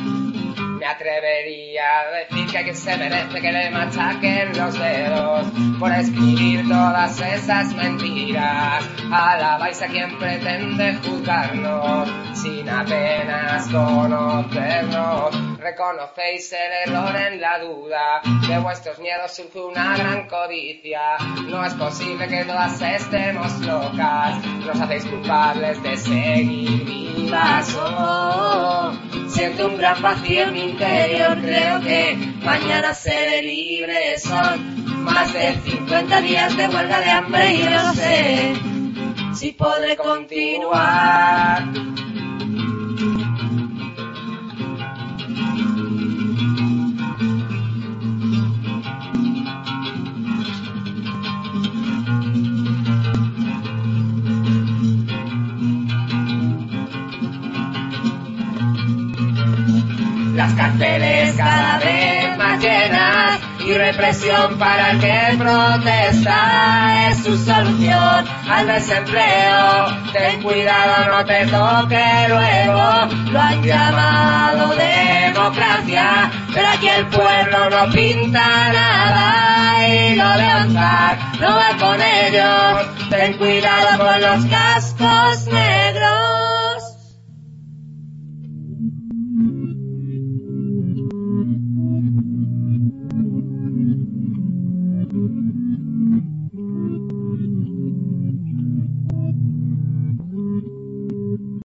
Me 0.81 0.87
atrevería 0.87 1.83
a 2.01 2.11
decir 2.11 2.47
que 2.51 2.57
a 2.57 2.63
quien 2.63 2.75
se 2.75 2.97
merece 2.97 3.39
que 3.39 3.53
le 3.53 3.71
machaquen 3.71 4.57
los 4.57 4.73
dedos 4.79 5.47
por 5.79 5.93
escribir 5.93 6.67
todas 6.67 7.21
esas 7.21 7.75
mentiras. 7.75 8.83
Alabáis 9.13 9.83
a 9.83 9.89
quien 9.89 10.19
pretende 10.19 10.95
juzgarnos 11.05 12.09
sin 12.33 12.67
apenas 12.67 13.69
conocernos. 13.69 15.59
Reconocéis 15.59 16.51
el 16.55 16.89
error 16.91 17.15
en 17.15 17.43
la 17.43 17.59
duda. 17.59 18.23
De 18.49 18.59
vuestros 18.61 18.99
miedos 19.01 19.35
surge 19.37 19.61
una 19.61 19.99
gran 19.99 20.27
codicia. 20.29 21.19
No 21.45 21.63
es 21.63 21.75
posible 21.75 22.27
que 22.27 22.43
todas 22.47 22.81
estemos 22.81 23.61
locas. 23.61 24.43
Nos 24.65 24.81
hacéis 24.81 25.05
culpables 25.05 25.83
de 25.83 25.97
seguir 25.99 27.10
siento 29.29 29.67
un 29.69 29.77
gran 29.79 30.03
vacío 30.03 30.43
en 30.45 30.53
mi 30.53 30.61
interior. 30.71 31.39
Creo 31.41 31.81
que 31.81 32.17
mañana 32.43 32.95
seré 32.95 33.43
libre. 33.43 34.19
Son 34.19 35.05
más 35.05 35.33
de 35.33 35.55
50 35.65 36.21
días 36.21 36.57
de 36.57 36.69
huelga 36.69 37.01
de 37.01 37.11
hambre 37.11 37.55
y 37.55 37.63
no 37.65 37.95
sé 37.95 38.55
si 39.35 39.53
podré 39.53 39.97
continuar. 39.97 41.65
Las 60.51 60.59
cárceles 60.59 61.37
cada 61.37 61.79
vez 61.79 62.37
más 62.37 62.61
llenas 62.61 63.39
y 63.65 63.73
represión 63.73 64.59
para 64.59 64.91
el 64.91 64.99
que 64.99 65.37
protesta 65.39 67.09
es 67.09 67.23
su 67.23 67.39
solución 67.39 68.27
al 68.49 68.67
desempleo. 68.67 69.87
Ten 70.13 70.43
cuidado, 70.43 71.13
no 71.13 71.25
te 71.25 71.47
toque 71.47 72.27
luego. 72.29 73.31
Lo 73.31 73.41
han 73.41 73.63
llamado 73.63 74.75
democracia, 74.75 76.31
pero 76.53 76.69
aquí 76.69 76.89
el 76.89 77.07
pueblo 77.07 77.71
no 77.71 77.93
pinta 77.93 78.73
nada 78.73 79.89
y 79.89 80.17
lo 80.17 80.31
de 80.31 80.55
Oscar 80.55 81.19
no 81.39 81.49
va 81.55 81.77
con 81.79 82.03
ellos. 82.03 83.09
Ten 83.09 83.39
cuidado 83.39 84.05
con 84.05 84.21
los 84.21 84.45
cascos 84.47 85.47
negros. 85.47 86.30